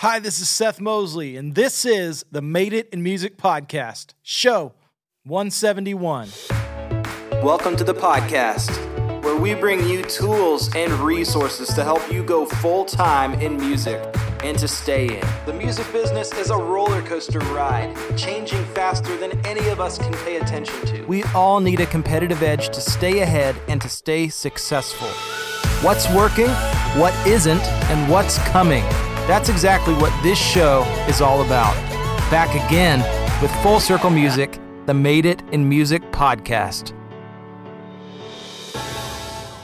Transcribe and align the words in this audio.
Hi, 0.00 0.18
this 0.18 0.40
is 0.40 0.48
Seth 0.50 0.78
Mosley, 0.78 1.38
and 1.38 1.54
this 1.54 1.86
is 1.86 2.22
the 2.30 2.42
Made 2.42 2.74
It 2.74 2.90
in 2.90 3.02
Music 3.02 3.38
podcast, 3.38 4.12
show 4.22 4.74
171. 5.24 6.28
Welcome 7.42 7.76
to 7.76 7.82
the 7.82 7.94
podcast, 7.94 8.70
where 9.24 9.36
we 9.36 9.54
bring 9.54 9.88
you 9.88 10.02
tools 10.02 10.70
and 10.76 10.92
resources 10.92 11.72
to 11.72 11.82
help 11.82 12.12
you 12.12 12.22
go 12.22 12.44
full 12.44 12.84
time 12.84 13.40
in 13.40 13.56
music 13.56 13.98
and 14.44 14.58
to 14.58 14.68
stay 14.68 15.18
in. 15.18 15.26
The 15.46 15.54
music 15.54 15.90
business 15.94 16.30
is 16.34 16.50
a 16.50 16.56
roller 16.58 17.00
coaster 17.00 17.38
ride, 17.38 17.96
changing 18.18 18.66
faster 18.74 19.16
than 19.16 19.32
any 19.46 19.66
of 19.70 19.80
us 19.80 19.96
can 19.96 20.12
pay 20.26 20.36
attention 20.36 20.78
to. 20.88 21.06
We 21.06 21.24
all 21.34 21.58
need 21.60 21.80
a 21.80 21.86
competitive 21.86 22.42
edge 22.42 22.68
to 22.68 22.82
stay 22.82 23.20
ahead 23.20 23.56
and 23.66 23.80
to 23.80 23.88
stay 23.88 24.28
successful. 24.28 25.08
What's 25.80 26.06
working, 26.12 26.50
what 27.00 27.14
isn't, 27.26 27.62
and 27.62 28.12
what's 28.12 28.36
coming. 28.50 28.84
That's 29.26 29.48
exactly 29.48 29.92
what 29.94 30.12
this 30.22 30.38
show 30.38 30.84
is 31.08 31.20
all 31.20 31.42
about. 31.42 31.74
Back 32.30 32.54
again 32.54 33.00
with 33.42 33.50
Full 33.56 33.80
Circle 33.80 34.10
Music, 34.10 34.56
the 34.86 34.94
Made 34.94 35.26
It 35.26 35.42
in 35.50 35.68
Music 35.68 36.00
podcast. 36.12 36.92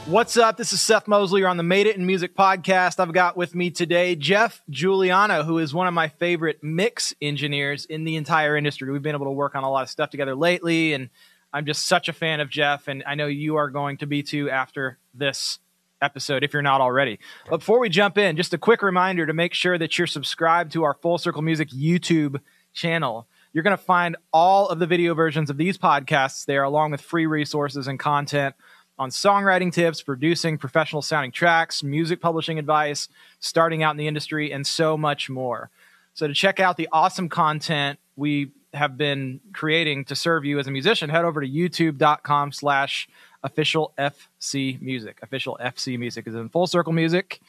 What's 0.05 0.35
up? 0.35 0.57
This 0.57 0.73
is 0.73 0.81
Seth 0.81 1.07
Mosley. 1.07 1.45
On 1.45 1.55
the 1.55 1.63
Made 1.63 1.87
It 1.87 1.95
in 1.95 2.05
Music 2.05 2.35
podcast. 2.35 2.99
I've 2.99 3.13
got 3.13 3.37
with 3.37 3.55
me 3.55 3.71
today 3.71 4.17
Jeff 4.17 4.61
Juliano, 4.69 5.43
who 5.43 5.59
is 5.59 5.73
one 5.73 5.87
of 5.87 5.93
my 5.93 6.09
favorite 6.09 6.61
mix 6.61 7.13
engineers 7.21 7.85
in 7.85 8.03
the 8.03 8.17
entire 8.17 8.57
industry. 8.57 8.91
We've 8.91 9.01
been 9.01 9.15
able 9.15 9.27
to 9.27 9.31
work 9.31 9.55
on 9.55 9.63
a 9.63 9.71
lot 9.71 9.83
of 9.83 9.89
stuff 9.89 10.09
together 10.09 10.35
lately, 10.35 10.91
and 10.91 11.09
I'm 11.53 11.65
just 11.65 11.87
such 11.87 12.09
a 12.09 12.13
fan 12.13 12.41
of 12.41 12.49
Jeff, 12.49 12.89
and 12.89 13.01
I 13.07 13.15
know 13.15 13.27
you 13.27 13.55
are 13.55 13.69
going 13.69 13.95
to 13.99 14.07
be 14.07 14.23
too 14.23 14.49
after 14.49 14.97
this 15.13 15.59
episode 16.03 16.43
if 16.43 16.53
you're 16.53 16.61
not 16.61 16.81
already. 16.81 17.19
But 17.49 17.57
before 17.57 17.79
we 17.79 17.89
jump 17.89 18.17
in, 18.17 18.35
just 18.35 18.53
a 18.53 18.57
quick 18.57 18.81
reminder 18.81 19.25
to 19.25 19.33
make 19.33 19.53
sure 19.53 19.77
that 19.77 19.97
you're 19.97 20.07
subscribed 20.07 20.73
to 20.73 20.83
our 20.83 20.93
Full 20.95 21.17
Circle 21.17 21.41
Music 21.41 21.69
YouTube 21.69 22.41
channel. 22.73 23.27
You're 23.53 23.63
going 23.63 23.77
to 23.77 23.83
find 23.83 24.17
all 24.31 24.67
of 24.67 24.79
the 24.79 24.87
video 24.87 25.13
versions 25.13 25.49
of 25.49 25.57
these 25.57 25.77
podcasts 25.77 26.45
there, 26.45 26.63
along 26.63 26.91
with 26.91 27.01
free 27.01 27.25
resources 27.25 27.87
and 27.87 27.99
content 27.99 28.55
on 28.97 29.09
songwriting 29.09 29.71
tips, 29.71 30.01
producing 30.01 30.57
professional 30.57 31.01
sounding 31.01 31.31
tracks, 31.31 31.83
music 31.83 32.21
publishing 32.21 32.59
advice, 32.59 33.07
starting 33.39 33.83
out 33.83 33.91
in 33.91 33.97
the 33.97 34.07
industry, 34.07 34.51
and 34.51 34.65
so 34.65 34.97
much 34.97 35.29
more. 35.29 35.69
So 36.13 36.27
to 36.27 36.33
check 36.33 36.59
out 36.59 36.77
the 36.77 36.89
awesome 36.91 37.29
content 37.29 37.99
we 38.15 38.51
have 38.73 38.97
been 38.97 39.39
creating 39.53 40.05
to 40.05 40.15
serve 40.15 40.45
you 40.45 40.59
as 40.59 40.67
a 40.67 40.71
musician, 40.71 41.09
head 41.09 41.25
over 41.25 41.41
to 41.41 41.47
youtube.com 41.47 42.51
slash 42.51 43.07
official 43.43 43.93
FC 43.97 44.81
music. 44.81 45.19
Official 45.21 45.57
FC 45.61 45.99
music 45.99 46.27
is 46.27 46.35
in 46.35 46.49
full 46.49 46.67
circle 46.67 46.93
music. 46.93 47.41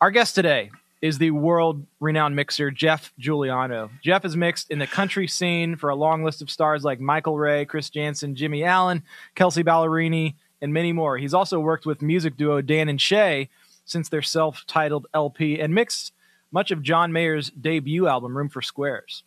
Our 0.00 0.10
guest 0.10 0.34
today 0.34 0.70
is 1.02 1.18
the 1.18 1.30
world 1.30 1.86
renowned 1.98 2.36
mixer 2.36 2.70
Jeff 2.70 3.12
Juliano. 3.18 3.90
Jeff 4.02 4.22
has 4.22 4.36
mixed 4.36 4.70
in 4.70 4.78
the 4.78 4.86
country 4.86 5.26
scene 5.26 5.76
for 5.76 5.88
a 5.88 5.94
long 5.94 6.22
list 6.24 6.42
of 6.42 6.50
stars 6.50 6.84
like 6.84 7.00
Michael 7.00 7.38
Ray, 7.38 7.64
Chris 7.64 7.88
Janson, 7.88 8.34
Jimmy 8.34 8.64
Allen, 8.64 9.02
Kelsea 9.34 9.64
Ballerini, 9.64 10.34
and 10.60 10.74
many 10.74 10.92
more. 10.92 11.16
He's 11.16 11.32
also 11.32 11.58
worked 11.58 11.86
with 11.86 12.02
music 12.02 12.36
duo 12.36 12.60
Dan 12.60 12.88
and 12.88 13.00
Shay 13.00 13.48
since 13.86 14.08
their 14.08 14.22
self 14.22 14.64
titled 14.66 15.06
LP 15.14 15.58
and 15.58 15.74
mixed 15.74 16.12
much 16.52 16.70
of 16.70 16.82
John 16.82 17.12
Mayer's 17.12 17.50
debut 17.50 18.06
album, 18.06 18.36
Room 18.36 18.48
for 18.48 18.60
Squares. 18.60 19.22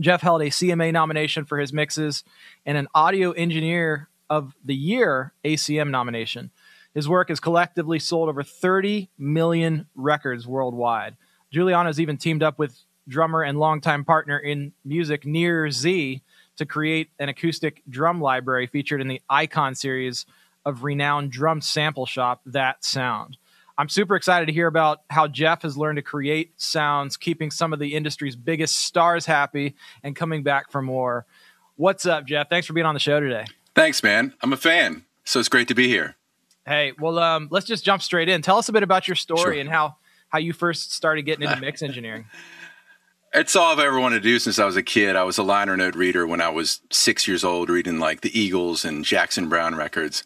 Jeff 0.00 0.20
held 0.20 0.42
a 0.42 0.46
CMA 0.46 0.92
nomination 0.92 1.44
for 1.46 1.58
his 1.58 1.72
mixes 1.72 2.24
and 2.66 2.76
an 2.76 2.88
Audio 2.94 3.32
Engineer 3.32 4.08
of 4.28 4.54
the 4.64 4.74
Year 4.74 5.32
ACM 5.44 5.90
nomination. 5.90 6.50
His 6.94 7.08
work 7.08 7.28
has 7.28 7.40
collectively 7.40 7.98
sold 7.98 8.28
over 8.28 8.42
30 8.42 9.10
million 9.18 9.86
records 9.94 10.46
worldwide. 10.46 11.16
Juliano 11.52 11.88
has 11.88 12.00
even 12.00 12.16
teamed 12.16 12.42
up 12.42 12.58
with 12.58 12.78
drummer 13.08 13.42
and 13.42 13.58
longtime 13.58 14.04
partner 14.04 14.38
in 14.38 14.72
music 14.84 15.26
Nir 15.26 15.70
Z 15.70 16.22
to 16.56 16.66
create 16.66 17.10
an 17.18 17.28
acoustic 17.28 17.82
drum 17.88 18.20
library 18.20 18.66
featured 18.66 19.00
in 19.00 19.08
the 19.08 19.20
Icon 19.28 19.74
series 19.74 20.26
of 20.64 20.84
renowned 20.84 21.30
drum 21.30 21.60
sample 21.60 22.06
shop 22.06 22.40
That 22.46 22.84
Sound. 22.84 23.36
I'm 23.78 23.90
super 23.90 24.16
excited 24.16 24.46
to 24.46 24.52
hear 24.52 24.66
about 24.66 25.02
how 25.10 25.28
Jeff 25.28 25.62
has 25.62 25.76
learned 25.76 25.96
to 25.96 26.02
create 26.02 26.52
sounds, 26.56 27.18
keeping 27.18 27.50
some 27.50 27.74
of 27.74 27.78
the 27.78 27.94
industry's 27.94 28.34
biggest 28.34 28.76
stars 28.76 29.26
happy 29.26 29.76
and 30.02 30.16
coming 30.16 30.42
back 30.42 30.70
for 30.70 30.80
more. 30.80 31.26
What's 31.76 32.06
up, 32.06 32.24
Jeff? 32.24 32.48
Thanks 32.48 32.66
for 32.66 32.72
being 32.72 32.86
on 32.86 32.94
the 32.94 33.00
show 33.00 33.20
today. 33.20 33.44
Thanks, 33.76 34.02
man. 34.02 34.34
I'm 34.42 34.52
a 34.52 34.56
fan. 34.56 35.04
So 35.24 35.38
it's 35.38 35.48
great 35.50 35.68
to 35.68 35.74
be 35.74 35.86
here. 35.86 36.16
Hey, 36.66 36.92
well, 36.98 37.18
um, 37.20 37.46
let's 37.50 37.66
just 37.66 37.84
jump 37.84 38.02
straight 38.02 38.28
in. 38.28 38.42
Tell 38.42 38.58
us 38.58 38.68
a 38.68 38.72
bit 38.72 38.82
about 38.82 39.06
your 39.06 39.14
story 39.14 39.40
Sure. 39.40 39.52
and 39.60 39.68
how 39.70 39.96
how 40.30 40.38
you 40.40 40.52
first 40.52 40.92
started 40.92 41.22
getting 41.22 41.44
into 41.48 41.60
mix 41.60 41.82
engineering. 41.82 42.24
It's 43.32 43.54
all 43.54 43.72
I've 43.72 43.78
ever 43.78 44.00
wanted 44.00 44.16
to 44.22 44.28
do 44.28 44.38
since 44.40 44.58
I 44.58 44.64
was 44.64 44.76
a 44.76 44.82
kid. 44.82 45.14
I 45.14 45.22
was 45.24 45.38
a 45.38 45.42
liner 45.44 45.76
note 45.76 45.94
reader 45.94 46.26
when 46.26 46.40
I 46.40 46.48
was 46.48 46.80
six 46.90 47.28
years 47.28 47.44
old, 47.44 47.68
reading 47.68 47.98
like 48.00 48.22
the 48.22 48.36
Eagles 48.36 48.84
and 48.84 49.04
Jackson 49.04 49.48
Browne 49.48 49.76
records. 49.76 50.24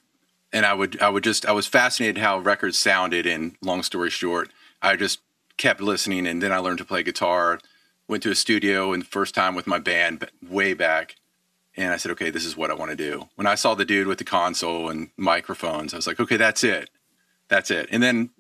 And 0.52 0.64
I 0.64 0.72
would, 0.74 1.00
I 1.02 1.10
would 1.10 1.24
just, 1.24 1.44
I 1.44 1.52
was 1.52 1.66
fascinated 1.66 2.18
how 2.18 2.38
records 2.38 2.78
sounded. 2.78 3.26
And 3.26 3.56
long 3.60 3.82
story 3.82 4.10
short, 4.10 4.50
I 4.80 4.96
just 4.96 5.20
kept 5.56 5.80
listening. 5.80 6.26
And 6.26 6.42
then 6.42 6.52
I 6.52 6.58
learned 6.58 6.78
to 6.78 6.84
play 6.84 7.02
guitar. 7.02 7.58
Went 8.08 8.22
to 8.22 8.30
a 8.30 8.34
studio 8.34 8.92
and 8.92 9.06
first 9.06 9.34
time 9.34 9.54
with 9.54 9.66
my 9.66 9.78
band 9.78 10.26
way 10.48 10.72
back. 10.72 11.16
And 11.80 11.94
I 11.94 11.96
said, 11.96 12.12
okay, 12.12 12.28
this 12.28 12.44
is 12.44 12.56
what 12.56 12.70
I 12.70 12.74
want 12.74 12.90
to 12.90 12.96
do. 12.96 13.28
When 13.36 13.46
I 13.46 13.54
saw 13.54 13.74
the 13.74 13.86
dude 13.86 14.06
with 14.06 14.18
the 14.18 14.24
console 14.24 14.90
and 14.90 15.10
microphones, 15.16 15.94
I 15.94 15.96
was 15.96 16.06
like, 16.06 16.20
okay, 16.20 16.36
that's 16.36 16.62
it. 16.62 16.90
That's 17.48 17.70
it. 17.70 17.88
And 17.90 18.02
then 18.02 18.30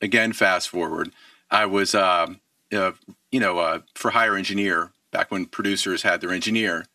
again, 0.00 0.32
fast 0.32 0.68
forward, 0.68 1.12
I 1.48 1.66
was, 1.66 1.94
um, 1.94 2.40
uh, 2.72 2.92
you 3.30 3.38
know, 3.38 3.58
uh, 3.58 3.80
for 3.94 4.10
hire 4.10 4.36
engineer 4.36 4.90
back 5.12 5.30
when 5.30 5.46
producers 5.46 6.02
had 6.02 6.20
their 6.20 6.32
engineer, 6.32 6.86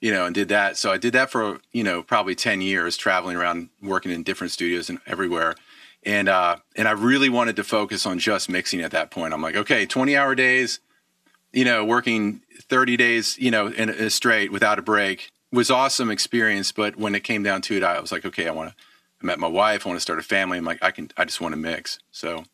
you 0.00 0.12
know, 0.12 0.26
and 0.26 0.34
did 0.34 0.48
that. 0.48 0.76
So 0.76 0.92
I 0.92 0.96
did 0.96 1.12
that 1.14 1.30
for, 1.30 1.58
you 1.72 1.82
know, 1.82 2.02
probably 2.02 2.36
10 2.36 2.60
years, 2.60 2.96
traveling 2.96 3.36
around, 3.36 3.70
working 3.82 4.12
in 4.12 4.22
different 4.22 4.52
studios 4.52 4.88
and 4.88 5.00
everywhere. 5.06 5.56
And, 6.04 6.28
uh, 6.28 6.56
and 6.76 6.86
I 6.86 6.92
really 6.92 7.28
wanted 7.28 7.56
to 7.56 7.64
focus 7.64 8.06
on 8.06 8.20
just 8.20 8.48
mixing 8.48 8.80
at 8.80 8.92
that 8.92 9.10
point. 9.10 9.34
I'm 9.34 9.42
like, 9.42 9.56
okay, 9.56 9.86
20 9.86 10.16
hour 10.16 10.36
days, 10.36 10.78
you 11.52 11.64
know, 11.64 11.84
working 11.84 12.40
30 12.68 12.96
days, 12.96 13.38
you 13.38 13.50
know, 13.50 13.66
in 13.68 13.88
a 13.90 14.10
straight 14.10 14.50
without 14.52 14.78
a 14.78 14.82
break 14.82 15.30
was 15.52 15.70
awesome 15.70 16.10
experience. 16.10 16.72
But 16.72 16.96
when 16.96 17.14
it 17.14 17.20
came 17.24 17.42
down 17.42 17.62
to 17.62 17.76
it, 17.76 17.82
I 17.82 18.00
was 18.00 18.12
like, 18.12 18.24
okay, 18.24 18.48
I 18.48 18.52
want 18.52 18.70
to, 18.70 18.76
I 19.22 19.26
met 19.26 19.38
my 19.38 19.48
wife. 19.48 19.86
I 19.86 19.90
want 19.90 19.98
to 19.98 20.02
start 20.02 20.18
a 20.18 20.22
family. 20.22 20.58
I'm 20.58 20.64
like, 20.64 20.82
I 20.82 20.90
can, 20.90 21.10
I 21.16 21.24
just 21.24 21.40
want 21.40 21.52
to 21.52 21.58
mix. 21.58 21.98
So 22.10 22.44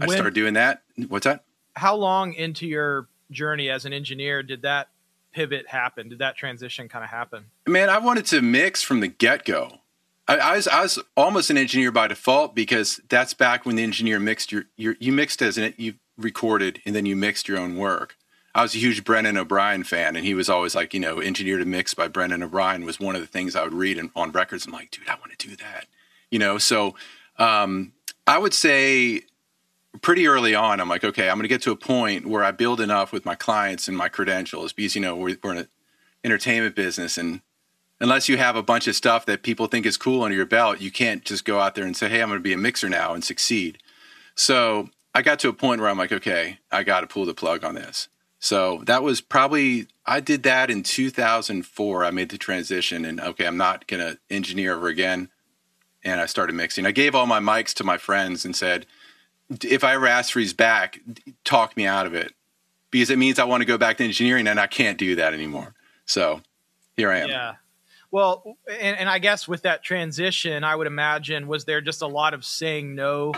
I 0.00 0.06
When- 0.06 0.10
started 0.16 0.34
doing 0.34 0.54
that. 0.54 0.82
What's 1.08 1.24
that? 1.24 1.44
How 1.76 1.94
long 1.94 2.34
into 2.34 2.66
your 2.66 3.08
journey 3.30 3.70
as 3.70 3.84
an 3.84 3.92
engineer 3.92 4.42
did 4.42 4.62
that 4.62 4.88
pivot 5.32 5.68
happen? 5.68 6.08
Did 6.08 6.18
that 6.18 6.36
transition 6.36 6.88
kind 6.88 7.04
of 7.04 7.10
happen? 7.10 7.46
Man, 7.66 7.88
I 7.88 7.98
wanted 7.98 8.26
to 8.26 8.42
mix 8.42 8.82
from 8.82 9.00
the 9.00 9.08
get 9.08 9.44
go. 9.44 9.78
I, 10.28 10.38
I 10.38 10.56
was 10.56 10.68
I 10.68 10.82
was 10.82 10.98
almost 11.16 11.50
an 11.50 11.56
engineer 11.58 11.90
by 11.90 12.06
default 12.08 12.54
because 12.54 13.00
that's 13.08 13.34
back 13.34 13.64
when 13.66 13.76
the 13.76 13.82
engineer 13.82 14.18
mixed 14.20 14.52
your, 14.52 14.64
your 14.76 14.96
you 15.00 15.12
mixed 15.12 15.42
as 15.42 15.58
an 15.58 15.74
you 15.76 15.94
recorded 16.18 16.80
and 16.84 16.94
then 16.94 17.06
you 17.06 17.16
mixed 17.16 17.48
your 17.48 17.58
own 17.58 17.76
work. 17.76 18.16
I 18.54 18.62
was 18.62 18.74
a 18.74 18.78
huge 18.78 19.04
Brendan 19.04 19.36
O'Brien 19.36 19.84
fan, 19.84 20.16
and 20.16 20.24
he 20.24 20.34
was 20.34 20.48
always 20.48 20.74
like, 20.74 20.92
you 20.92 21.00
know, 21.00 21.20
engineered 21.20 21.60
and 21.60 21.70
mixed 21.70 21.96
by 21.96 22.08
Brendan 22.08 22.42
O'Brien 22.42 22.84
was 22.84 22.98
one 22.98 23.14
of 23.14 23.20
the 23.20 23.26
things 23.26 23.54
I 23.54 23.62
would 23.62 23.74
read 23.74 23.96
in, 23.96 24.10
on 24.16 24.32
records. 24.32 24.66
I'm 24.66 24.72
like, 24.72 24.90
dude, 24.90 25.08
I 25.08 25.14
want 25.14 25.38
to 25.38 25.48
do 25.48 25.56
that, 25.56 25.86
you 26.30 26.38
know. 26.38 26.58
So 26.58 26.96
um, 27.38 27.92
I 28.26 28.38
would 28.38 28.52
say 28.52 29.22
pretty 30.02 30.26
early 30.26 30.54
on, 30.54 30.80
I'm 30.80 30.88
like, 30.88 31.04
okay, 31.04 31.28
I'm 31.28 31.36
going 31.36 31.44
to 31.44 31.48
get 31.48 31.62
to 31.62 31.70
a 31.70 31.76
point 31.76 32.26
where 32.26 32.42
I 32.42 32.50
build 32.50 32.80
enough 32.80 33.12
with 33.12 33.24
my 33.24 33.36
clients 33.36 33.86
and 33.86 33.96
my 33.96 34.08
credentials 34.08 34.72
because 34.72 34.94
you 34.94 35.00
know 35.00 35.14
we're, 35.14 35.36
we're 35.42 35.52
in 35.52 35.58
an 35.58 35.68
entertainment 36.24 36.74
business, 36.74 37.16
and 37.16 37.42
unless 38.00 38.28
you 38.28 38.36
have 38.36 38.56
a 38.56 38.62
bunch 38.62 38.88
of 38.88 38.96
stuff 38.96 39.26
that 39.26 39.44
people 39.44 39.68
think 39.68 39.86
is 39.86 39.96
cool 39.96 40.24
under 40.24 40.36
your 40.36 40.46
belt, 40.46 40.80
you 40.80 40.90
can't 40.90 41.24
just 41.24 41.44
go 41.44 41.60
out 41.60 41.76
there 41.76 41.84
and 41.84 41.96
say, 41.96 42.08
hey, 42.08 42.20
I'm 42.20 42.28
going 42.28 42.40
to 42.40 42.42
be 42.42 42.52
a 42.52 42.58
mixer 42.58 42.88
now 42.88 43.14
and 43.14 43.22
succeed. 43.22 43.78
So 44.34 44.88
I 45.14 45.22
got 45.22 45.38
to 45.40 45.48
a 45.48 45.52
point 45.52 45.80
where 45.80 45.90
I'm 45.90 45.98
like, 45.98 46.12
okay, 46.12 46.58
I 46.72 46.82
got 46.82 47.02
to 47.02 47.06
pull 47.06 47.26
the 47.26 47.34
plug 47.34 47.64
on 47.64 47.74
this. 47.74 48.08
So 48.40 48.82
that 48.86 49.02
was 49.02 49.20
probably 49.20 49.86
I 50.06 50.20
did 50.20 50.42
that 50.44 50.70
in 50.70 50.82
2004. 50.82 52.04
I 52.04 52.10
made 52.10 52.30
the 52.30 52.38
transition, 52.38 53.04
and 53.04 53.20
okay, 53.20 53.46
I'm 53.46 53.58
not 53.58 53.86
going 53.86 54.00
to 54.00 54.18
engineer 54.30 54.72
ever 54.72 54.88
again. 54.88 55.28
And 56.02 56.18
I 56.18 56.24
started 56.26 56.54
mixing. 56.54 56.86
I 56.86 56.92
gave 56.92 57.14
all 57.14 57.26
my 57.26 57.40
mics 57.40 57.74
to 57.74 57.84
my 57.84 57.98
friends 57.98 58.46
and 58.46 58.56
said, 58.56 58.86
if 59.62 59.84
I 59.84 59.94
ever 59.94 60.06
ask 60.06 60.32
for 60.32 60.38
these 60.38 60.54
back, 60.54 60.98
talk 61.44 61.76
me 61.76 61.84
out 61.84 62.06
of 62.06 62.14
it 62.14 62.32
because 62.90 63.10
it 63.10 63.18
means 63.18 63.38
I 63.38 63.44
want 63.44 63.60
to 63.60 63.66
go 63.66 63.76
back 63.76 63.98
to 63.98 64.04
engineering 64.04 64.46
and 64.46 64.58
I 64.58 64.66
can't 64.66 64.96
do 64.96 65.16
that 65.16 65.34
anymore. 65.34 65.74
So 66.06 66.40
here 66.96 67.10
I 67.10 67.18
am. 67.18 67.28
Yeah. 67.28 67.54
Well, 68.10 68.56
and, 68.66 68.98
and 68.98 69.08
I 69.10 69.18
guess 69.18 69.46
with 69.46 69.62
that 69.62 69.82
transition, 69.82 70.64
I 70.64 70.74
would 70.74 70.86
imagine 70.86 71.46
was 71.46 71.66
there 71.66 71.80
just 71.82 72.00
a 72.00 72.06
lot 72.06 72.32
of 72.32 72.44
saying 72.44 72.94
no 72.94 73.34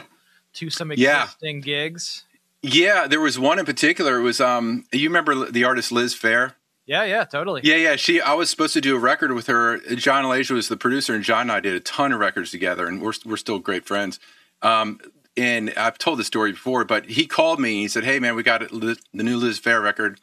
to 0.55 0.71
some 0.71 0.93
Yeah. 0.93 1.25
existing 1.25 1.61
gigs? 1.63 2.25
Yeah, 2.63 3.09
there 3.09 3.21
was 3.21 3.39
one 3.39 3.59
in 3.59 3.65
particular. 3.65 4.19
It 4.19 4.23
was 4.23 4.41
um 4.41 4.85
you 4.93 5.09
remember 5.09 5.51
the 5.51 5.65
artist 5.65 5.93
Liz 5.93 6.15
Phair? 6.15 6.55
Yeah, 6.87 7.05
yeah, 7.05 7.25
totally. 7.25 7.61
Yeah, 7.65 7.77
yeah. 7.77 7.97
She 7.97 8.21
I 8.21 8.35
was 8.35 8.51
supposed 8.51 8.75
to 8.75 8.81
do 8.81 8.97
a 8.97 8.99
record 8.99 9.33
with 9.33 9.47
her. 9.49 9.79
John 9.97 10.25
Alagia 10.25 10.53
was 10.53 10.69
the 10.69 10.77
producer 10.77 11.15
and 11.15 11.25
John 11.25 11.43
and 11.43 11.53
I 11.53 11.61
did 11.61 11.75
a 11.75 11.81
ton 11.81 12.13
of 12.13 12.21
records 12.21 12.51
together 12.51 12.87
and 12.87 13.03
we're 13.03 13.15
we're 13.25 13.37
still 13.37 13.59
great 13.59 13.85
friends. 13.85 14.21
Um 14.63 15.01
and 15.37 15.73
I've 15.77 15.99
told 15.99 16.19
the 16.19 16.25
story 16.25 16.53
before, 16.53 16.85
but 16.85 17.07
he 17.07 17.27
called 17.27 17.59
me. 17.59 17.71
And 17.71 17.81
he 17.81 17.89
said, 17.89 18.05
"Hey, 18.05 18.19
man, 18.19 18.35
we 18.37 18.43
got 18.43 18.61
the 18.69 18.99
new 19.13 19.37
Liz 19.39 19.59
Phair 19.59 19.83
record. 19.83 20.21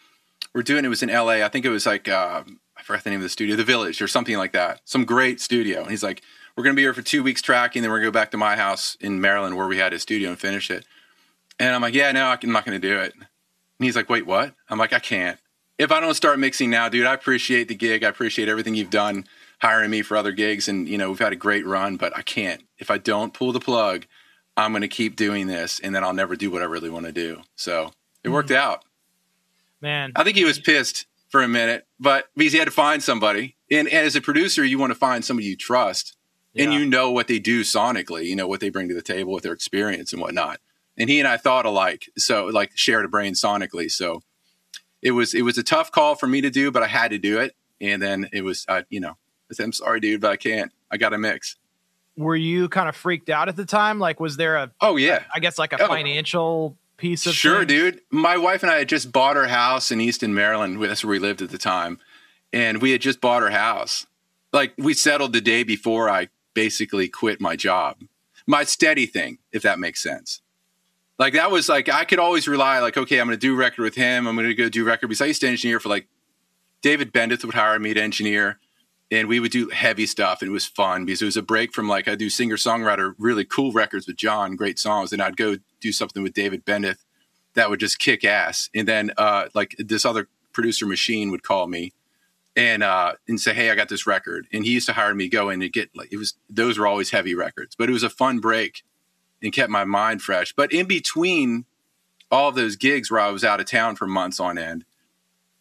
We're 0.53 0.63
doing 0.63 0.85
it 0.85 0.89
was 0.89 1.03
in 1.03 1.09
L.A. 1.09 1.43
I 1.43 1.49
think 1.49 1.65
it 1.65 1.69
was 1.69 1.85
like 1.85 2.07
uh, 2.07 2.43
I 2.77 2.83
forgot 2.83 3.03
the 3.03 3.09
name 3.09 3.19
of 3.19 3.23
the 3.23 3.29
studio, 3.29 3.55
The 3.55 3.63
Village, 3.63 4.01
or 4.01 4.07
something 4.07 4.37
like 4.37 4.51
that. 4.53 4.81
Some 4.85 5.05
great 5.05 5.41
studio." 5.41 5.81
And 5.81 5.89
he's 5.89 6.03
like, 6.03 6.21
"We're 6.55 6.63
going 6.63 6.75
to 6.75 6.79
be 6.79 6.83
here 6.83 6.93
for 6.93 7.01
two 7.01 7.23
weeks 7.23 7.41
tracking, 7.41 7.81
then 7.81 7.89
we're 7.89 7.97
going 7.97 8.11
to 8.11 8.11
go 8.11 8.19
back 8.19 8.31
to 8.31 8.37
my 8.37 8.55
house 8.55 8.97
in 9.01 9.19
Maryland 9.19 9.57
where 9.57 9.67
we 9.67 9.77
had 9.77 9.93
a 9.93 9.99
studio 9.99 10.29
and 10.29 10.39
finish 10.39 10.69
it." 10.69 10.85
And 11.59 11.75
I'm 11.75 11.81
like, 11.81 11.93
"Yeah, 11.93 12.11
no, 12.11 12.25
I'm 12.25 12.51
not 12.51 12.65
going 12.65 12.79
to 12.79 12.87
do 12.87 12.97
it." 12.99 13.13
And 13.15 13.25
he's 13.79 13.95
like, 13.95 14.09
"Wait, 14.09 14.25
what?" 14.25 14.55
I'm 14.69 14.79
like, 14.79 14.93
"I 14.93 14.99
can't. 14.99 15.39
If 15.77 15.91
I 15.91 15.99
don't 15.99 16.13
start 16.13 16.39
mixing 16.39 16.69
now, 16.69 16.89
dude, 16.89 17.05
I 17.05 17.13
appreciate 17.13 17.67
the 17.67 17.75
gig. 17.75 18.03
I 18.03 18.09
appreciate 18.09 18.49
everything 18.49 18.75
you've 18.75 18.89
done." 18.89 19.25
hiring 19.61 19.89
me 19.89 20.01
for 20.01 20.15
other 20.17 20.31
gigs 20.31 20.67
and 20.67 20.87
you 20.87 20.97
know 20.97 21.09
we've 21.09 21.19
had 21.19 21.33
a 21.33 21.37
great 21.37 21.65
run 21.65 21.97
but 21.97 22.15
i 22.17 22.21
can't 22.21 22.63
if 22.77 22.89
i 22.89 22.97
don't 22.97 23.33
pull 23.33 23.51
the 23.51 23.59
plug 23.59 24.05
i'm 24.57 24.71
going 24.71 24.81
to 24.81 24.87
keep 24.87 25.15
doing 25.15 25.47
this 25.47 25.79
and 25.79 25.93
then 25.93 26.03
i'll 26.03 26.13
never 26.13 26.35
do 26.35 26.49
what 26.49 26.61
i 26.61 26.65
really 26.65 26.89
want 26.89 27.05
to 27.05 27.11
do 27.11 27.41
so 27.55 27.91
it 28.23 28.29
worked 28.29 28.49
mm-hmm. 28.49 28.71
out 28.71 28.85
man 29.81 30.11
i 30.15 30.23
think 30.23 30.37
he 30.37 30.45
was 30.45 30.59
pissed 30.59 31.05
for 31.29 31.41
a 31.41 31.47
minute 31.47 31.85
but 31.99 32.29
because 32.35 32.53
he 32.53 32.59
had 32.59 32.65
to 32.65 32.71
find 32.71 33.03
somebody 33.03 33.55
and, 33.69 33.87
and 33.87 34.05
as 34.05 34.15
a 34.15 34.21
producer 34.21 34.63
you 34.63 34.79
want 34.79 34.91
to 34.91 34.99
find 34.99 35.23
somebody 35.25 35.47
you 35.47 35.55
trust 35.55 36.15
yeah. 36.53 36.63
and 36.63 36.73
you 36.73 36.85
know 36.85 37.11
what 37.11 37.27
they 37.27 37.39
do 37.39 37.61
sonically 37.61 38.25
you 38.25 38.35
know 38.35 38.47
what 38.47 38.61
they 38.61 38.69
bring 38.69 38.87
to 38.87 38.95
the 38.95 39.01
table 39.01 39.33
with 39.33 39.43
their 39.43 39.53
experience 39.53 40.13
and 40.13 40.21
whatnot 40.21 40.59
and 40.99 41.09
he 41.09 41.19
and 41.19 41.27
i 41.27 41.37
thought 41.37 41.65
alike 41.65 42.09
so 42.17 42.45
like 42.47 42.71
shared 42.75 43.05
a 43.05 43.07
brain 43.07 43.33
sonically 43.33 43.89
so 43.89 44.21
it 45.01 45.11
was 45.11 45.33
it 45.33 45.41
was 45.43 45.57
a 45.57 45.63
tough 45.63 45.91
call 45.91 46.15
for 46.15 46.27
me 46.27 46.41
to 46.41 46.49
do 46.49 46.71
but 46.71 46.83
i 46.83 46.87
had 46.87 47.11
to 47.11 47.17
do 47.17 47.39
it 47.39 47.55
and 47.81 48.01
then 48.01 48.29
it 48.33 48.43
was 48.43 48.65
uh, 48.67 48.81
you 48.89 48.99
know 48.99 49.15
I 49.49 49.55
said, 49.55 49.63
I'm 49.63 49.73
sorry, 49.73 49.99
dude, 49.99 50.21
but 50.21 50.31
I 50.31 50.37
can't. 50.37 50.71
I 50.91 50.97
got 50.97 51.09
to 51.09 51.17
mix. 51.17 51.55
Were 52.17 52.35
you 52.35 52.69
kind 52.69 52.89
of 52.89 52.95
freaked 52.95 53.29
out 53.29 53.49
at 53.49 53.55
the 53.55 53.65
time? 53.65 53.99
Like, 53.99 54.19
was 54.19 54.37
there 54.37 54.57
a? 54.57 54.71
Oh 54.81 54.97
yeah. 54.97 55.23
I 55.33 55.39
guess 55.39 55.57
like 55.57 55.73
a 55.73 55.83
oh. 55.83 55.87
financial 55.87 56.75
piece 56.97 57.25
of. 57.25 57.33
Sure, 57.33 57.59
things? 57.59 57.67
dude. 57.67 58.01
My 58.11 58.37
wife 58.37 58.61
and 58.61 58.71
I 58.71 58.79
had 58.79 58.89
just 58.89 59.11
bought 59.11 59.37
our 59.37 59.47
house 59.47 59.91
in 59.91 60.01
Easton, 60.01 60.33
Maryland. 60.33 60.81
That's 60.81 61.03
where 61.03 61.11
we 61.11 61.19
lived 61.19 61.41
at 61.41 61.49
the 61.49 61.57
time, 61.57 61.99
and 62.53 62.81
we 62.81 62.91
had 62.91 63.01
just 63.01 63.21
bought 63.21 63.41
our 63.41 63.49
house. 63.49 64.05
Like 64.51 64.73
we 64.77 64.93
settled 64.93 65.33
the 65.33 65.41
day 65.41 65.63
before 65.63 66.09
I 66.09 66.29
basically 66.53 67.07
quit 67.07 67.39
my 67.39 67.55
job, 67.55 67.97
my 68.45 68.63
steady 68.63 69.05
thing, 69.05 69.37
if 69.51 69.61
that 69.63 69.79
makes 69.79 70.01
sense. 70.01 70.41
Like 71.19 71.33
that 71.33 71.51
was 71.51 71.67
like 71.67 71.89
I 71.89 72.05
could 72.05 72.19
always 72.19 72.47
rely 72.47 72.79
like 72.79 72.97
okay, 72.97 73.19
I'm 73.19 73.27
going 73.27 73.37
to 73.37 73.39
do 73.39 73.55
record 73.55 73.83
with 73.83 73.95
him. 73.95 74.25
I'm 74.25 74.35
going 74.35 74.47
to 74.47 74.55
go 74.55 74.69
do 74.69 74.85
record 74.85 75.07
because 75.07 75.21
I 75.21 75.25
used 75.25 75.41
to 75.41 75.47
engineer 75.47 75.79
for 75.79 75.89
like 75.89 76.07
David 76.81 77.11
Bendeth 77.11 77.43
would 77.43 77.55
hire 77.55 77.77
me 77.77 77.93
to 77.93 78.01
engineer 78.01 78.59
and 79.11 79.27
we 79.27 79.39
would 79.39 79.51
do 79.51 79.69
heavy 79.69 80.05
stuff. 80.05 80.41
And 80.41 80.49
it 80.49 80.53
was 80.53 80.65
fun 80.65 81.05
because 81.05 81.21
it 81.21 81.25
was 81.25 81.37
a 81.37 81.41
break 81.41 81.73
from 81.73 81.87
like 81.87 82.07
I 82.07 82.15
do 82.15 82.29
singer 82.29 82.55
songwriter, 82.55 83.15
really 83.17 83.43
cool 83.43 83.71
records 83.71 84.07
with 84.07 84.17
John, 84.17 84.55
great 84.55 84.79
songs, 84.79 85.11
and 85.11 85.21
I'd 85.21 85.37
go 85.37 85.57
do 85.81 85.91
something 85.91 86.23
with 86.23 86.33
David 86.33 86.63
Bendeth 86.63 87.03
that 87.55 87.69
would 87.69 87.79
just 87.79 87.99
kick 87.99 88.23
ass. 88.23 88.69
And 88.73 88.87
then 88.87 89.11
uh, 89.17 89.49
like 89.53 89.75
this 89.77 90.05
other 90.05 90.29
producer 90.53 90.85
machine 90.85 91.31
would 91.31 91.43
call 91.43 91.67
me 91.67 91.93
and 92.55 92.83
uh, 92.83 93.13
and 93.27 93.39
say, 93.39 93.53
"Hey, 93.53 93.71
I 93.71 93.75
got 93.75 93.89
this 93.89 94.07
record." 94.07 94.47
And 94.53 94.65
he 94.65 94.71
used 94.71 94.87
to 94.87 94.93
hire 94.93 95.15
me 95.15 95.27
go 95.27 95.49
in 95.49 95.61
and 95.61 95.73
get 95.73 95.89
like 95.95 96.13
it 96.13 96.17
was 96.17 96.35
those 96.49 96.77
were 96.77 96.87
always 96.87 97.11
heavy 97.11 97.35
records, 97.35 97.75
but 97.75 97.89
it 97.89 97.93
was 97.93 98.03
a 98.03 98.09
fun 98.09 98.39
break 98.39 98.83
and 99.41 99.53
kept 99.53 99.69
my 99.69 99.85
mind 99.85 100.21
fresh. 100.21 100.53
But 100.53 100.71
in 100.71 100.85
between 100.85 101.65
all 102.31 102.51
those 102.51 102.75
gigs 102.75 103.09
where 103.09 103.19
I 103.19 103.29
was 103.29 103.43
out 103.43 103.59
of 103.59 103.65
town 103.65 103.95
for 103.95 104.07
months 104.07 104.39
on 104.39 104.57
end, 104.57 104.85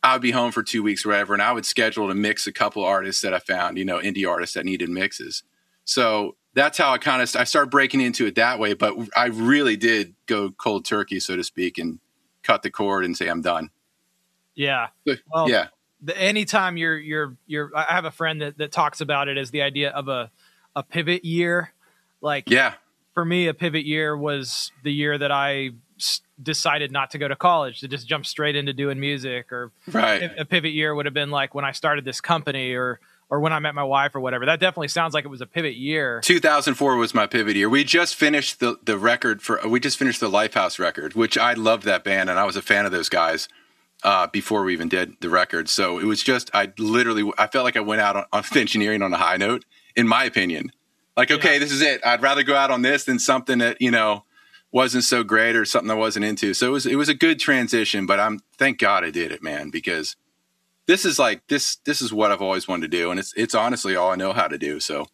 I 0.02 0.14
would 0.14 0.22
be 0.22 0.30
home 0.30 0.52
for 0.52 0.62
two 0.62 0.82
weeks 0.82 1.04
or 1.04 1.10
whatever, 1.10 1.32
and 1.32 1.42
I 1.42 1.52
would 1.52 1.66
schedule 1.66 2.08
to 2.08 2.14
mix 2.14 2.46
a 2.46 2.52
couple 2.52 2.84
artists 2.84 3.22
that 3.22 3.34
I 3.34 3.38
found, 3.38 3.78
you 3.78 3.84
know, 3.84 3.98
indie 3.98 4.28
artists 4.28 4.54
that 4.54 4.64
needed 4.64 4.88
mixes. 4.88 5.42
So 5.84 6.36
that's 6.54 6.78
how 6.78 6.92
I 6.92 6.98
kind 6.98 7.22
of 7.22 7.34
I 7.36 7.44
started 7.44 7.70
breaking 7.70 8.00
into 8.00 8.26
it 8.26 8.36
that 8.36 8.58
way. 8.58 8.74
But 8.74 8.94
I 9.16 9.26
really 9.26 9.76
did 9.76 10.14
go 10.26 10.50
cold 10.50 10.84
turkey, 10.84 11.20
so 11.20 11.36
to 11.36 11.44
speak, 11.44 11.78
and 11.78 11.98
cut 12.42 12.62
the 12.62 12.70
cord 12.70 13.04
and 13.04 13.16
say 13.16 13.28
I'm 13.28 13.42
done. 13.42 13.70
Yeah. 14.54 14.88
Well, 15.32 15.48
yeah. 15.48 15.68
The, 16.00 16.16
anytime 16.16 16.76
you're 16.76 16.98
you're 16.98 17.36
you're, 17.46 17.72
I 17.74 17.94
have 17.94 18.04
a 18.04 18.10
friend 18.10 18.42
that 18.42 18.58
that 18.58 18.70
talks 18.70 19.00
about 19.00 19.28
it 19.28 19.36
as 19.36 19.50
the 19.50 19.62
idea 19.62 19.90
of 19.90 20.08
a 20.08 20.30
a 20.76 20.82
pivot 20.82 21.24
year. 21.24 21.72
Like, 22.20 22.50
yeah. 22.50 22.74
For 23.18 23.24
me, 23.24 23.48
a 23.48 23.52
pivot 23.52 23.84
year 23.84 24.16
was 24.16 24.70
the 24.84 24.92
year 24.92 25.18
that 25.18 25.32
I 25.32 25.70
decided 26.40 26.92
not 26.92 27.10
to 27.10 27.18
go 27.18 27.26
to 27.26 27.34
college 27.34 27.80
to 27.80 27.88
just 27.88 28.06
jump 28.06 28.24
straight 28.24 28.54
into 28.54 28.72
doing 28.72 29.00
music 29.00 29.52
or 29.52 29.72
right. 29.90 30.30
a 30.38 30.44
pivot 30.44 30.70
year 30.70 30.94
would 30.94 31.04
have 31.04 31.14
been 31.14 31.32
like 31.32 31.52
when 31.52 31.64
I 31.64 31.72
started 31.72 32.04
this 32.04 32.20
company 32.20 32.74
or 32.74 33.00
or 33.28 33.40
when 33.40 33.52
I 33.52 33.58
met 33.58 33.74
my 33.74 33.82
wife 33.82 34.14
or 34.14 34.20
whatever. 34.20 34.46
That 34.46 34.60
definitely 34.60 34.86
sounds 34.86 35.14
like 35.14 35.24
it 35.24 35.28
was 35.30 35.40
a 35.40 35.46
pivot 35.46 35.74
year. 35.74 36.20
2004 36.22 36.94
was 36.94 37.12
my 37.12 37.26
pivot 37.26 37.56
year. 37.56 37.68
We 37.68 37.82
just 37.82 38.14
finished 38.14 38.60
the 38.60 38.78
the 38.84 38.96
record 38.96 39.42
for 39.42 39.58
we 39.66 39.80
just 39.80 39.98
finished 39.98 40.20
the 40.20 40.30
Lifehouse 40.30 40.78
record, 40.78 41.14
which 41.14 41.36
I 41.36 41.54
loved 41.54 41.82
that 41.86 42.04
band 42.04 42.30
and 42.30 42.38
I 42.38 42.44
was 42.44 42.54
a 42.54 42.62
fan 42.62 42.86
of 42.86 42.92
those 42.92 43.08
guys 43.08 43.48
uh, 44.04 44.28
before 44.28 44.62
we 44.62 44.72
even 44.74 44.88
did 44.88 45.14
the 45.20 45.28
record. 45.28 45.68
So 45.68 45.98
it 45.98 46.04
was 46.04 46.22
just 46.22 46.52
I 46.54 46.72
literally 46.78 47.32
I 47.36 47.48
felt 47.48 47.64
like 47.64 47.76
I 47.76 47.80
went 47.80 48.00
out 48.00 48.14
on, 48.14 48.26
on 48.32 48.44
engineering 48.54 49.02
on 49.02 49.12
a 49.12 49.18
high 49.18 49.38
note, 49.38 49.64
in 49.96 50.06
my 50.06 50.22
opinion. 50.22 50.70
Like 51.18 51.32
okay, 51.32 51.54
yeah. 51.54 51.58
this 51.58 51.72
is 51.72 51.82
it. 51.82 52.00
I'd 52.06 52.22
rather 52.22 52.44
go 52.44 52.54
out 52.54 52.70
on 52.70 52.82
this 52.82 53.04
than 53.04 53.18
something 53.18 53.58
that 53.58 53.82
you 53.82 53.90
know 53.90 54.24
wasn't 54.70 55.02
so 55.02 55.24
great 55.24 55.56
or 55.56 55.64
something 55.64 55.90
I 55.90 55.94
wasn't 55.94 56.24
into. 56.24 56.54
So 56.54 56.68
it 56.68 56.70
was 56.70 56.86
it 56.86 56.94
was 56.94 57.08
a 57.08 57.14
good 57.14 57.40
transition, 57.40 58.06
but 58.06 58.20
I'm 58.20 58.38
thank 58.56 58.78
God 58.78 59.04
I 59.04 59.10
did 59.10 59.32
it, 59.32 59.42
man, 59.42 59.70
because 59.70 60.14
this 60.86 61.04
is 61.04 61.18
like 61.18 61.44
this 61.48 61.76
this 61.84 62.00
is 62.00 62.12
what 62.12 62.30
I've 62.30 62.40
always 62.40 62.68
wanted 62.68 62.90
to 62.90 62.96
do 62.96 63.10
and 63.10 63.18
it's 63.18 63.34
it's 63.36 63.54
honestly 63.54 63.96
all 63.96 64.12
I 64.12 64.14
know 64.14 64.32
how 64.32 64.46
to 64.46 64.56
do. 64.56 64.78
So 64.78 65.08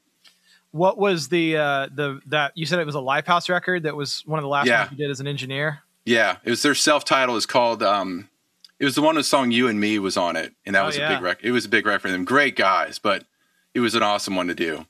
what 0.72 0.98
was 0.98 1.28
the 1.28 1.56
uh 1.56 1.88
the 1.94 2.20
that 2.26 2.52
you 2.54 2.66
said 2.66 2.80
it 2.80 2.86
was 2.86 2.94
a 2.94 2.98
Lifehouse 2.98 3.48
record 3.48 3.84
that 3.84 3.96
was 3.96 4.22
one 4.26 4.38
of 4.38 4.42
the 4.42 4.48
last 4.48 4.66
yeah. 4.66 4.80
ones 4.80 4.92
you 4.92 4.98
did 4.98 5.10
as 5.10 5.20
an 5.20 5.26
engineer? 5.26 5.80
Yeah, 6.04 6.36
it 6.44 6.50
was 6.50 6.62
their 6.62 6.74
self-title 6.74 7.36
is 7.36 7.46
called 7.46 7.82
um 7.82 8.28
it 8.78 8.84
was 8.84 8.94
the 8.94 9.00
one 9.00 9.14
with 9.16 9.24
the 9.24 9.28
song 9.28 9.52
You 9.52 9.68
and 9.68 9.80
Me 9.80 9.98
was 9.98 10.18
on 10.18 10.36
it 10.36 10.52
and 10.66 10.74
that 10.74 10.82
oh, 10.82 10.86
was 10.86 10.98
yeah. 10.98 11.10
a 11.10 11.16
big 11.16 11.22
record. 11.22 11.46
It 11.46 11.52
was 11.52 11.64
a 11.64 11.70
big 11.70 11.86
record 11.86 12.02
for 12.02 12.10
them. 12.10 12.26
Great 12.26 12.56
guys, 12.56 12.98
but 12.98 13.24
it 13.72 13.80
was 13.80 13.94
an 13.94 14.02
awesome 14.02 14.36
one 14.36 14.48
to 14.48 14.54
do. 14.54 14.84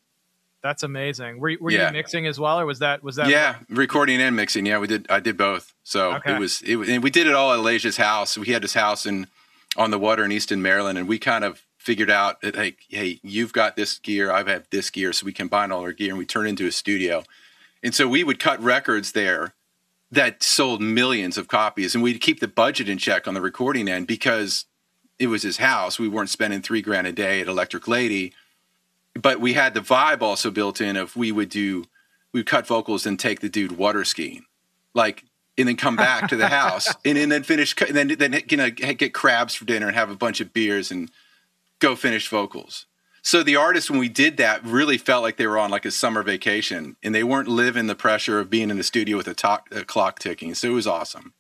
That's 0.64 0.82
amazing. 0.82 1.40
Were, 1.40 1.52
were 1.60 1.70
yeah. 1.70 1.88
you 1.88 1.92
mixing 1.92 2.26
as 2.26 2.40
well, 2.40 2.58
or 2.58 2.64
was 2.64 2.78
that 2.78 3.04
was 3.04 3.16
that? 3.16 3.28
Yeah, 3.28 3.56
recording 3.68 4.18
and 4.22 4.34
mixing. 4.34 4.64
Yeah, 4.64 4.78
we 4.78 4.86
did. 4.86 5.06
I 5.10 5.20
did 5.20 5.36
both. 5.36 5.74
So 5.82 6.14
okay. 6.14 6.34
it 6.34 6.40
was. 6.40 6.62
It 6.62 6.78
and 6.88 7.02
we 7.02 7.10
did 7.10 7.26
it 7.26 7.34
all 7.34 7.52
at 7.52 7.58
Alagia's 7.58 7.98
house. 7.98 8.38
We 8.38 8.46
had 8.46 8.62
his 8.62 8.72
house 8.72 9.04
in 9.04 9.26
on 9.76 9.90
the 9.90 9.98
water 9.98 10.24
in 10.24 10.32
Easton, 10.32 10.62
Maryland, 10.62 10.96
and 10.96 11.06
we 11.06 11.18
kind 11.18 11.44
of 11.44 11.66
figured 11.76 12.10
out 12.10 12.40
that 12.40 12.56
hey, 12.56 12.76
hey, 12.88 13.20
you've 13.22 13.52
got 13.52 13.76
this 13.76 13.98
gear, 13.98 14.32
I've 14.32 14.46
had 14.46 14.64
this 14.70 14.88
gear, 14.88 15.12
so 15.12 15.26
we 15.26 15.34
combine 15.34 15.70
all 15.70 15.82
our 15.82 15.92
gear 15.92 16.08
and 16.08 16.18
we 16.18 16.24
turn 16.24 16.46
into 16.46 16.66
a 16.66 16.72
studio. 16.72 17.24
And 17.82 17.94
so 17.94 18.08
we 18.08 18.24
would 18.24 18.38
cut 18.38 18.58
records 18.62 19.12
there 19.12 19.52
that 20.10 20.42
sold 20.42 20.80
millions 20.80 21.36
of 21.36 21.46
copies, 21.46 21.94
and 21.94 22.02
we'd 22.02 22.22
keep 22.22 22.40
the 22.40 22.48
budget 22.48 22.88
in 22.88 22.96
check 22.96 23.28
on 23.28 23.34
the 23.34 23.42
recording 23.42 23.86
end 23.86 24.06
because 24.06 24.64
it 25.18 25.26
was 25.26 25.42
his 25.42 25.58
house. 25.58 25.98
We 25.98 26.08
weren't 26.08 26.30
spending 26.30 26.62
three 26.62 26.80
grand 26.80 27.06
a 27.06 27.12
day 27.12 27.42
at 27.42 27.48
Electric 27.48 27.86
Lady 27.86 28.32
but 29.14 29.40
we 29.40 29.52
had 29.52 29.74
the 29.74 29.80
vibe 29.80 30.22
also 30.22 30.50
built 30.50 30.80
in 30.80 30.96
of 30.96 31.16
we 31.16 31.32
would 31.32 31.48
do 31.48 31.84
we 32.32 32.40
would 32.40 32.46
cut 32.46 32.66
vocals 32.66 33.06
and 33.06 33.18
take 33.18 33.40
the 33.40 33.48
dude 33.48 33.72
water 33.72 34.04
skiing. 34.04 34.44
Like 34.92 35.24
and 35.56 35.68
then 35.68 35.76
come 35.76 35.94
back 35.94 36.28
to 36.30 36.36
the 36.36 36.48
house 36.48 36.92
and, 37.04 37.16
and 37.16 37.30
then 37.30 37.42
finish 37.42 37.74
and 37.80 37.96
then 37.96 38.08
then 38.18 38.40
you 38.48 38.56
know 38.56 38.70
get 38.70 39.14
crabs 39.14 39.54
for 39.54 39.64
dinner 39.64 39.86
and 39.86 39.96
have 39.96 40.10
a 40.10 40.16
bunch 40.16 40.40
of 40.40 40.52
beers 40.52 40.90
and 40.90 41.10
go 41.78 41.96
finish 41.96 42.28
vocals. 42.28 42.86
So 43.22 43.42
the 43.42 43.56
artists 43.56 43.90
when 43.90 44.00
we 44.00 44.10
did 44.10 44.36
that 44.36 44.64
really 44.64 44.98
felt 44.98 45.22
like 45.22 45.36
they 45.36 45.46
were 45.46 45.58
on 45.58 45.70
like 45.70 45.86
a 45.86 45.90
summer 45.90 46.22
vacation 46.22 46.96
and 47.02 47.14
they 47.14 47.24
weren't 47.24 47.48
living 47.48 47.86
the 47.86 47.94
pressure 47.94 48.38
of 48.38 48.50
being 48.50 48.68
in 48.68 48.76
the 48.76 48.82
studio 48.82 49.16
with 49.16 49.28
a, 49.28 49.34
talk, 49.34 49.66
a 49.72 49.82
clock 49.82 50.18
ticking. 50.18 50.54
So 50.54 50.68
it 50.68 50.72
was 50.72 50.86
awesome. 50.86 51.32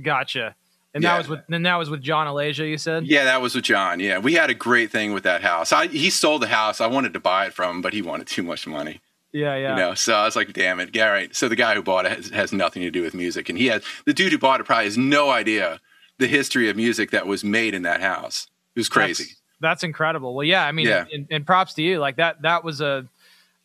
Gotcha 0.00 0.54
and 0.96 1.02
yeah. 1.02 1.12
that 1.12 1.18
was 1.18 1.28
with 1.28 1.40
and 1.50 1.66
that 1.66 1.76
was 1.76 1.90
with 1.90 2.00
John 2.00 2.26
Alagia, 2.26 2.70
you 2.70 2.78
said? 2.78 3.06
Yeah, 3.06 3.24
that 3.24 3.42
was 3.42 3.54
with 3.54 3.64
John. 3.64 4.00
Yeah. 4.00 4.18
We 4.18 4.32
had 4.32 4.48
a 4.48 4.54
great 4.54 4.90
thing 4.90 5.12
with 5.12 5.24
that 5.24 5.42
house. 5.42 5.70
I, 5.70 5.88
he 5.88 6.08
sold 6.08 6.40
the 6.40 6.46
house. 6.46 6.80
I 6.80 6.86
wanted 6.86 7.12
to 7.12 7.20
buy 7.20 7.44
it 7.44 7.52
from 7.52 7.76
him, 7.76 7.82
but 7.82 7.92
he 7.92 8.00
wanted 8.00 8.28
too 8.28 8.42
much 8.42 8.66
money. 8.66 9.02
Yeah, 9.30 9.56
yeah. 9.56 9.70
You 9.70 9.76
know, 9.76 9.94
so 9.94 10.14
I 10.14 10.24
was 10.24 10.36
like, 10.36 10.54
damn 10.54 10.80
it. 10.80 10.96
Yeah, 10.96 11.08
right. 11.08 11.36
So 11.36 11.50
the 11.50 11.56
guy 11.56 11.74
who 11.74 11.82
bought 11.82 12.06
it 12.06 12.12
has, 12.12 12.30
has 12.30 12.52
nothing 12.54 12.80
to 12.80 12.90
do 12.90 13.02
with 13.02 13.12
music. 13.12 13.50
And 13.50 13.58
he 13.58 13.66
has 13.66 13.84
the 14.06 14.14
dude 14.14 14.32
who 14.32 14.38
bought 14.38 14.58
it 14.60 14.64
probably 14.64 14.86
has 14.86 14.96
no 14.96 15.28
idea 15.28 15.80
the 16.18 16.26
history 16.26 16.70
of 16.70 16.76
music 16.76 17.10
that 17.10 17.26
was 17.26 17.44
made 17.44 17.74
in 17.74 17.82
that 17.82 18.00
house. 18.00 18.46
It 18.74 18.80
was 18.80 18.88
crazy. 18.88 19.24
That's, 19.24 19.40
that's 19.60 19.84
incredible. 19.84 20.34
Well, 20.34 20.44
yeah, 20.44 20.64
I 20.64 20.72
mean, 20.72 20.86
yeah. 20.86 21.04
And, 21.12 21.26
and, 21.30 21.44
props 21.44 21.74
to 21.74 21.82
you. 21.82 21.98
Like 21.98 22.16
that, 22.16 22.40
that 22.40 22.64
was 22.64 22.80
a, 22.80 23.06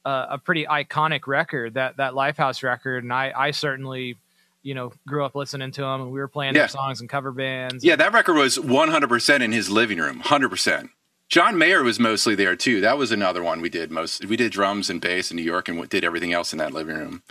a, 0.04 0.26
a 0.32 0.38
pretty 0.38 0.66
iconic 0.66 1.28
record, 1.28 1.76
that, 1.76 1.96
that 1.96 2.12
Lifehouse 2.12 2.62
record. 2.62 3.06
And 3.06 3.14
I, 3.14 3.32
I 3.34 3.52
certainly, 3.52 4.18
you 4.63 4.74
know, 4.74 4.91
grew 5.08 5.25
up 5.25 5.36
listening 5.36 5.72
to 5.72 5.84
him 5.84 6.01
and 6.01 6.12
we 6.12 6.20
were 6.20 6.27
playing 6.27 6.56
yeah. 6.56 6.62
their 6.62 6.68
songs 6.70 7.01
and 7.01 7.10
cover 7.10 7.32
bands. 7.32 7.84
Yeah, 7.84 7.96
that 7.96 8.13
record 8.13 8.36
was 8.36 8.58
100% 8.58 9.41
in 9.41 9.51
his 9.51 9.70
living 9.70 9.98
room, 9.98 10.22
100%. 10.22 10.89
John 11.30 11.58
Mayer 11.58 11.82
was 11.82 12.00
mostly 12.00 12.36
there 12.36 12.58
too. 12.58 12.82
That 12.82 12.98
was 12.98 13.12
another 13.12 13.41
one 13.41 13.62
we 13.62 13.70
did 13.70 13.89
most. 13.89 14.25
We 14.25 14.36
did 14.36 14.51
drums 14.51 14.89
and 14.89 15.00
bass 15.00 15.32
in 15.32 15.38
New 15.38 15.44
York 15.44 15.70
and 15.70 15.88
did 15.88 16.03
everything 16.03 16.34
else 16.34 16.51
in 16.51 16.60
that 16.60 16.74
living 16.74 16.98
room. 16.98 17.24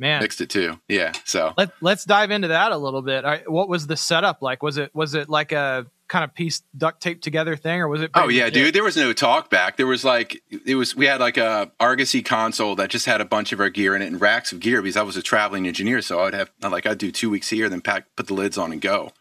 Man. 0.00 0.22
Mixed 0.22 0.40
it 0.40 0.50
too. 0.50 0.80
Yeah. 0.88 1.12
So 1.24 1.54
Let, 1.56 1.70
let's 1.80 2.04
dive 2.04 2.30
into 2.30 2.48
that 2.48 2.72
a 2.72 2.76
little 2.76 3.02
bit. 3.02 3.24
Right, 3.24 3.48
what 3.48 3.68
was 3.68 3.86
the 3.86 3.96
setup 3.96 4.42
like? 4.42 4.62
Was 4.62 4.78
it 4.78 4.94
was 4.94 5.14
it 5.14 5.28
like 5.28 5.52
a 5.52 5.86
kind 6.08 6.24
of 6.24 6.34
piece 6.34 6.62
duct 6.76 7.00
tape 7.00 7.22
together 7.22 7.54
thing, 7.56 7.80
or 7.80 7.86
was 7.88 8.02
it? 8.02 8.10
Oh 8.14 8.28
yeah, 8.28 8.44
legit? 8.44 8.54
dude. 8.54 8.74
There 8.74 8.82
was 8.82 8.96
no 8.96 9.12
talk 9.12 9.48
back. 9.50 9.76
There 9.76 9.86
was 9.86 10.04
like 10.04 10.42
it 10.50 10.74
was. 10.74 10.96
We 10.96 11.06
had 11.06 11.20
like 11.20 11.36
a 11.36 11.70
Argosy 11.78 12.22
console 12.22 12.74
that 12.76 12.90
just 12.90 13.06
had 13.06 13.20
a 13.20 13.24
bunch 13.24 13.52
of 13.52 13.60
our 13.60 13.70
gear 13.70 13.94
in 13.94 14.02
it 14.02 14.06
and 14.06 14.20
racks 14.20 14.50
of 14.50 14.60
gear 14.60 14.82
because 14.82 14.96
I 14.96 15.02
was 15.02 15.16
a 15.16 15.22
traveling 15.22 15.68
engineer. 15.68 16.02
So 16.02 16.20
I'd 16.20 16.34
have 16.34 16.50
like 16.62 16.86
I'd 16.86 16.98
do 16.98 17.12
two 17.12 17.30
weeks 17.30 17.48
here, 17.48 17.68
then 17.68 17.80
pack, 17.80 18.06
put 18.16 18.26
the 18.26 18.34
lids 18.34 18.58
on, 18.58 18.72
and 18.72 18.80
go 18.80 19.12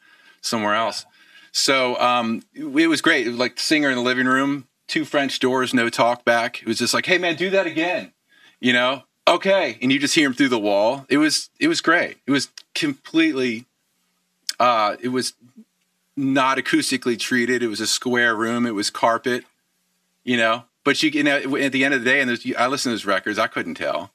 somewhere 0.42 0.74
else. 0.74 1.06
So 1.52 2.00
um, 2.00 2.44
it 2.54 2.88
was 2.88 3.02
great. 3.02 3.28
It 3.28 3.32
was 3.32 3.40
like 3.40 3.56
the 3.56 3.62
singer 3.62 3.90
in 3.90 3.96
the 3.96 4.02
living 4.02 4.28
room, 4.28 4.68
two 4.88 5.06
French 5.06 5.40
doors, 5.40 5.74
no 5.74 5.90
talk 5.90 6.24
back. 6.26 6.62
It 6.62 6.68
was 6.68 6.78
just 6.78 6.94
like, 6.94 7.06
hey 7.06 7.18
man, 7.18 7.36
do 7.36 7.50
that 7.52 7.68
again. 7.68 8.14
You 8.60 8.74
know, 8.74 9.04
okay, 9.30 9.78
and 9.82 9.92
you 9.92 10.00
just 10.00 10.16
hear 10.16 10.28
him 10.28 10.34
through 10.34 10.50
the 10.50 10.60
wall. 10.60 11.06
It 11.10 11.18
was 11.18 11.50
it 11.60 11.68
was 11.68 11.82
great. 11.82 12.18
It 12.28 12.32
was 12.32 12.50
completely. 12.76 13.66
Uh, 14.60 14.98
it 15.02 15.10
was 15.10 15.34
not 16.18 16.58
acoustically 16.58 17.18
treated. 17.18 17.64
It 17.64 17.68
was 17.68 17.80
a 17.80 17.88
square 17.88 18.36
room. 18.36 18.66
It 18.66 18.76
was 18.76 18.90
carpet, 18.90 19.46
you 20.26 20.36
know. 20.36 20.64
But 20.84 21.02
you, 21.02 21.10
you 21.12 21.24
know, 21.24 21.38
at 21.58 21.72
the 21.72 21.86
end 21.86 21.94
of 21.94 22.04
the 22.04 22.10
day, 22.10 22.20
and 22.20 22.30
there's- 22.30 22.46
I 22.58 22.68
listened 22.68 22.92
to 22.92 22.96
those 22.96 23.06
records, 23.06 23.38
I 23.40 23.48
couldn't 23.48 23.76
tell. 23.76 24.12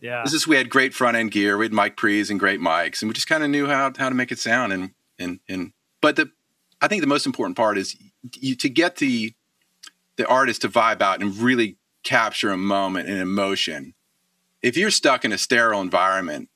yeah, 0.00 0.22
This 0.24 0.32
is 0.32 0.46
we 0.46 0.56
had 0.56 0.70
great 0.70 0.94
front 0.94 1.16
end 1.16 1.30
gear. 1.30 1.56
We 1.56 1.66
had 1.66 1.72
mic 1.72 1.96
pre's 1.96 2.30
and 2.30 2.40
great 2.40 2.60
mics, 2.60 3.00
and 3.02 3.08
we 3.08 3.14
just 3.14 3.28
kind 3.28 3.44
of 3.44 3.50
knew 3.50 3.66
how 3.66 3.92
how 3.96 4.08
to 4.08 4.14
make 4.14 4.32
it 4.32 4.38
sound. 4.38 4.72
And 4.72 4.90
and 5.18 5.40
and 5.48 5.72
but 6.00 6.16
the 6.16 6.30
I 6.80 6.88
think 6.88 7.00
the 7.00 7.06
most 7.06 7.26
important 7.26 7.56
part 7.56 7.78
is 7.78 7.96
you 8.34 8.56
to 8.56 8.68
get 8.68 8.96
the 8.96 9.34
the 10.16 10.26
artist 10.26 10.62
to 10.62 10.68
vibe 10.68 11.00
out 11.02 11.20
and 11.20 11.36
really 11.36 11.76
capture 12.02 12.50
a 12.50 12.56
moment 12.56 13.08
and 13.08 13.18
emotion. 13.18 13.94
If 14.64 14.76
you're 14.78 14.90
stuck 14.90 15.24
in 15.26 15.32
a 15.32 15.36
sterile 15.38 15.80
environment, 15.82 16.48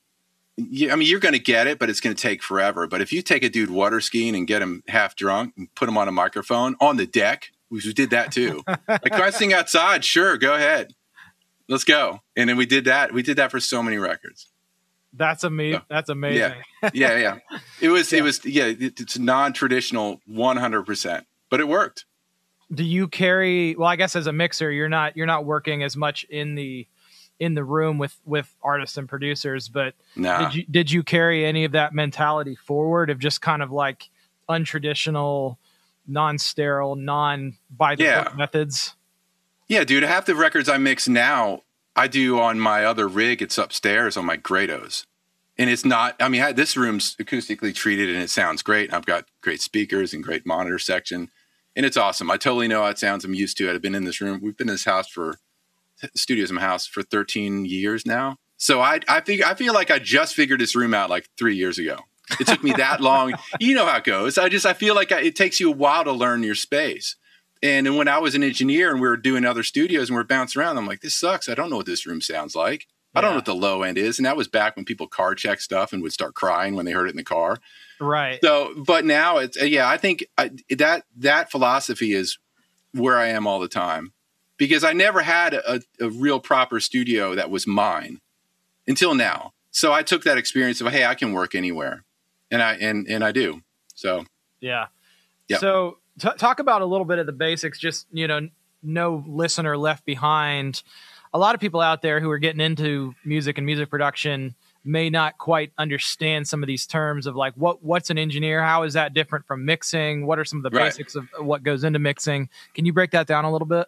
you, 0.57 0.91
I 0.91 0.95
mean, 0.95 1.07
you're 1.07 1.19
going 1.19 1.33
to 1.33 1.39
get 1.39 1.67
it, 1.67 1.77
but 1.77 1.89
it's 1.89 2.01
going 2.01 2.15
to 2.15 2.21
take 2.21 2.41
forever. 2.41 2.87
But 2.87 3.01
if 3.01 3.13
you 3.13 3.21
take 3.21 3.43
a 3.43 3.49
dude 3.49 3.69
water 3.69 4.01
skiing 4.01 4.35
and 4.35 4.47
get 4.47 4.61
him 4.63 4.83
half 4.87 5.15
drunk 5.15 5.53
and 5.55 5.73
put 5.75 5.87
him 5.87 5.97
on 5.97 6.07
a 6.07 6.11
microphone 6.11 6.75
on 6.81 6.97
the 6.97 7.05
deck, 7.05 7.51
we 7.69 7.79
did 7.79 8.09
that 8.09 8.31
too. 8.31 8.63
like, 8.67 9.03
can 9.03 9.21
I 9.21 9.29
sing 9.29 9.53
outside? 9.53 10.03
Sure, 10.03 10.37
go 10.37 10.55
ahead. 10.55 10.95
Let's 11.67 11.83
go. 11.83 12.21
And 12.35 12.49
then 12.49 12.57
we 12.57 12.65
did 12.65 12.85
that. 12.85 13.13
We 13.13 13.21
did 13.21 13.37
that 13.37 13.51
for 13.51 13.59
so 13.59 13.83
many 13.83 13.97
records. 13.97 14.47
that's 15.13 15.43
amazing. 15.43 15.81
That's 15.87 16.09
amazing. 16.09 16.53
Yeah, 16.93 17.17
yeah. 17.17 17.37
It 17.79 17.89
was, 17.89 18.11
Yeah. 18.11 18.19
it 18.19 18.21
was, 18.23 18.43
yeah. 18.43 18.65
It, 18.65 18.99
it's 18.99 19.19
non-traditional, 19.19 20.19
one 20.25 20.57
hundred 20.57 20.83
percent, 20.87 21.27
but 21.51 21.59
it 21.59 21.67
worked. 21.67 22.05
Do 22.73 22.83
you 22.83 23.07
carry? 23.07 23.75
Well, 23.75 23.87
I 23.87 23.95
guess 23.95 24.15
as 24.15 24.25
a 24.27 24.33
mixer, 24.33 24.71
you're 24.71 24.89
not 24.89 25.15
you're 25.15 25.25
not 25.27 25.45
working 25.45 25.83
as 25.83 25.95
much 25.95 26.23
in 26.29 26.55
the 26.55 26.87
in 27.39 27.53
the 27.53 27.63
room 27.63 27.97
with 27.97 28.17
with 28.25 28.53
artists 28.61 28.97
and 28.97 29.07
producers, 29.07 29.69
but 29.69 29.93
Nah. 30.15 30.45
did 30.45 30.55
you 30.55 30.65
did 30.69 30.91
you 30.91 31.03
carry 31.03 31.45
any 31.45 31.63
of 31.65 31.71
that 31.71 31.93
mentality 31.93 32.55
forward 32.55 33.09
of 33.09 33.19
just 33.19 33.41
kind 33.41 33.61
of 33.61 33.71
like 33.71 34.09
untraditional, 34.49 35.57
non-sterile, 36.07 36.95
non 36.95 37.57
by 37.69 37.95
the 37.95 38.03
Yeah. 38.03 38.23
book 38.23 38.35
methods? 38.37 38.95
Yeah, 39.67 39.83
dude. 39.83 40.03
Half 40.03 40.25
the 40.25 40.35
records 40.35 40.67
I 40.67 40.77
mix 40.77 41.07
now, 41.07 41.61
I 41.95 42.07
do 42.07 42.39
on 42.39 42.59
my 42.59 42.83
other 42.85 43.07
rig. 43.07 43.41
It's 43.41 43.57
upstairs 43.57 44.17
on 44.17 44.25
my 44.25 44.35
Grados, 44.35 45.05
and 45.57 45.69
it's 45.69 45.85
not. 45.85 46.15
I 46.19 46.27
mean, 46.27 46.55
this 46.55 46.75
room's 46.75 47.15
acoustically 47.17 47.73
treated, 47.73 48.09
and 48.09 48.21
it 48.23 48.29
sounds 48.29 48.63
great. 48.63 48.91
I've 48.93 49.05
got 49.05 49.25
great 49.41 49.61
speakers 49.61 50.13
and 50.13 50.23
great 50.23 50.45
monitor 50.45 50.79
section, 50.79 51.29
and 51.75 51.85
it's 51.85 51.97
awesome. 51.97 52.31
I 52.31 52.37
totally 52.37 52.67
know 52.67 52.81
how 52.83 52.89
it 52.89 52.97
sounds. 52.99 53.23
I'm 53.23 53.33
used 53.35 53.57
to 53.57 53.69
it. 53.69 53.75
I've 53.75 53.81
been 53.81 53.95
in 53.95 54.05
this 54.05 54.19
room. 54.21 54.39
We've 54.41 54.57
been 54.57 54.69
in 54.69 54.73
this 54.73 54.85
house 54.85 55.07
for 55.07 55.37
studios 56.15 56.49
in 56.49 56.55
my 56.55 56.61
house 56.61 56.85
for 56.85 57.03
13 57.03 57.65
years 57.65 58.05
now. 58.05 58.37
So 58.57 58.81
I 58.81 58.99
I 59.07 59.21
think 59.21 59.45
I 59.45 59.53
feel 59.53 59.73
like 59.73 59.89
I 59.89 59.99
just 59.99 60.35
figured 60.35 60.59
this 60.59 60.75
room 60.75 60.93
out 60.93 61.09
like 61.09 61.27
three 61.37 61.55
years 61.55 61.77
ago. 61.79 61.97
It 62.39 62.47
took 62.47 62.63
me 62.63 62.73
that 62.73 63.01
long. 63.01 63.33
You 63.59 63.73
know 63.73 63.85
how 63.85 63.97
it 63.97 64.03
goes. 64.03 64.37
I 64.37 64.49
just 64.49 64.65
I 64.65 64.73
feel 64.73 64.95
like 64.95 65.11
I, 65.11 65.21
it 65.21 65.35
takes 65.35 65.59
you 65.59 65.69
a 65.69 65.75
while 65.75 66.03
to 66.03 66.11
learn 66.11 66.43
your 66.43 66.55
space. 66.55 67.15
And 67.61 67.85
then 67.85 67.95
when 67.95 68.07
I 68.07 68.19
was 68.19 68.35
an 68.35 68.43
engineer 68.43 68.91
and 68.91 69.01
we 69.01 69.07
were 69.07 69.17
doing 69.17 69.43
other 69.43 69.63
studios 69.63 70.09
and 70.09 70.15
we 70.15 70.21
are 70.21 70.25
bouncing 70.25 70.61
around, 70.61 70.77
I'm 70.77 70.87
like, 70.87 71.01
this 71.01 71.15
sucks. 71.15 71.49
I 71.49 71.55
don't 71.55 71.69
know 71.69 71.77
what 71.77 71.85
this 71.85 72.05
room 72.05 72.21
sounds 72.21 72.55
like. 72.55 72.87
I 73.15 73.21
don't 73.21 73.31
know 73.31 73.37
what 73.37 73.45
the 73.45 73.55
low 73.55 73.81
end 73.81 73.97
is. 73.97 74.19
And 74.19 74.25
that 74.25 74.37
was 74.37 74.47
back 74.47 74.75
when 74.75 74.85
people 74.85 75.07
car 75.07 75.35
check 75.35 75.59
stuff 75.59 75.91
and 75.91 76.01
would 76.03 76.13
start 76.13 76.35
crying 76.35 76.75
when 76.75 76.85
they 76.85 76.91
heard 76.91 77.07
it 77.07 77.11
in 77.11 77.17
the 77.17 77.23
car. 77.23 77.57
Right. 77.99 78.39
So, 78.41 78.73
but 78.85 79.03
now 79.03 79.37
it's 79.37 79.61
yeah. 79.61 79.89
I 79.89 79.97
think 79.97 80.25
I, 80.37 80.51
that 80.77 81.03
that 81.17 81.51
philosophy 81.51 82.13
is 82.13 82.37
where 82.93 83.17
I 83.17 83.27
am 83.27 83.45
all 83.47 83.59
the 83.59 83.67
time 83.67 84.13
because 84.59 84.83
I 84.83 84.93
never 84.93 85.21
had 85.23 85.55
a, 85.55 85.81
a 85.99 86.09
real 86.09 86.39
proper 86.39 86.79
studio 86.79 87.33
that 87.33 87.49
was 87.49 87.65
mine 87.65 88.19
until 88.87 89.15
now. 89.15 89.53
So 89.71 89.91
I 89.91 90.03
took 90.03 90.23
that 90.25 90.37
experience 90.37 90.81
of 90.81 90.91
hey, 90.91 91.05
I 91.05 91.15
can 91.15 91.33
work 91.33 91.55
anywhere, 91.55 92.03
and 92.51 92.61
I 92.61 92.73
and 92.75 93.07
and 93.07 93.23
I 93.23 93.31
do. 93.31 93.61
So 93.95 94.25
Yeah. 94.59 94.87
Yep. 95.47 95.59
So 95.61 95.97
t- 96.19 96.29
talk 96.37 96.59
about 96.59 96.83
a 96.83 96.85
little 96.85 97.05
bit 97.05 97.17
of 97.17 97.25
the 97.25 97.31
basics. 97.31 97.79
Just 97.79 98.05
you 98.11 98.27
know, 98.27 98.49
no 98.83 99.23
listener 99.27 99.75
left 99.77 100.05
behind. 100.05 100.83
A 101.33 101.39
lot 101.39 101.53
of 101.55 101.61
people 101.61 101.81
out 101.81 102.01
there 102.01 102.19
who 102.19 102.29
are 102.29 102.39
getting 102.39 102.61
into 102.61 103.13
music 103.23 103.57
and 103.57 103.65
music 103.65 103.89
production 103.89 104.55
may 104.83 105.09
not 105.09 105.37
quite 105.37 105.71
understand 105.77 106.47
some 106.47 106.63
of 106.63 106.67
these 106.67 106.87
terms 106.87 107.27
of 107.27 107.35
like 107.35 107.53
what 107.55 107.83
what's 107.83 108.09
an 108.09 108.17
engineer 108.17 108.63
how 108.63 108.83
is 108.83 108.93
that 108.93 109.13
different 109.13 109.45
from 109.45 109.65
mixing 109.65 110.25
what 110.25 110.39
are 110.39 110.45
some 110.45 110.57
of 110.57 110.63
the 110.63 110.69
Right. 110.75 110.85
basics 110.85 111.15
of 111.15 111.27
what 111.37 111.63
goes 111.63 111.83
into 111.83 111.99
mixing 111.99 112.47
can 112.73 112.85
you 112.85 112.93
break 112.93 113.11
that 113.11 113.27
down 113.27 113.43
a 113.43 113.51
little 113.51 113.67
bit 113.67 113.87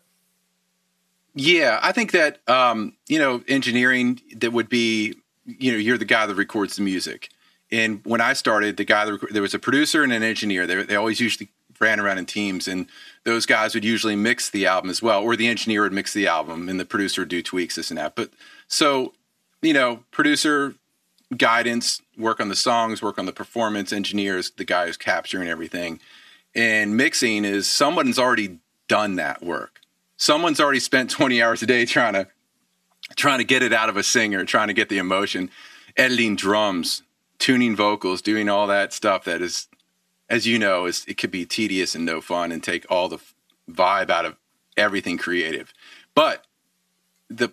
Yeah, 1.33 1.79
I 1.81 1.91
think 1.91 2.11
that 2.11 2.47
um, 2.49 2.93
you 3.07 3.17
know 3.19 3.43
engineering 3.47 4.19
that 4.37 4.51
would 4.51 4.69
be 4.69 5.15
you 5.45 5.71
know 5.71 5.77
you're 5.77 5.97
the 5.97 6.05
guy 6.05 6.25
that 6.25 6.35
records 6.35 6.75
the 6.75 6.81
music, 6.81 7.29
and 7.71 8.01
when 8.05 8.19
I 8.19 8.33
started, 8.33 8.77
the 8.77 8.83
guy 8.83 9.05
that 9.05 9.13
rec- 9.13 9.31
there 9.31 9.41
was 9.41 9.53
a 9.53 9.59
producer 9.59 10.03
and 10.03 10.11
an 10.11 10.23
engineer. 10.23 10.67
They 10.67 10.83
they 10.83 10.95
always 10.95 11.21
usually 11.21 11.49
ran 11.79 11.99
around 11.99 12.17
in 12.17 12.25
teams, 12.25 12.67
and 12.67 12.87
those 13.23 13.45
guys 13.45 13.73
would 13.73 13.85
usually 13.85 14.15
mix 14.15 14.49
the 14.49 14.65
album 14.65 14.89
as 14.89 15.01
well, 15.01 15.23
or 15.23 15.35
the 15.35 15.47
engineer 15.47 15.83
would 15.83 15.93
mix 15.93 16.13
the 16.13 16.27
album, 16.27 16.67
and 16.67 16.79
the 16.79 16.85
producer 16.85 17.21
would 17.21 17.29
do 17.29 17.41
tweaks 17.41 17.75
this 17.75 17.89
and 17.89 17.97
that. 17.97 18.15
But 18.15 18.31
so 18.67 19.13
you 19.61 19.73
know, 19.73 20.03
producer 20.11 20.75
guidance, 21.37 22.01
work 22.17 22.41
on 22.41 22.49
the 22.49 22.55
songs, 22.55 23.01
work 23.01 23.17
on 23.17 23.25
the 23.25 23.31
performance. 23.31 23.93
Engineers, 23.93 24.51
the 24.51 24.65
guy 24.65 24.85
who's 24.87 24.97
capturing 24.97 25.47
everything, 25.47 26.01
and 26.53 26.97
mixing 26.97 27.45
is 27.45 27.71
someone's 27.71 28.19
already 28.19 28.59
done 28.89 29.15
that 29.15 29.41
work 29.41 29.80
someone's 30.21 30.59
already 30.59 30.79
spent 30.79 31.09
20 31.09 31.41
hours 31.41 31.63
a 31.63 31.65
day 31.65 31.83
trying 31.83 32.13
to 32.13 32.27
trying 33.15 33.39
to 33.39 33.43
get 33.43 33.63
it 33.63 33.73
out 33.73 33.89
of 33.89 33.97
a 33.97 34.03
singer 34.03 34.45
trying 34.45 34.67
to 34.67 34.73
get 34.73 34.87
the 34.87 34.99
emotion. 34.99 35.49
Editing 35.97 36.35
drums 36.35 37.01
tuning 37.39 37.75
vocals 37.75 38.21
doing 38.21 38.47
all 38.47 38.67
that 38.67 38.93
stuff 38.93 39.23
that 39.25 39.41
is 39.41 39.67
as 40.29 40.45
you 40.45 40.59
know 40.59 40.85
is 40.85 41.03
it 41.07 41.17
could 41.17 41.31
be 41.31 41.43
tedious 41.43 41.95
and 41.95 42.05
no 42.05 42.21
fun 42.21 42.51
and 42.51 42.63
take 42.63 42.85
all 42.89 43.09
the 43.09 43.17
vibe 43.69 44.11
out 44.11 44.25
of 44.25 44.37
everything 44.77 45.17
creative. 45.17 45.73
But 46.13 46.45
the 47.27 47.51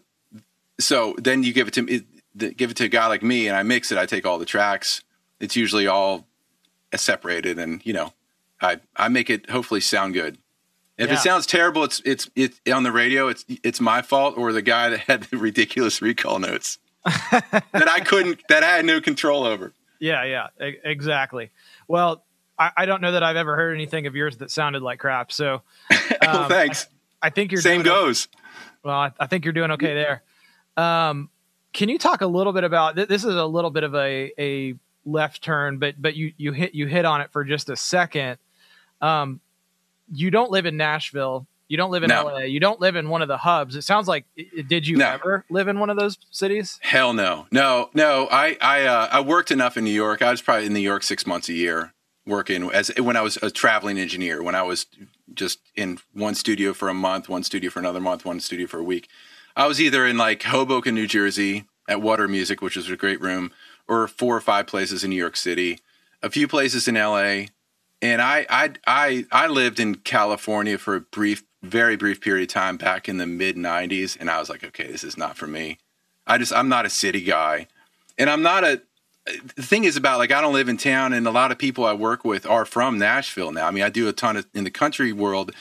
so 0.78 1.14
then 1.16 1.42
you 1.42 1.54
give 1.54 1.68
it 1.68 1.74
to 1.74 1.82
me 1.82 2.02
give 2.34 2.70
it 2.70 2.76
to 2.76 2.84
a 2.84 2.88
guy 2.88 3.06
like 3.06 3.22
me 3.22 3.48
and 3.48 3.56
i 3.56 3.62
mix 3.62 3.90
it 3.90 3.98
i 3.98 4.04
take 4.04 4.26
all 4.26 4.38
the 4.38 4.44
tracks. 4.44 5.02
It's 5.40 5.56
usually 5.56 5.86
all 5.86 6.26
separated 6.94 7.58
and 7.58 7.84
you 7.86 7.94
know 7.94 8.12
i 8.60 8.78
i 8.94 9.08
make 9.08 9.30
it 9.30 9.48
hopefully 9.48 9.80
sound 9.80 10.12
good 10.12 10.36
if 10.98 11.08
Yeah. 11.08 11.14
it 11.14 11.18
sounds 11.20 11.46
terrible, 11.46 11.84
it's 11.84 12.00
it's 12.04 12.28
it's 12.36 12.60
on 12.72 12.82
the 12.82 12.92
radio. 12.92 13.28
It's 13.28 13.44
it's 13.62 13.80
my 13.80 14.02
fault 14.02 14.36
or 14.36 14.52
the 14.52 14.62
guy 14.62 14.90
that 14.90 15.00
had 15.00 15.22
the 15.24 15.36
ridiculous 15.48 16.02
recall 16.02 16.38
notes 16.38 16.78
that 17.04 17.88
I 17.88 18.00
couldn't 18.00 18.42
that 18.48 18.62
I 18.62 18.76
had 18.76 18.84
no 18.84 19.00
control 19.00 19.44
over. 19.44 19.72
yeah 20.00 20.24
yeah 20.24 20.48
e- 20.64 20.76
exactly 20.84 21.50
well 21.88 22.24
I, 22.58 22.70
I 22.76 22.86
don't 22.86 23.00
know 23.00 23.12
that 23.12 23.22
i've 23.22 23.36
ever 23.36 23.56
heard 23.56 23.74
anything 23.74 24.06
of 24.06 24.14
yours 24.14 24.36
that 24.38 24.50
sounded 24.50 24.82
like 24.82 24.98
crap 25.00 25.32
so 25.32 25.62
well, 26.22 26.42
Um, 26.42 26.48
thanks. 26.48 26.86
i 27.22 27.30
think 27.30 27.50
you're 27.52 27.60
Same 27.62 27.82
goes. 27.82 28.28
Well, 28.84 28.94
I, 28.96 29.12
I 29.18 29.26
think 29.26 29.44
you're 29.44 29.54
doing 29.54 29.70
okay 29.72 29.94
there. 29.94 30.22
Um, 30.76 31.30
can 31.72 31.88
you 31.88 31.98
talk 31.98 32.20
a 32.20 32.26
little 32.26 32.52
bit 32.52 32.62
about 32.64 32.94
th- 32.96 33.08
this? 33.08 33.24
Is 33.24 33.34
a 33.34 33.44
little 33.46 33.70
bit 33.70 33.82
of 33.84 33.94
a 33.94 34.32
a 34.38 34.74
left 35.04 35.42
turn, 35.42 35.78
but 35.78 36.00
but 36.00 36.14
you 36.14 36.32
you 36.36 36.52
hit 36.52 36.74
you 36.74 36.86
hit 36.86 37.04
on 37.04 37.20
it 37.20 37.30
for 37.32 37.42
just 37.44 37.68
a 37.70 37.76
second. 37.76 38.38
Um, 39.00 39.40
you 40.12 40.30
don't 40.30 40.50
live 40.50 40.66
in 40.66 40.76
Nashville. 40.76 41.46
You 41.68 41.76
don't 41.76 41.90
live 41.90 42.02
in 42.02 42.08
No. 42.08 42.24
LA. 42.26 42.38
You 42.40 42.60
don't 42.60 42.80
live 42.80 42.96
in 42.96 43.10
one 43.10 43.20
of 43.20 43.28
the 43.28 43.36
hubs. 43.36 43.76
It 43.76 43.82
sounds 43.82 44.08
like 44.08 44.24
did 44.68 44.86
you 44.86 44.96
No. 44.96 45.10
ever 45.10 45.44
live 45.50 45.68
in 45.68 45.78
one 45.78 45.90
of 45.90 45.98
those 45.98 46.16
cities? 46.30 46.78
Hell 46.82 47.12
no, 47.12 47.46
no, 47.52 47.90
no. 47.92 48.26
I 48.30 48.56
I 48.60 48.86
uh, 48.86 49.08
I 49.12 49.20
worked 49.20 49.50
enough 49.50 49.76
in 49.76 49.84
New 49.84 49.90
York. 49.90 50.22
I 50.22 50.30
was 50.30 50.40
probably 50.40 50.66
in 50.66 50.72
New 50.72 50.80
York 50.80 51.02
six 51.02 51.26
months 51.26 51.48
a 51.50 51.52
year 51.52 51.92
working 52.26 52.70
as 52.72 52.90
when 52.98 53.16
I 53.16 53.20
was 53.22 53.36
a 53.42 53.50
traveling 53.50 53.98
engineer. 53.98 54.42
When 54.42 54.54
I 54.54 54.62
was 54.62 54.86
just 55.34 55.58
in 55.76 55.98
one 56.14 56.34
studio 56.34 56.72
for 56.72 56.88
a 56.88 56.94
month, 56.94 57.28
one 57.28 57.42
studio 57.42 57.70
for 57.70 57.80
another 57.80 58.00
month, 58.00 58.24
one 58.24 58.40
studio 58.40 58.66
for 58.66 58.78
a 58.78 58.82
week. 58.84 59.08
I 59.54 59.66
was 59.66 59.78
either 59.80 60.06
in 60.06 60.16
like 60.16 60.44
Hoboken, 60.44 60.94
New 60.94 61.06
Jersey, 61.06 61.66
at 61.86 62.00
Water 62.00 62.28
Music, 62.28 62.62
which 62.62 62.76
was 62.76 62.88
a 62.88 62.96
great 62.96 63.20
room, 63.20 63.50
or 63.86 64.08
four 64.08 64.34
or 64.36 64.40
five 64.40 64.66
places 64.66 65.04
in 65.04 65.10
New 65.10 65.16
York 65.16 65.36
City, 65.36 65.80
a 66.22 66.30
few 66.30 66.48
places 66.48 66.88
in 66.88 66.96
L.A. 66.96 67.48
And 68.00 68.22
I 68.22 68.46
I 68.48 68.72
I 68.86 69.26
I 69.32 69.46
lived 69.48 69.80
in 69.80 69.96
California 69.96 70.78
for 70.78 70.96
a 70.96 71.00
brief, 71.00 71.42
very 71.62 71.96
brief 71.96 72.20
period 72.20 72.48
of 72.48 72.54
time 72.54 72.76
back 72.76 73.08
in 73.08 73.18
the 73.18 73.26
mid 73.26 73.56
'90s, 73.56 74.16
and 74.18 74.30
I 74.30 74.38
was 74.38 74.48
like, 74.48 74.64
okay, 74.64 74.86
this 74.86 75.02
is 75.04 75.16
not 75.16 75.36
for 75.36 75.46
me. 75.46 75.78
I 76.26 76.38
just 76.38 76.52
I'm 76.52 76.68
not 76.68 76.86
a 76.86 76.90
city 76.90 77.22
guy, 77.22 77.66
and 78.16 78.30
I'm 78.30 78.42
not 78.42 78.64
a. 78.64 78.82
The 79.56 79.62
thing 79.62 79.84
is 79.84 79.96
about 79.96 80.18
like 80.18 80.30
I 80.30 80.40
don't 80.40 80.54
live 80.54 80.68
in 80.68 80.76
town, 80.76 81.12
and 81.12 81.26
a 81.26 81.30
lot 81.30 81.52
of 81.52 81.58
people 81.58 81.84
I 81.84 81.92
work 81.92 82.24
with 82.24 82.46
are 82.46 82.64
from 82.64 82.98
Nashville 82.98 83.52
now. 83.52 83.66
I 83.66 83.70
mean, 83.70 83.82
I 83.82 83.90
do 83.90 84.08
a 84.08 84.12
ton 84.12 84.36
of 84.36 84.46
in 84.54 84.64
the 84.64 84.70
country 84.70 85.12
world, 85.12 85.52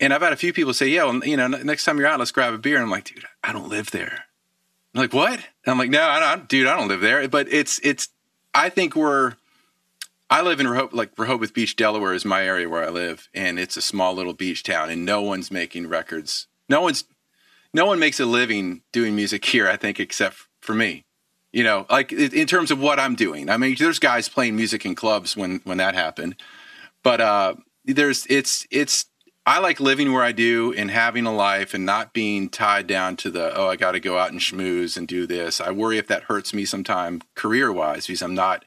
and 0.00 0.14
I've 0.14 0.22
had 0.22 0.32
a 0.32 0.36
few 0.36 0.52
people 0.52 0.72
say, 0.72 0.88
"Yeah, 0.88 1.04
well, 1.04 1.24
you 1.24 1.36
know, 1.36 1.48
next 1.48 1.84
time 1.84 1.98
you're 1.98 2.06
out, 2.06 2.18
let's 2.18 2.32
grab 2.32 2.54
a 2.54 2.58
beer." 2.58 2.76
And 2.76 2.84
I'm 2.84 2.90
like, 2.90 3.04
dude, 3.04 3.24
I 3.44 3.52
don't 3.52 3.68
live 3.68 3.90
there. 3.90 4.24
I'm 4.94 5.02
like, 5.02 5.12
what? 5.12 5.38
And 5.38 5.72
I'm 5.72 5.78
like, 5.78 5.90
no, 5.90 6.02
I 6.02 6.18
don't, 6.18 6.48
dude, 6.48 6.66
I 6.66 6.76
don't 6.76 6.88
live 6.88 7.00
there. 7.00 7.28
But 7.28 7.52
it's 7.52 7.80
it's. 7.82 8.08
I 8.54 8.68
think 8.68 8.96
we're. 8.96 9.34
I 10.30 10.42
live 10.42 10.60
in 10.60 10.68
Rehoboth, 10.68 10.92
like 10.92 11.18
Rehoboth 11.18 11.54
Beach, 11.54 11.74
Delaware 11.74 12.12
is 12.12 12.24
my 12.24 12.44
area 12.44 12.68
where 12.68 12.84
I 12.84 12.90
live, 12.90 13.28
and 13.32 13.58
it's 13.58 13.76
a 13.76 13.82
small 13.82 14.14
little 14.14 14.34
beach 14.34 14.62
town, 14.62 14.90
and 14.90 15.04
no 15.04 15.22
one's 15.22 15.50
making 15.50 15.88
records. 15.88 16.48
No 16.68 16.82
one's, 16.82 17.04
no 17.72 17.86
one 17.86 17.98
makes 17.98 18.20
a 18.20 18.26
living 18.26 18.82
doing 18.92 19.16
music 19.16 19.44
here. 19.44 19.68
I 19.68 19.76
think, 19.76 19.98
except 19.98 20.36
for 20.60 20.74
me. 20.74 21.04
You 21.50 21.64
know, 21.64 21.86
like 21.88 22.12
in 22.12 22.46
terms 22.46 22.70
of 22.70 22.78
what 22.78 23.00
I'm 23.00 23.14
doing. 23.14 23.48
I 23.48 23.56
mean, 23.56 23.74
there's 23.78 23.98
guys 23.98 24.28
playing 24.28 24.54
music 24.54 24.84
in 24.84 24.94
clubs 24.94 25.34
when 25.34 25.60
when 25.64 25.78
that 25.78 25.94
happened, 25.94 26.36
but 27.02 27.22
uh, 27.22 27.54
there's 27.86 28.26
it's 28.28 28.66
it's 28.70 29.06
I 29.46 29.60
like 29.60 29.80
living 29.80 30.12
where 30.12 30.22
I 30.22 30.32
do 30.32 30.74
and 30.74 30.90
having 30.90 31.24
a 31.24 31.34
life 31.34 31.72
and 31.72 31.86
not 31.86 32.12
being 32.12 32.50
tied 32.50 32.86
down 32.86 33.16
to 33.16 33.30
the 33.30 33.56
oh 33.56 33.68
I 33.68 33.76
got 33.76 33.92
to 33.92 34.00
go 34.00 34.18
out 34.18 34.30
and 34.30 34.40
schmooze 34.40 34.98
and 34.98 35.08
do 35.08 35.26
this. 35.26 35.58
I 35.58 35.70
worry 35.70 35.96
if 35.96 36.06
that 36.08 36.24
hurts 36.24 36.52
me 36.52 36.66
sometime 36.66 37.22
career 37.34 37.72
wise 37.72 38.06
because 38.06 38.20
I'm 38.20 38.34
not 38.34 38.66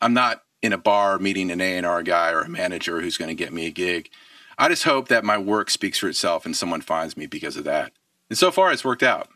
I'm 0.00 0.14
not 0.14 0.42
in 0.62 0.72
a 0.72 0.78
bar 0.78 1.18
meeting 1.18 1.50
an 1.50 1.60
A 1.60 1.76
and 1.76 1.86
R 1.86 2.02
guy 2.02 2.30
or 2.30 2.42
a 2.42 2.48
manager 2.48 3.00
who's 3.00 3.16
going 3.16 3.28
to 3.28 3.34
get 3.34 3.52
me 3.52 3.66
a 3.66 3.70
gig. 3.70 4.10
I 4.58 4.68
just 4.68 4.84
hope 4.84 5.08
that 5.08 5.24
my 5.24 5.36
work 5.36 5.70
speaks 5.70 5.98
for 5.98 6.08
itself 6.08 6.46
and 6.46 6.56
someone 6.56 6.80
finds 6.80 7.16
me 7.16 7.26
because 7.26 7.56
of 7.56 7.64
that. 7.64 7.92
And 8.30 8.38
so 8.38 8.50
far, 8.50 8.72
it's 8.72 8.84
worked 8.84 9.02
out. 9.02 9.28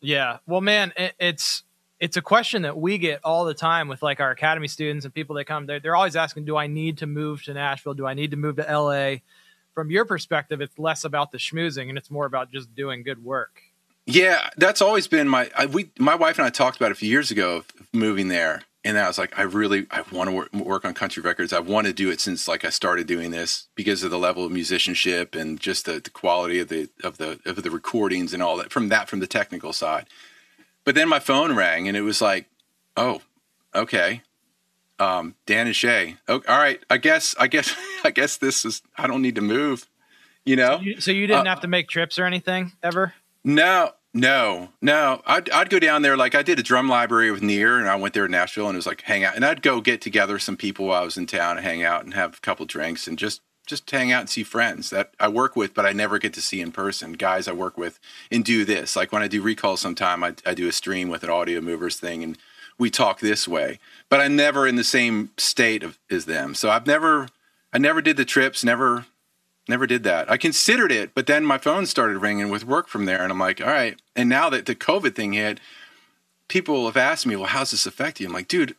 Yeah. 0.00 0.38
Well, 0.46 0.60
man, 0.60 0.92
it, 0.96 1.14
it's 1.18 1.62
it's 2.00 2.16
a 2.16 2.22
question 2.22 2.62
that 2.62 2.76
we 2.76 2.98
get 2.98 3.20
all 3.24 3.44
the 3.44 3.54
time 3.54 3.88
with 3.88 4.02
like 4.02 4.20
our 4.20 4.30
academy 4.30 4.68
students 4.68 5.04
and 5.04 5.14
people 5.14 5.36
that 5.36 5.44
come. 5.44 5.66
They're, 5.66 5.80
they're 5.80 5.96
always 5.96 6.16
asking, 6.16 6.44
"Do 6.44 6.56
I 6.56 6.66
need 6.66 6.98
to 6.98 7.06
move 7.06 7.42
to 7.44 7.54
Nashville? 7.54 7.94
Do 7.94 8.06
I 8.06 8.14
need 8.14 8.32
to 8.32 8.36
move 8.36 8.56
to 8.56 8.62
LA?" 8.62 9.16
from 9.74 9.90
your 9.90 10.04
perspective, 10.04 10.60
it's 10.60 10.78
less 10.78 11.04
about 11.04 11.32
the 11.32 11.38
schmoozing 11.38 11.88
and 11.88 11.98
it's 11.98 12.10
more 12.10 12.24
about 12.24 12.50
just 12.50 12.74
doing 12.74 13.02
good 13.02 13.22
work. 13.22 13.60
Yeah, 14.06 14.48
that's 14.56 14.80
always 14.80 15.08
been 15.08 15.28
my 15.28 15.50
I, 15.56 15.66
we 15.66 15.90
my 15.98 16.14
wife 16.14 16.38
and 16.38 16.46
I 16.46 16.50
talked 16.50 16.76
about 16.76 16.92
a 16.92 16.94
few 16.94 17.10
years 17.10 17.30
ago 17.30 17.56
of 17.56 17.66
moving 17.92 18.28
there, 18.28 18.62
and 18.84 18.98
I 18.98 19.06
was 19.06 19.18
like, 19.18 19.38
I 19.38 19.42
really 19.42 19.86
I 19.90 20.04
want 20.12 20.28
to 20.28 20.36
work, 20.36 20.52
work 20.52 20.84
on 20.84 20.94
country 20.94 21.22
records. 21.22 21.52
I 21.52 21.60
want 21.60 21.86
to 21.86 21.92
do 21.92 22.10
it 22.10 22.20
since 22.20 22.46
like 22.46 22.64
I 22.64 22.70
started 22.70 23.06
doing 23.06 23.30
this 23.30 23.68
because 23.74 24.02
of 24.02 24.10
the 24.10 24.18
level 24.18 24.44
of 24.44 24.52
musicianship 24.52 25.34
and 25.34 25.58
just 25.58 25.86
the, 25.86 26.00
the 26.00 26.10
quality 26.10 26.60
of 26.60 26.68
the 26.68 26.88
of 27.02 27.18
the 27.18 27.40
of 27.46 27.62
the 27.62 27.70
recordings 27.70 28.34
and 28.34 28.42
all 28.42 28.56
that 28.58 28.70
from 28.70 28.88
that 28.90 29.08
from 29.08 29.20
the 29.20 29.26
technical 29.26 29.72
side. 29.72 30.06
But 30.84 30.94
then 30.94 31.08
my 31.08 31.18
phone 31.18 31.56
rang 31.56 31.88
and 31.88 31.96
it 31.96 32.02
was 32.02 32.20
like, 32.20 32.46
oh, 32.96 33.22
okay, 33.74 34.20
um, 34.98 35.34
Dan 35.46 35.66
and 35.66 35.76
Shay. 35.76 36.16
Oh, 36.28 36.42
all 36.48 36.58
right. 36.58 36.80
I 36.90 36.98
guess. 36.98 37.34
I 37.38 37.46
guess. 37.46 37.74
I 38.04 38.10
guess 38.10 38.36
this 38.36 38.64
is. 38.64 38.82
I 38.96 39.06
don't 39.06 39.22
need 39.22 39.34
to 39.36 39.40
move. 39.40 39.88
You 40.44 40.56
know. 40.56 40.76
So 40.76 40.82
you, 40.82 41.00
so 41.00 41.10
you 41.10 41.26
didn't 41.26 41.46
uh, 41.46 41.50
have 41.50 41.60
to 41.60 41.68
make 41.68 41.88
trips 41.88 42.18
or 42.18 42.24
anything 42.24 42.72
ever. 42.82 43.14
No. 43.42 43.90
No, 44.16 44.68
no. 44.80 45.22
I'd, 45.26 45.50
I'd 45.50 45.70
go 45.70 45.80
down 45.80 46.02
there. 46.02 46.16
Like 46.16 46.36
I 46.36 46.42
did 46.42 46.60
a 46.60 46.62
drum 46.62 46.88
library 46.88 47.32
with 47.32 47.42
Nir, 47.42 47.80
and 47.80 47.88
I 47.88 47.96
went 47.96 48.14
there 48.14 48.26
in 48.26 48.30
Nashville, 48.30 48.68
and 48.68 48.76
it 48.76 48.78
was 48.78 48.86
like 48.86 49.02
hang 49.02 49.24
out. 49.24 49.34
And 49.34 49.44
I'd 49.44 49.60
go 49.60 49.80
get 49.80 50.00
together 50.00 50.38
some 50.38 50.56
people 50.56 50.86
while 50.86 51.02
I 51.02 51.04
was 51.04 51.16
in 51.16 51.26
town 51.26 51.56
and 51.56 51.66
hang 51.66 51.82
out 51.82 52.04
and 52.04 52.14
have 52.14 52.38
a 52.38 52.40
couple 52.40 52.64
drinks 52.64 53.08
and 53.08 53.18
just 53.18 53.42
just 53.66 53.90
hang 53.90 54.12
out 54.12 54.20
and 54.20 54.30
see 54.30 54.42
friends 54.42 54.90
that 54.90 55.14
I 55.18 55.28
work 55.28 55.56
with, 55.56 55.72
but 55.72 55.86
I 55.86 55.92
never 55.92 56.18
get 56.18 56.34
to 56.34 56.42
see 56.42 56.60
in 56.60 56.70
person. 56.70 57.14
Guys 57.14 57.48
I 57.48 57.52
work 57.52 57.78
with 57.78 57.98
and 58.30 58.44
do 58.44 58.64
this. 58.64 58.94
Like 58.94 59.10
when 59.10 59.22
I 59.22 59.28
do 59.28 59.40
recall, 59.40 59.78
sometime 59.78 60.22
I, 60.22 60.34
I 60.44 60.52
do 60.52 60.68
a 60.68 60.72
stream 60.72 61.08
with 61.08 61.24
an 61.24 61.30
audio 61.30 61.62
movers 61.62 61.96
thing, 61.96 62.22
and 62.22 62.36
we 62.78 62.90
talk 62.90 63.20
this 63.20 63.48
way, 63.48 63.78
but 64.10 64.20
I'm 64.20 64.36
never 64.36 64.66
in 64.66 64.76
the 64.76 64.84
same 64.84 65.30
state 65.38 65.82
of, 65.82 65.98
as 66.10 66.26
them. 66.26 66.54
So 66.54 66.70
I've 66.70 66.86
never, 66.86 67.28
I 67.72 67.78
never 67.78 68.02
did 68.02 68.16
the 68.18 68.24
trips, 68.24 68.62
never, 68.64 69.06
never 69.68 69.86
did 69.86 70.02
that. 70.04 70.30
I 70.30 70.36
considered 70.36 70.92
it, 70.92 71.14
but 71.14 71.26
then 71.26 71.44
my 71.44 71.58
phone 71.58 71.86
started 71.86 72.18
ringing 72.18 72.50
with 72.50 72.64
work 72.64 72.88
from 72.88 73.04
there, 73.04 73.22
and 73.22 73.32
I'm 73.32 73.38
like, 73.38 73.60
all 73.60 73.66
right. 73.66 74.00
And 74.14 74.28
now 74.28 74.50
that 74.50 74.66
the 74.66 74.74
COVID 74.74 75.14
thing 75.14 75.32
hit, 75.32 75.60
people 76.48 76.86
have 76.86 76.96
asked 76.96 77.26
me, 77.26 77.36
well, 77.36 77.46
how's 77.46 77.70
this 77.70 77.86
affect 77.86 78.20
you? 78.20 78.26
I'm 78.26 78.32
like, 78.32 78.48
dude. 78.48 78.76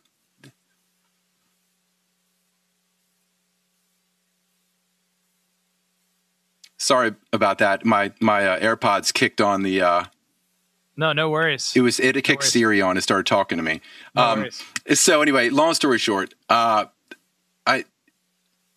Sorry 6.78 7.14
about 7.32 7.58
that. 7.58 7.84
My 7.84 8.12
my 8.20 8.46
uh, 8.46 8.60
AirPods 8.60 9.12
kicked 9.12 9.40
on 9.40 9.62
the 9.62 9.80
uh, 9.80 10.04
no, 10.96 11.12
no 11.12 11.28
worries. 11.28 11.72
It 11.74 11.82
was 11.82 12.00
it 12.00 12.14
kicked 12.22 12.42
no 12.42 12.46
Siri 12.46 12.80
on 12.80 12.96
and 12.96 13.02
started 13.02 13.26
talking 13.26 13.58
to 13.58 13.64
me. 13.64 13.80
No 14.14 14.22
um, 14.22 14.38
worries. 14.40 14.62
So 14.94 15.20
anyway, 15.20 15.50
long 15.50 15.74
story 15.74 15.98
short, 15.98 16.34
uh, 16.48 16.86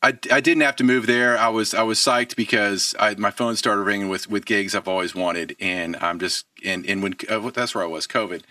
I 0.01 0.17
I 0.31 0.39
didn't 0.39 0.61
have 0.61 0.75
to 0.77 0.83
move 0.83 1.07
there. 1.07 1.37
I 1.37 1.49
was 1.49 1.73
I 1.73 1.83
was 1.83 1.99
psyched 1.99 2.35
because 2.35 2.95
I, 2.99 3.15
my 3.15 3.31
phone 3.31 3.55
started 3.55 3.83
ringing 3.83 4.09
with 4.09 4.29
with 4.29 4.45
gigs 4.45 4.73
I've 4.73 4.87
always 4.87 5.13
wanted, 5.13 5.55
and 5.59 5.95
I'm 5.97 6.19
just 6.19 6.45
and 6.63 6.85
and 6.85 7.03
when 7.03 7.15
uh, 7.29 7.49
that's 7.49 7.75
where 7.75 7.83
I 7.83 7.87
was 7.87 8.07
COVID. 8.07 8.43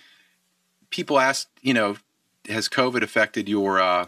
People 0.91 1.19
asked, 1.19 1.49
you 1.61 1.75
know, 1.75 1.97
has 2.49 2.69
COVID 2.69 3.03
affected 3.03 3.49
your 3.49 3.81
uh, 3.81 4.07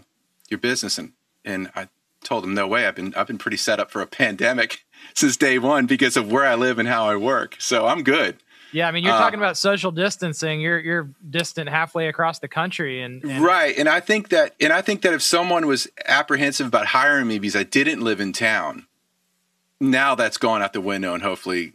your 0.50 0.58
business? 0.58 0.98
And 0.98 1.12
and 1.44 1.70
I 1.74 1.88
told 2.22 2.44
them 2.44 2.54
no 2.54 2.66
way. 2.66 2.86
I've 2.86 2.96
been 2.96 3.14
I've 3.16 3.26
been 3.26 3.38
pretty 3.38 3.56
set 3.56 3.80
up 3.80 3.90
for 3.90 4.02
a 4.02 4.06
pandemic 4.20 4.84
since 5.14 5.36
day 5.36 5.58
one 5.58 5.86
because 5.86 6.16
of 6.16 6.30
where 6.30 6.46
I 6.46 6.54
live 6.54 6.78
and 6.78 6.88
how 6.88 7.06
I 7.06 7.16
work. 7.16 7.56
So 7.58 7.86
I'm 7.86 8.02
good. 8.02 8.36
Yeah, 8.72 8.86
I 8.86 8.92
mean, 8.92 9.04
you're 9.04 9.14
uh, 9.14 9.18
talking 9.18 9.38
about 9.38 9.56
social 9.56 9.90
distancing. 9.90 10.60
You're 10.60 10.78
you're 10.78 11.10
distant 11.28 11.68
halfway 11.68 12.08
across 12.08 12.38
the 12.38 12.48
country, 12.48 13.02
and, 13.02 13.22
and, 13.24 13.44
right. 13.44 13.76
And 13.76 13.88
I 13.88 14.00
think 14.00 14.28
that, 14.28 14.54
and 14.60 14.72
I 14.72 14.80
think 14.80 15.02
that 15.02 15.12
if 15.12 15.22
someone 15.22 15.66
was 15.66 15.88
apprehensive 16.06 16.66
about 16.66 16.86
hiring 16.86 17.26
me 17.26 17.38
because 17.38 17.56
I 17.56 17.64
didn't 17.64 18.00
live 18.00 18.20
in 18.20 18.32
town, 18.32 18.86
now 19.80 20.14
that's 20.14 20.36
gone 20.36 20.62
out 20.62 20.72
the 20.72 20.80
window, 20.80 21.14
and 21.14 21.22
hopefully, 21.22 21.72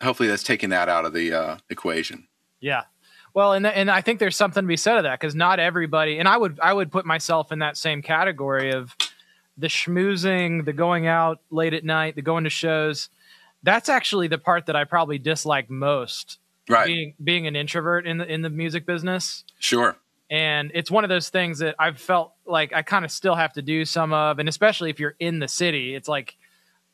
hopefully 0.00 0.28
that's 0.28 0.42
taken 0.42 0.70
that 0.70 0.88
out 0.88 1.04
of 1.04 1.12
the 1.12 1.32
uh, 1.32 1.56
equation. 1.70 2.26
Yeah. 2.60 2.84
Well, 3.34 3.52
and 3.52 3.66
and 3.66 3.90
I 3.90 4.00
think 4.00 4.18
there's 4.18 4.36
something 4.36 4.64
to 4.64 4.68
be 4.68 4.78
said 4.78 4.96
of 4.96 5.02
that 5.04 5.20
because 5.20 5.34
not 5.34 5.60
everybody, 5.60 6.18
and 6.18 6.26
I 6.26 6.36
would 6.36 6.58
I 6.60 6.72
would 6.72 6.90
put 6.90 7.04
myself 7.04 7.52
in 7.52 7.58
that 7.58 7.76
same 7.76 8.02
category 8.02 8.72
of 8.72 8.96
the 9.58 9.68
schmoozing, 9.68 10.64
the 10.64 10.72
going 10.72 11.06
out 11.06 11.40
late 11.50 11.74
at 11.74 11.84
night, 11.84 12.14
the 12.14 12.22
going 12.22 12.44
to 12.44 12.50
shows 12.50 13.10
that's 13.66 13.88
actually 13.88 14.28
the 14.28 14.38
part 14.38 14.66
that 14.66 14.76
I 14.76 14.84
probably 14.84 15.18
dislike 15.18 15.68
most. 15.68 16.38
Right. 16.68 16.86
Being 16.86 17.14
being 17.22 17.46
an 17.46 17.54
introvert 17.54 18.06
in 18.06 18.18
the 18.18 18.32
in 18.32 18.42
the 18.42 18.50
music 18.50 18.86
business. 18.86 19.44
Sure. 19.58 19.96
And 20.30 20.72
it's 20.74 20.90
one 20.90 21.04
of 21.04 21.10
those 21.10 21.28
things 21.28 21.60
that 21.60 21.76
I've 21.78 22.00
felt 22.00 22.32
like 22.46 22.72
I 22.72 22.82
kind 22.82 23.04
of 23.04 23.12
still 23.12 23.36
have 23.36 23.52
to 23.52 23.62
do 23.62 23.84
some 23.84 24.12
of, 24.12 24.40
and 24.40 24.48
especially 24.48 24.90
if 24.90 24.98
you're 24.98 25.14
in 25.20 25.38
the 25.38 25.46
city, 25.46 25.94
it's 25.94 26.08
like 26.08 26.36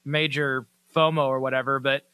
major 0.05 0.67
FOMO 0.95 1.27
or 1.27 1.41
whatever. 1.41 1.79
But 1.79 2.05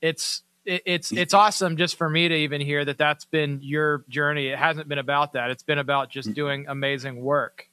it's 0.00 0.42
it, 0.64 0.82
it's 0.86 1.10
it's 1.10 1.34
mm-hmm. 1.34 1.40
awesome 1.40 1.76
just 1.76 1.96
for 1.96 2.08
me 2.08 2.28
to 2.28 2.34
even 2.34 2.60
hear 2.60 2.84
that 2.84 2.98
that's 2.98 3.24
been 3.24 3.60
your 3.62 4.04
journey. 4.08 4.48
It 4.48 4.58
hasn't 4.58 4.88
been 4.88 4.98
about 4.98 5.32
that. 5.32 5.50
It's 5.50 5.64
been 5.64 5.78
about 5.78 6.10
just 6.10 6.28
mm-hmm. 6.28 6.34
doing 6.34 6.66
amazing 6.68 7.20
work. 7.20 7.67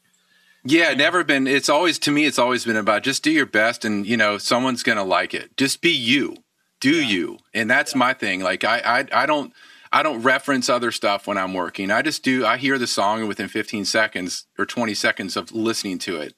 Yeah, 0.68 0.94
never 0.96 1.24
been. 1.24 1.46
It's 1.46 1.70
always 1.70 2.00
to 2.00 2.12
me. 2.12 2.26
It's 2.26 2.40
always 2.40 2.66
been 2.66 2.76
about 2.76 3.04
just 3.04 3.24
do 3.24 3.32
your 3.32 3.46
best, 3.46 3.86
and 3.86 4.06
you 4.06 4.18
know 4.18 4.40
someone's 4.40 4.82
gonna 4.82 5.04
like 5.04 5.36
it. 5.36 5.56
Just 5.58 5.80
be 5.80 5.92
you, 5.92 6.38
do 6.82 6.96
yeah. 6.96 7.08
you, 7.08 7.38
and 7.54 7.70
that's 7.70 7.94
yeah. 7.94 8.00
my 8.00 8.14
thing. 8.14 8.42
Like 8.42 8.64
I, 8.64 8.80
I, 8.80 9.24
I 9.24 9.26
don't, 9.28 9.54
I 9.92 10.02
don't 10.02 10.24
reference 10.24 10.68
other 10.68 10.92
stuff 10.92 11.28
when 11.28 11.38
I'm 11.38 11.54
working. 11.54 11.92
I 11.92 12.02
just 12.02 12.24
do. 12.24 12.48
I 12.48 12.58
hear 12.58 12.80
the 12.80 12.88
song, 12.88 13.20
and 13.20 13.28
within 13.28 13.48
15 13.48 13.86
seconds 13.86 14.48
or 14.58 14.66
20 14.66 14.96
seconds 14.96 15.38
of 15.38 15.52
listening 15.52 16.00
to 16.00 16.18
it, 16.18 16.34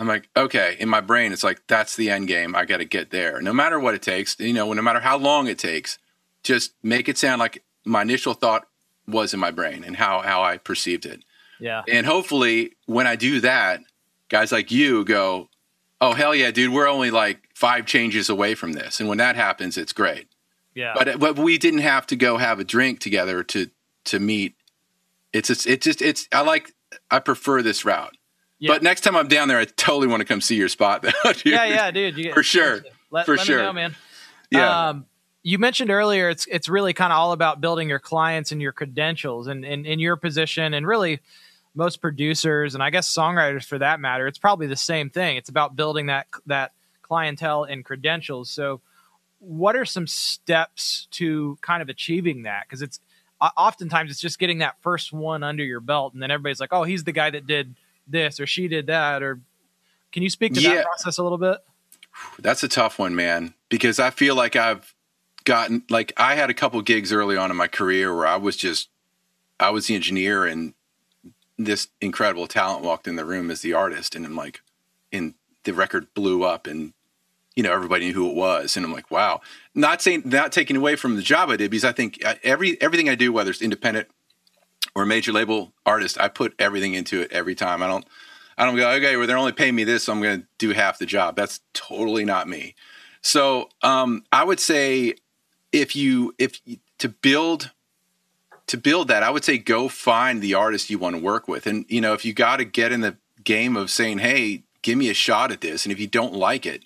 I'm 0.00 0.08
like, 0.08 0.28
okay. 0.36 0.76
In 0.80 0.88
my 0.88 1.00
brain, 1.00 1.32
it's 1.32 1.44
like 1.44 1.62
that's 1.68 1.94
the 1.94 2.10
end 2.10 2.26
game. 2.26 2.56
I 2.56 2.64
got 2.64 2.78
to 2.78 2.84
get 2.84 3.10
there, 3.10 3.40
no 3.40 3.52
matter 3.52 3.78
what 3.78 3.94
it 3.94 4.02
takes. 4.02 4.34
You 4.40 4.52
know, 4.52 4.72
no 4.72 4.82
matter 4.82 5.00
how 5.00 5.16
long 5.16 5.46
it 5.46 5.58
takes. 5.60 5.96
Just 6.42 6.72
make 6.82 7.08
it 7.08 7.18
sound 7.18 7.38
like 7.38 7.62
my 7.84 8.02
initial 8.02 8.34
thought 8.34 8.66
was 9.06 9.32
in 9.32 9.38
my 9.38 9.52
brain 9.52 9.84
and 9.84 9.96
how 9.96 10.22
how 10.22 10.42
I 10.42 10.56
perceived 10.56 11.06
it. 11.06 11.22
Yeah. 11.60 11.82
And 11.88 12.06
hopefully, 12.06 12.72
when 12.86 13.06
I 13.06 13.16
do 13.16 13.40
that, 13.40 13.80
guys 14.28 14.52
like 14.52 14.70
you 14.70 15.04
go, 15.04 15.48
"Oh 16.00 16.12
hell 16.12 16.34
yeah, 16.34 16.50
dude! 16.50 16.72
We're 16.72 16.88
only 16.88 17.10
like 17.10 17.48
five 17.54 17.86
changes 17.86 18.28
away 18.28 18.54
from 18.54 18.72
this." 18.72 19.00
And 19.00 19.08
when 19.08 19.18
that 19.18 19.36
happens, 19.36 19.76
it's 19.76 19.92
great. 19.92 20.28
Yeah. 20.74 20.94
But 20.96 21.18
but 21.20 21.38
we 21.38 21.58
didn't 21.58 21.80
have 21.80 22.06
to 22.08 22.16
go 22.16 22.38
have 22.38 22.58
a 22.58 22.64
drink 22.64 23.00
together 23.00 23.42
to 23.44 23.70
to 24.06 24.18
meet. 24.18 24.54
It's 25.32 25.48
just 25.48 25.66
it's 25.66 25.84
just 25.84 26.02
it's 26.02 26.28
I 26.32 26.40
like 26.42 26.72
I 27.10 27.18
prefer 27.18 27.62
this 27.62 27.84
route. 27.84 28.16
Yeah. 28.58 28.72
But 28.72 28.82
next 28.82 29.02
time 29.02 29.16
I'm 29.16 29.28
down 29.28 29.48
there, 29.48 29.58
I 29.58 29.64
totally 29.64 30.06
want 30.06 30.20
to 30.20 30.26
come 30.26 30.40
see 30.40 30.56
your 30.56 30.68
spot, 30.68 31.02
though. 31.24 31.32
Yeah, 31.44 31.64
yeah, 31.64 31.90
dude. 31.90 32.16
You, 32.18 32.34
for 32.34 32.42
sure. 32.42 32.84
Let, 33.10 33.26
for 33.26 33.36
let 33.36 33.46
sure. 33.46 33.58
me 33.58 33.62
know, 33.62 33.72
man. 33.72 33.96
Yeah. 34.50 34.88
Um, 34.88 35.06
you 35.42 35.58
mentioned 35.58 35.90
earlier 35.90 36.28
it's 36.28 36.46
it's 36.46 36.68
really 36.68 36.92
kind 36.92 37.12
of 37.12 37.18
all 37.18 37.32
about 37.32 37.60
building 37.60 37.88
your 37.88 37.98
clients 37.98 38.52
and 38.52 38.60
your 38.60 38.72
credentials 38.72 39.46
and 39.46 39.64
in 39.64 39.98
your 39.98 40.16
position 40.16 40.74
and 40.74 40.86
really 40.86 41.20
most 41.74 42.00
producers 42.00 42.74
and 42.74 42.82
I 42.82 42.90
guess 42.90 43.12
songwriters 43.12 43.64
for 43.64 43.78
that 43.78 44.00
matter, 44.00 44.26
it's 44.26 44.38
probably 44.38 44.66
the 44.66 44.76
same 44.76 45.10
thing. 45.10 45.36
It's 45.36 45.48
about 45.48 45.76
building 45.76 46.06
that 46.06 46.26
that 46.46 46.72
clientele 47.02 47.64
and 47.64 47.84
credentials. 47.84 48.50
So 48.50 48.80
what 49.38 49.74
are 49.76 49.84
some 49.84 50.06
steps 50.06 51.08
to 51.12 51.58
kind 51.60 51.82
of 51.82 51.88
achieving 51.88 52.42
that? 52.42 52.64
Because 52.66 52.82
it's 52.82 53.00
oftentimes 53.40 54.10
it's 54.10 54.20
just 54.20 54.38
getting 54.38 54.58
that 54.58 54.76
first 54.82 55.12
one 55.12 55.42
under 55.42 55.64
your 55.64 55.80
belt, 55.80 56.12
and 56.12 56.22
then 56.22 56.30
everybody's 56.30 56.60
like, 56.60 56.72
"Oh, 56.72 56.84
he's 56.84 57.04
the 57.04 57.12
guy 57.12 57.30
that 57.30 57.46
did 57.46 57.74
this 58.06 58.38
or 58.38 58.46
she 58.46 58.68
did 58.68 58.88
that." 58.88 59.22
Or 59.22 59.40
can 60.12 60.22
you 60.22 60.30
speak 60.30 60.54
to 60.54 60.60
Yeah. 60.60 60.74
that 60.74 60.84
process 60.84 61.18
a 61.18 61.22
little 61.22 61.38
bit? 61.38 61.58
That's 62.38 62.62
a 62.62 62.68
tough 62.68 62.98
one, 62.98 63.14
man, 63.14 63.54
because 63.68 63.98
I 63.98 64.10
feel 64.10 64.34
like 64.34 64.56
I've 64.56 64.94
gotten 65.44 65.84
like 65.88 66.12
I 66.18 66.34
had 66.34 66.50
a 66.50 66.54
couple 66.54 66.82
gigs 66.82 67.12
early 67.12 67.36
on 67.36 67.50
in 67.50 67.56
my 67.56 67.66
career 67.68 68.14
where 68.14 68.26
I 68.26 68.36
was 68.36 68.56
just 68.56 68.90
I 69.58 69.70
was 69.70 69.86
the 69.86 69.94
engineer 69.94 70.44
and 70.44 70.74
this 71.64 71.88
incredible 72.00 72.46
talent 72.46 72.84
walked 72.84 73.06
in 73.06 73.16
the 73.16 73.24
room 73.24 73.50
as 73.50 73.60
the 73.60 73.72
artist 73.72 74.14
and 74.14 74.24
I'm 74.24 74.36
like 74.36 74.60
and 75.12 75.34
the 75.64 75.74
record 75.74 76.12
blew 76.14 76.44
up 76.44 76.66
and 76.66 76.92
you 77.54 77.62
know 77.62 77.72
everybody 77.72 78.06
knew 78.06 78.14
who 78.14 78.30
it 78.30 78.36
was 78.36 78.76
and 78.76 78.84
I'm 78.86 78.92
like 78.92 79.10
wow 79.10 79.40
not 79.74 80.00
saying 80.02 80.22
not 80.24 80.52
taking 80.52 80.76
away 80.76 80.96
from 80.96 81.16
the 81.16 81.22
job 81.22 81.50
I 81.50 81.56
did 81.56 81.70
because 81.70 81.84
I 81.84 81.92
think 81.92 82.24
uh, 82.24 82.34
every 82.42 82.80
everything 82.80 83.08
I 83.08 83.14
do 83.14 83.32
whether 83.32 83.50
it's 83.50 83.62
independent 83.62 84.08
or 84.94 85.04
major 85.04 85.32
label 85.32 85.72
artist 85.84 86.20
I 86.20 86.28
put 86.28 86.54
everything 86.58 86.94
into 86.94 87.20
it 87.20 87.32
every 87.32 87.54
time 87.54 87.82
I 87.82 87.88
don't 87.88 88.06
I 88.60 88.66
don't 88.66 88.76
go, 88.76 88.90
okay, 88.90 89.16
well, 89.16 89.26
they're 89.26 89.38
only 89.38 89.52
paying 89.52 89.74
me 89.74 89.84
this, 89.84 90.04
so 90.04 90.12
I'm 90.12 90.20
going 90.20 90.42
to 90.42 90.46
do 90.58 90.72
half 90.72 90.98
the 90.98 91.06
job. 91.06 91.34
That's 91.34 91.60
totally 91.72 92.26
not 92.26 92.46
me. 92.46 92.74
So 93.22 93.70
um, 93.80 94.22
I 94.32 94.44
would 94.44 94.60
say 94.60 95.14
if 95.72 95.96
you 95.96 96.34
if 96.38 96.60
to 96.98 97.08
build 97.08 97.70
to 98.70 98.78
build 98.78 99.08
that, 99.08 99.22
I 99.22 99.30
would 99.30 99.44
say 99.44 99.58
go 99.58 99.88
find 99.88 100.40
the 100.40 100.54
artist 100.54 100.90
you 100.90 100.98
want 100.98 101.16
to 101.16 101.22
work 101.22 101.48
with, 101.48 101.66
and 101.66 101.84
you 101.88 102.00
know 102.00 102.12
if 102.14 102.24
you 102.24 102.32
got 102.32 102.56
to 102.56 102.64
get 102.64 102.92
in 102.92 103.00
the 103.00 103.16
game 103.42 103.76
of 103.76 103.90
saying, 103.90 104.18
hey, 104.18 104.62
give 104.82 104.96
me 104.96 105.10
a 105.10 105.14
shot 105.14 105.50
at 105.50 105.60
this, 105.60 105.84
and 105.84 105.92
if 105.92 105.98
you 105.98 106.06
don't 106.06 106.34
like 106.34 106.64
it, 106.66 106.84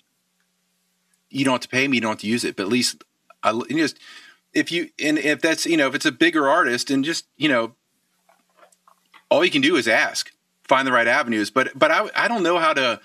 you 1.29 1.45
don't 1.45 1.53
have 1.53 1.61
to 1.61 1.69
pay 1.69 1.87
me, 1.87 1.97
you 1.97 2.01
don't 2.01 2.11
have 2.11 2.19
to 2.19 2.27
use 2.27 2.43
it, 2.43 2.55
but 2.55 2.63
at 2.63 2.69
least 2.69 3.03
I 3.43 3.53
just 3.69 3.99
if 4.53 4.71
you 4.71 4.89
and 4.99 5.17
if 5.19 5.41
that's 5.41 5.65
you 5.65 5.77
know 5.77 5.87
if 5.87 5.95
it's 5.95 6.05
a 6.05 6.11
bigger 6.11 6.47
artist 6.47 6.89
and 6.89 7.05
just 7.05 7.25
you 7.37 7.49
know 7.49 7.75
all 9.29 9.45
you 9.45 9.51
can 9.51 9.61
do 9.61 9.75
is 9.75 9.87
ask 9.87 10.31
find 10.63 10.87
the 10.87 10.91
right 10.91 11.07
avenues. 11.07 11.51
But 11.51 11.77
but 11.77 11.91
I, 11.91 12.09
I 12.15 12.27
don't 12.27 12.43
know 12.43 12.57
how 12.57 12.73
to 12.73 12.99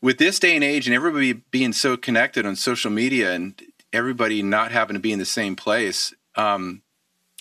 with 0.00 0.18
this 0.18 0.38
day 0.38 0.54
and 0.54 0.64
age 0.64 0.86
and 0.86 0.94
everybody 0.94 1.32
being 1.32 1.72
so 1.72 1.96
connected 1.96 2.46
on 2.46 2.54
social 2.54 2.90
media 2.90 3.32
and 3.32 3.60
everybody 3.92 4.42
not 4.42 4.70
having 4.70 4.94
to 4.94 5.00
be 5.00 5.12
in 5.12 5.18
the 5.18 5.24
same 5.24 5.56
place 5.56 6.14
um, 6.36 6.82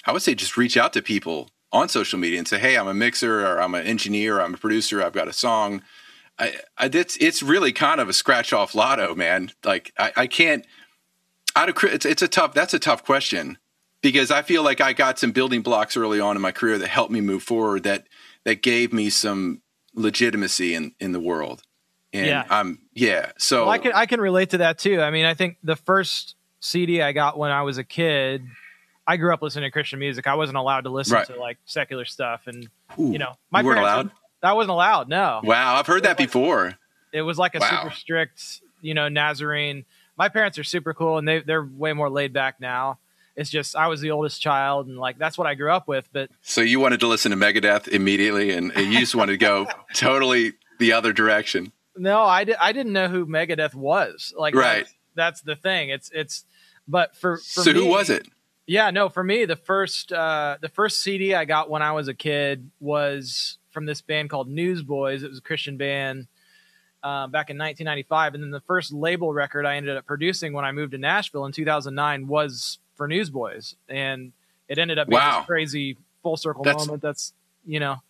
i 0.06 0.12
would 0.12 0.22
say 0.22 0.36
just 0.36 0.58
reach 0.58 0.78
out 0.78 0.94
to 0.94 1.02
people 1.02 1.50
on 1.72 1.90
social 1.90 2.20
media 2.20 2.40
and 2.40 2.48
say 2.48 2.60
hey 2.60 2.78
i'm 2.78 2.88
a 2.88 2.94
mixer 2.94 3.46
or 3.46 3.62
i'm 3.62 3.76
an 3.76 3.86
engineer 3.86 4.38
or 4.38 4.42
i'm 4.42 4.54
a 4.54 4.58
producer 4.58 5.04
i've 5.04 5.14
got 5.14 5.28
a 5.28 5.34
song 5.34 5.82
I, 6.38 6.56
I 6.78 6.86
it's, 6.86 7.18
it's 7.18 7.44
really 7.44 7.74
kind 7.74 8.00
of 8.00 8.08
a 8.08 8.14
scratch 8.14 8.54
off 8.54 8.76
lotto 8.76 9.16
man 9.16 9.52
like 9.64 9.94
i, 9.98 10.12
I 10.16 10.28
can't 10.28 10.66
out 11.56 11.70
of 11.70 11.84
it's, 11.84 12.06
it's 12.06 12.22
a 12.22 12.28
tough 12.28 12.54
that's 12.54 12.74
a 12.74 12.80
tough 12.80 13.04
question 13.04 13.58
because 14.02 14.32
I 14.32 14.42
feel 14.42 14.64
like 14.64 14.82
I 14.82 14.94
got 14.94 15.20
some 15.20 15.32
building 15.32 15.62
blocks 15.62 15.98
early 15.98 16.20
on 16.20 16.36
in 16.36 16.42
my 16.42 16.52
career 16.52 16.78
that 16.78 16.88
helped 16.88 17.12
me 17.12 17.22
move 17.22 17.44
forward 17.44 17.84
that 17.84 18.08
that 18.44 18.62
gave 18.62 18.94
me 18.94 19.10
some 19.10 19.62
legitimacy 19.94 20.74
in 20.74 20.94
in 21.00 21.12
the 21.12 21.20
world. 21.20 21.64
And 22.14 22.28
Yeah. 22.28 22.46
I'm 22.50 22.80
yeah. 22.94 23.32
So 23.38 23.64
Well, 23.64 23.72
I 23.72 23.78
can 23.78 23.94
I 23.94 24.06
can 24.06 24.22
relate 24.22 24.52
to 24.52 24.60
that 24.60 24.78
too. 24.78 25.02
I 25.02 25.12
mean, 25.12 25.26
I 25.26 25.34
think 25.34 25.58
the 25.64 25.76
first 25.76 26.36
CD 26.60 27.02
I 27.02 27.12
got 27.12 27.38
when 27.38 27.52
I 27.52 27.64
was 27.64 27.78
a 27.78 27.84
kid, 27.84 28.44
I 29.10 29.18
grew 29.18 29.34
up 29.34 29.42
listening 29.42 29.64
to 29.68 29.72
Christian 29.72 30.00
music. 30.00 30.28
I 30.28 30.36
wasn't 30.36 30.58
allowed 30.58 30.82
to 30.82 30.90
listen 30.90 31.16
Right. 31.16 31.26
to 31.28 31.36
like 31.40 31.58
secular 31.66 32.06
stuff, 32.06 32.42
and 32.48 32.70
Ooh, 33.00 33.12
you 33.12 33.18
know, 33.18 33.34
my 33.52 33.62
you 33.62 33.66
weren't 33.66 33.80
parents- 33.80 34.14
allowed? 34.44 34.52
I 34.52 34.54
wasn't 34.54 34.72
allowed. 34.72 35.10
No, 35.10 35.42
Wow, 35.44 35.76
I've 35.76 35.88
heard 35.88 36.04
that 36.04 36.18
before. 36.18 36.78
it 37.12 37.24
was 37.24 37.38
like 37.38 37.56
a 37.56 37.60
Wow. 37.60 37.82
super 37.84 37.96
strict, 37.96 38.62
you 38.82 38.94
know, 38.94 39.10
Nazarene. 39.10 39.86
My 40.18 40.30
parents 40.30 40.58
are 40.60 40.64
super 40.64 40.94
cool, 40.94 41.18
and 41.18 41.28
they 41.28 41.40
they're 41.40 41.64
way 41.64 41.94
more 41.94 42.10
laid 42.10 42.34
back 42.34 42.60
now. 42.62 43.00
It's 43.36 43.50
just 43.50 43.76
I 43.76 43.88
was 43.88 44.02
the 44.02 44.12
oldest 44.12 44.42
child, 44.42 44.88
and 44.88 44.98
like 44.98 45.18
that's 45.18 45.38
what 45.38 45.48
I 45.48 45.56
grew 45.56 45.72
up 45.72 45.88
with. 45.88 46.08
But 46.14 46.30
So 46.42 46.62
you 46.62 46.80
wanted 46.80 47.00
to 47.00 47.08
listen 47.08 47.32
to 47.32 47.38
Megadeth 47.38 47.88
immediately 47.88 48.52
and 48.52 48.72
you 48.76 49.00
just 49.00 49.16
wanted 49.16 49.32
to 49.34 49.38
go 49.38 49.68
totally 49.94 50.54
the 50.78 50.94
other 50.94 51.14
direction. 51.14 51.72
No, 51.98 52.22
I, 52.24 52.44
di- 52.46 52.56
I 52.56 52.72
didn't 52.74 52.94
know 52.94 53.08
who 53.10 53.26
Megadeth 53.26 53.74
was. 53.74 54.34
Like, 54.38 54.56
Right. 54.56 54.86
That's, 54.86 54.94
that's 55.16 55.42
the 55.42 55.56
thing. 55.56 55.90
It's 55.90 56.10
it's. 56.14 56.46
But 56.88 57.16
for, 57.16 57.38
for 57.38 57.64
so 57.64 57.74
who 57.74 57.86
was 57.88 58.10
it? 58.10 58.28
Yeah, 58.70 58.92
no, 58.92 59.10
for 59.10 59.24
me 59.24 59.46
the 59.46 59.56
first 59.56 60.12
uh, 60.14 60.58
the 60.62 60.70
first 60.70 61.02
CD 61.02 61.34
I 61.34 61.46
got 61.46 61.72
when 61.72 61.82
I 61.82 61.92
was 61.94 62.08
a 62.08 62.14
kid 62.14 62.70
was 62.80 63.58
from 63.72 63.88
this 63.88 64.02
band 64.02 64.30
called 64.30 64.48
Newsboys. 64.48 65.24
It 65.24 65.30
was 65.30 65.40
a 65.40 65.42
Christian 65.42 65.76
band 65.76 66.28
uh, 67.02 67.26
back 67.26 67.50
in 67.50 67.58
1995, 67.58 68.36
and 68.36 68.44
then 68.44 68.52
the 68.52 68.60
first 68.62 68.94
label 68.94 69.34
record 69.34 69.66
I 69.66 69.76
ended 69.78 69.98
up 69.98 70.06
producing 70.06 70.54
when 70.54 70.66
I 70.66 70.72
moved 70.72 70.92
to 70.92 71.00
Nashville 71.00 71.46
in 71.46 71.52
2009 71.52 72.28
was 72.28 72.78
for 72.96 73.08
Newsboys, 73.08 73.76
and 73.88 74.34
it 74.68 74.78
ended 74.78 75.00
up 75.00 75.08
being 75.08 75.20
Wow. 75.20 75.40
this 75.40 75.48
crazy 75.48 75.98
full 76.22 76.38
circle 76.38 76.64
That's- 76.64 76.86
moment. 76.86 77.02
That's 77.02 77.34
you 77.66 77.80
know, 77.80 78.04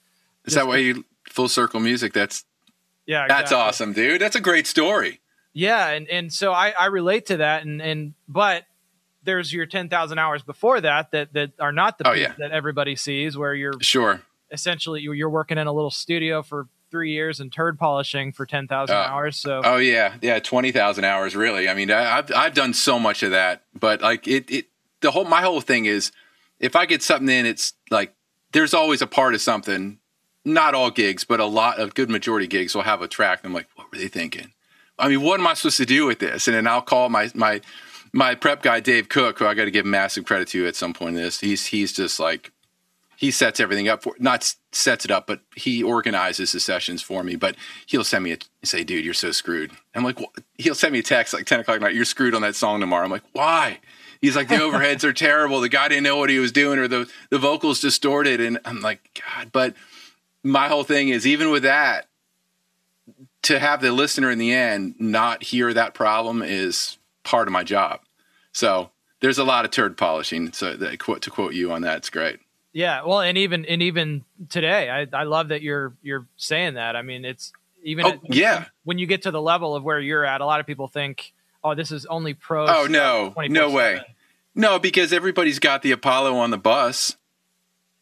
Is 0.44 0.56
that 0.56 0.68
why 0.68 0.78
you 0.78 1.06
full 1.24 1.48
circle 1.48 1.80
music? 1.80 2.12
That's 2.12 2.44
yeah, 3.06 3.28
that's 3.30 3.44
exactly. 3.52 3.58
awesome, 3.58 3.94
dude. 3.94 4.20
That's 4.20 4.36
a 4.36 4.42
great 4.42 4.68
story. 4.68 5.22
Yeah, 5.54 5.88
and 5.88 6.06
and 6.10 6.34
so 6.34 6.52
I 6.52 6.74
I 6.78 6.88
relate 6.88 7.28
to 7.28 7.38
that, 7.38 7.64
and 7.64 7.82
and 7.82 8.14
but 8.28 8.66
there's 9.24 9.52
your 9.54 9.66
ten 9.66 9.90
thousand 9.90 10.20
hours 10.20 10.44
before 10.44 10.80
that 10.82 11.12
that 11.12 11.34
that 11.34 11.52
are 11.60 11.72
not 11.72 11.98
the 11.98 12.08
Oh, 12.10 12.14
yeah. 12.14 12.34
that 12.38 12.52
everybody 12.52 12.96
sees, 12.96 13.38
where 13.38 13.54
you're 13.54 13.74
Sure. 13.82 14.22
essentially 14.52 15.02
you- 15.02 15.14
you're 15.14 15.30
working 15.30 15.58
in 15.58 15.68
a 15.68 15.74
little 15.74 15.92
studio 15.92 16.42
for 16.42 16.68
three 16.92 17.12
years 17.12 17.40
and 17.40 17.52
turd 17.54 17.78
polishing 17.78 18.32
for 18.32 18.46
ten 18.46 18.68
thousand 18.68 18.96
Uh, 18.96 19.00
hours. 19.02 19.38
So 19.38 19.62
Oh 19.64 19.78
yeah, 19.78 20.16
yeah, 20.22 20.40
twenty 20.40 20.72
thousand 20.72 21.04
hours. 21.06 21.36
Really, 21.36 21.70
I 21.70 21.74
mean, 21.74 21.92
I, 21.92 22.18
I've 22.18 22.32
I've 22.36 22.54
done 22.54 22.74
so 22.74 22.98
much 23.00 23.22
of 23.24 23.32
that, 23.32 23.64
but 23.78 24.02
like 24.02 24.28
it, 24.28 24.50
it, 24.50 24.66
the 25.02 25.12
whole 25.12 25.26
my 25.26 25.42
whole 25.42 25.62
thing 25.62 25.86
is, 25.86 26.12
if 26.60 26.76
I 26.76 26.86
get 26.86 27.04
something 27.04 27.30
in, 27.30 27.46
it's 27.46 27.74
like 27.92 28.14
there's 28.54 28.74
always 28.74 29.02
a 29.02 29.08
part 29.08 29.34
of 29.36 29.42
something. 29.42 30.00
Not 30.46 30.74
all 30.74 30.90
gigs, 30.90 31.26
but 31.26 31.40
a 31.42 31.46
lot 31.46 31.80
of 31.80 31.94
good 31.94 32.10
majority 32.10 32.48
gigs 32.48 32.74
will 32.74 32.84
have 32.84 33.02
a 33.02 33.08
track. 33.10 33.40
And 33.44 33.50
I'm 33.50 33.54
like, 33.54 33.68
what 33.76 33.92
were 33.92 33.98
they 33.98 34.08
thinking? 34.08 34.54
I 34.98 35.10
mean, 35.10 35.22
what 35.22 35.40
am 35.40 35.46
I 35.46 35.54
supposed 35.54 35.78
to 35.78 35.86
do 35.86 36.06
with 36.06 36.20
this? 36.20 36.48
And 36.48 36.56
then 36.56 36.66
I'll 36.66 36.82
call 36.82 37.10
my 37.10 37.30
my 37.36 37.62
my 38.14 38.36
prep 38.36 38.62
guy 38.62 38.80
Dave 38.80 39.10
Cook, 39.10 39.40
who 39.40 39.46
I 39.46 39.54
got 39.54 39.66
to 39.66 39.72
give 39.72 39.86
massive 39.86 40.26
credit 40.26 40.48
to 40.50 40.68
at 40.68 40.76
some 40.76 40.94
point 40.94 41.16
in 41.18 41.24
this. 41.24 41.40
He's 41.40 41.68
he's 41.68 41.94
just 41.94 42.20
like 42.20 42.52
he 43.20 43.32
sets 43.32 43.60
everything 43.60 43.90
up 43.90 44.02
for 44.04 44.16
not 44.18 44.56
sets 44.72 45.04
it 45.04 45.12
up, 45.12 45.28
but 45.28 45.42
he 45.54 45.84
organizes 45.84 46.54
the 46.54 46.60
sessions 46.60 47.02
for 47.02 47.24
me. 47.24 47.36
But 47.36 47.56
he'll 47.86 48.06
send 48.06 48.24
me 48.24 48.32
a 48.32 48.38
say, 48.64 48.84
dude, 48.86 49.04
you're 49.04 49.14
so 49.14 49.32
screwed. 49.32 49.72
I'm 49.94 50.04
like, 50.04 50.20
what? 50.20 50.32
he'll 50.58 50.76
send 50.76 50.94
me 50.94 51.00
a 51.00 51.04
text 51.04 51.34
like 51.34 51.46
10 51.46 51.60
o'clock 51.60 51.76
at 51.76 51.82
night. 51.82 51.96
You're 51.96 52.06
screwed 52.06 52.34
on 52.34 52.42
that 52.44 52.56
song 52.56 52.80
tomorrow. 52.80 53.04
I'm 53.04 53.12
like, 53.12 53.26
why? 53.34 53.80
He's 54.22 54.38
like, 54.38 54.48
the 54.48 54.56
overheads 54.56 55.04
are 55.04 55.12
terrible. 55.12 55.60
The 55.60 55.68
guy 55.68 55.90
didn't 55.90 56.04
know 56.04 56.16
what 56.16 56.30
he 56.30 56.40
was 56.40 56.54
doing, 56.54 56.80
or 56.80 56.88
the 56.88 57.12
the 57.30 57.40
vocals 57.40 57.82
distorted. 57.82 58.40
And 58.40 58.60
I'm 58.64 58.80
like, 58.80 59.22
God. 59.28 59.52
But 59.52 59.76
my 60.42 60.70
whole 60.70 60.86
thing 60.86 61.10
is, 61.10 61.28
even 61.28 61.52
with 61.52 61.64
that, 61.64 62.08
to 63.42 63.60
have 63.60 63.82
the 63.82 63.92
listener 63.92 64.32
in 64.32 64.38
the 64.38 64.54
end 64.54 64.96
not 64.98 65.44
hear 65.44 65.74
that 65.74 65.94
problem 65.94 66.42
is 66.42 66.99
part 67.30 67.48
of 67.48 67.52
my 67.52 67.64
job. 67.64 68.00
So 68.52 68.90
there's 69.20 69.38
a 69.38 69.44
lot 69.44 69.66
of 69.66 69.72
turd 69.72 69.98
polishing. 69.98 70.52
So 70.54 70.76
that, 70.76 70.98
quote 71.00 71.22
to 71.24 71.30
quote 71.30 71.54
you 71.54 71.72
on 71.72 71.84
that, 71.84 71.98
it's 71.98 72.10
great. 72.10 72.40
yeah, 72.74 73.04
well, 73.06 73.22
and 73.22 73.38
even 73.38 73.66
and 73.66 73.82
even 73.82 74.24
today, 74.50 74.90
I 74.90 75.08
I 75.14 75.24
love 75.24 75.50
that 75.50 75.62
you're 75.62 75.94
you're 76.02 76.26
saying 76.38 76.74
that. 76.74 76.96
I 76.96 77.02
mean, 77.04 77.24
it's 77.26 77.54
even 77.84 78.06
Oh, 78.06 78.10
at- 78.10 78.34
yeah. 78.36 78.66
when 78.84 78.98
you 78.98 79.06
get 79.06 79.22
to 79.24 79.32
the 79.32 79.42
level 79.42 79.76
of 79.76 79.84
where 79.84 80.00
you're 80.00 80.26
at, 80.26 80.42
a 80.42 80.46
lot 80.46 80.60
of 80.60 80.66
people 80.66 80.88
think, 80.88 81.34
oh, 81.64 81.76
this 81.76 81.92
is 81.92 82.06
only 82.08 82.34
pro. 82.34 82.66
Oh 82.68 82.88
no, 82.90 83.34
no 83.48 83.70
way. 83.70 84.02
No, 84.56 84.80
because 84.80 85.14
everybody's 85.14 85.60
got 85.60 85.84
the 85.84 85.92
Apollo 85.92 86.36
on 86.36 86.50
the 86.52 86.58
bus, 86.58 87.16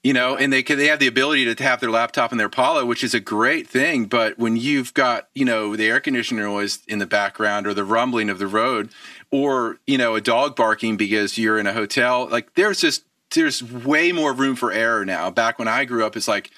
you 0.04 0.14
know, 0.14 0.36
and 0.38 0.52
they 0.54 0.64
can 0.64 0.78
they 0.78 0.88
have 0.88 1.00
the 1.00 1.08
ability 1.08 1.54
to 1.54 1.64
have 1.64 1.80
their 1.82 1.92
laptop 1.92 2.32
in 2.32 2.38
their 2.38 2.48
Apollo, 2.48 2.86
which 2.86 3.04
is 3.04 3.14
a 3.14 3.20
great 3.20 3.68
thing. 3.68 4.06
But 4.06 4.38
when 4.40 4.56
you've 4.56 4.94
got 4.94 5.28
you 5.36 5.44
know 5.46 5.76
the 5.76 5.88
air 5.88 6.00
conditioner 6.00 6.44
noise 6.44 6.80
in 6.88 7.00
the 7.00 7.06
background 7.06 7.68
or 7.68 7.74
the 7.74 7.84
rumbling 7.84 8.30
of 8.30 8.40
the 8.40 8.48
road, 8.48 8.90
or 9.32 9.80
you 9.86 9.98
know 9.98 10.16
a 10.16 10.22
dog 10.22 10.56
barking 10.56 10.98
because 10.98 11.38
you're 11.38 11.60
in 11.60 11.68
a 11.68 11.74
hotel, 11.74 12.28
like 12.30 12.54
there's 12.56 12.82
just 12.82 13.04
there's 13.32 13.62
way 13.62 14.12
more 14.12 14.34
room 14.34 14.56
for 14.56 14.72
error 14.72 15.06
now. 15.06 15.30
Back 15.30 15.60
when 15.60 15.68
I 15.68 15.86
grew 15.86 16.06
up, 16.06 16.16
it's 16.16 16.28
like 16.28 16.52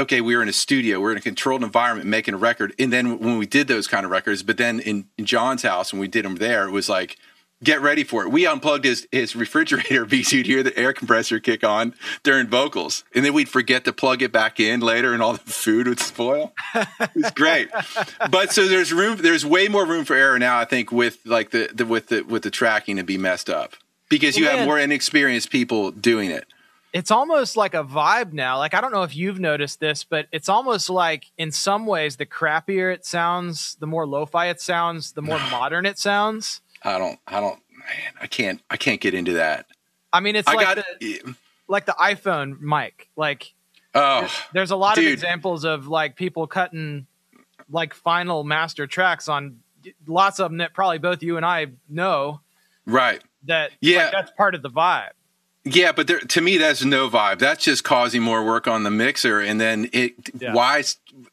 okay, 0.00 0.20
we 0.20 0.34
were 0.34 0.42
in 0.42 0.48
a 0.48 0.52
studio, 0.52 0.98
we 0.98 1.08
are 1.08 1.12
in 1.12 1.18
a 1.18 1.20
controlled 1.20 1.62
environment 1.62 2.08
making 2.08 2.34
a 2.34 2.38
record. 2.38 2.74
And 2.78 2.92
then 2.92 3.18
when 3.18 3.38
we 3.38 3.46
did 3.46 3.68
those 3.68 3.86
kind 3.86 4.04
of 4.04 4.10
records, 4.10 4.42
but 4.42 4.56
then 4.56 4.80
in, 4.80 5.06
in 5.18 5.26
John's 5.26 5.62
house, 5.62 5.92
when 5.92 6.00
we 6.00 6.08
did 6.08 6.24
them 6.24 6.36
there, 6.36 6.66
it 6.66 6.70
was 6.70 6.88
like, 6.88 7.16
get 7.62 7.80
ready 7.82 8.04
for 8.04 8.22
it. 8.22 8.30
We 8.30 8.46
unplugged 8.46 8.84
his, 8.84 9.06
his 9.12 9.36
refrigerator 9.36 10.04
because 10.06 10.32
you'd 10.32 10.46
hear 10.46 10.62
the 10.62 10.76
air 10.78 10.92
compressor 10.92 11.40
kick 11.40 11.62
on 11.64 11.94
during 12.22 12.46
vocals. 12.46 13.04
And 13.14 13.24
then 13.24 13.32
we'd 13.34 13.48
forget 13.48 13.84
to 13.84 13.92
plug 13.92 14.22
it 14.22 14.32
back 14.32 14.58
in 14.60 14.80
later 14.80 15.12
and 15.12 15.22
all 15.22 15.34
the 15.34 15.38
food 15.40 15.86
would 15.88 16.00
spoil. 16.00 16.52
It 16.74 17.10
was 17.14 17.30
great. 17.32 17.68
but 18.30 18.52
so 18.52 18.66
there's 18.68 18.92
room, 18.92 19.18
there's 19.18 19.44
way 19.44 19.68
more 19.68 19.84
room 19.86 20.04
for 20.04 20.14
error 20.16 20.38
now, 20.38 20.58
I 20.58 20.64
think, 20.64 20.90
with 20.90 21.18
like 21.24 21.50
the, 21.50 21.68
the 21.72 21.84
with 21.86 22.08
the 22.08 22.22
with 22.22 22.42
the 22.42 22.50
tracking 22.50 22.96
to 22.96 23.02
be 23.04 23.18
messed 23.18 23.50
up. 23.50 23.74
Because 24.08 24.36
you 24.36 24.46
Well, 24.46 24.56
have 24.56 24.66
more 24.66 24.78
inexperienced 24.78 25.50
people 25.50 25.90
doing 25.92 26.30
it. 26.30 26.46
it's 26.92 27.12
almost 27.12 27.56
like 27.56 27.74
a 27.74 27.84
vibe 27.84 28.32
now. 28.32 28.58
Like 28.58 28.74
I 28.74 28.80
don't 28.80 28.90
know 28.92 29.02
if 29.04 29.14
you've 29.14 29.38
noticed 29.38 29.78
this, 29.80 30.02
but 30.02 30.26
it's 30.32 30.48
almost 30.48 30.90
like 30.90 31.26
in 31.38 31.52
some 31.52 31.86
ways 31.86 32.16
the 32.16 32.26
crappier 32.26 32.92
it 32.92 33.04
sounds, 33.04 33.76
the 33.78 33.86
more 33.86 34.06
lo-fi 34.06 34.46
it 34.46 34.60
sounds, 34.60 35.12
the 35.12 35.22
more 35.22 35.38
modern 35.50 35.86
it 35.86 35.98
sounds. 35.98 36.60
I 36.82 36.98
don't 36.98 37.18
I 37.26 37.40
don't 37.40 37.60
man, 37.70 38.14
I 38.20 38.26
can't 38.26 38.60
I 38.70 38.76
can't 38.76 39.00
get 39.00 39.14
into 39.14 39.34
that. 39.34 39.66
I 40.12 40.20
mean, 40.20 40.36
it's 40.36 40.48
I 40.48 40.54
like 40.54 40.76
got 40.76 40.84
the, 41.00 41.34
like 41.68 41.86
the 41.86 41.96
iPhone 41.98 42.60
mic. 42.60 43.08
Like 43.16 43.52
Oh, 43.94 44.28
there's 44.52 44.70
a 44.70 44.76
lot 44.76 44.98
of 44.98 45.04
examples 45.04 45.64
of 45.64 45.88
like 45.88 46.14
people 46.14 46.46
cutting 46.46 47.06
like 47.70 47.94
final 47.94 48.44
master 48.44 48.86
tracks 48.86 49.28
on 49.28 49.58
lots 50.06 50.38
of 50.38 50.50
them 50.50 50.58
that 50.58 50.74
probably 50.74 50.98
both 50.98 51.22
you 51.22 51.36
and 51.36 51.46
I 51.46 51.68
know 51.88 52.40
right. 52.86 53.22
that 53.44 53.72
Yeah. 53.80 54.04
like, 54.04 54.12
that's 54.12 54.30
part 54.32 54.54
of 54.54 54.62
the 54.62 54.70
vibe. 54.70 55.10
Yeah, 55.64 55.92
but 55.92 56.06
there, 56.06 56.20
to 56.20 56.40
me, 56.40 56.56
that's 56.56 56.84
no 56.84 57.10
vibe. 57.10 57.38
That's 57.38 57.62
just 57.64 57.84
causing 57.84 58.22
more 58.22 58.44
work 58.44 58.66
on 58.66 58.82
the 58.82 58.90
mixer, 58.90 59.40
and 59.40 59.60
then 59.60 59.90
it. 59.92 60.14
Yeah. 60.38 60.54
Why? 60.54 60.82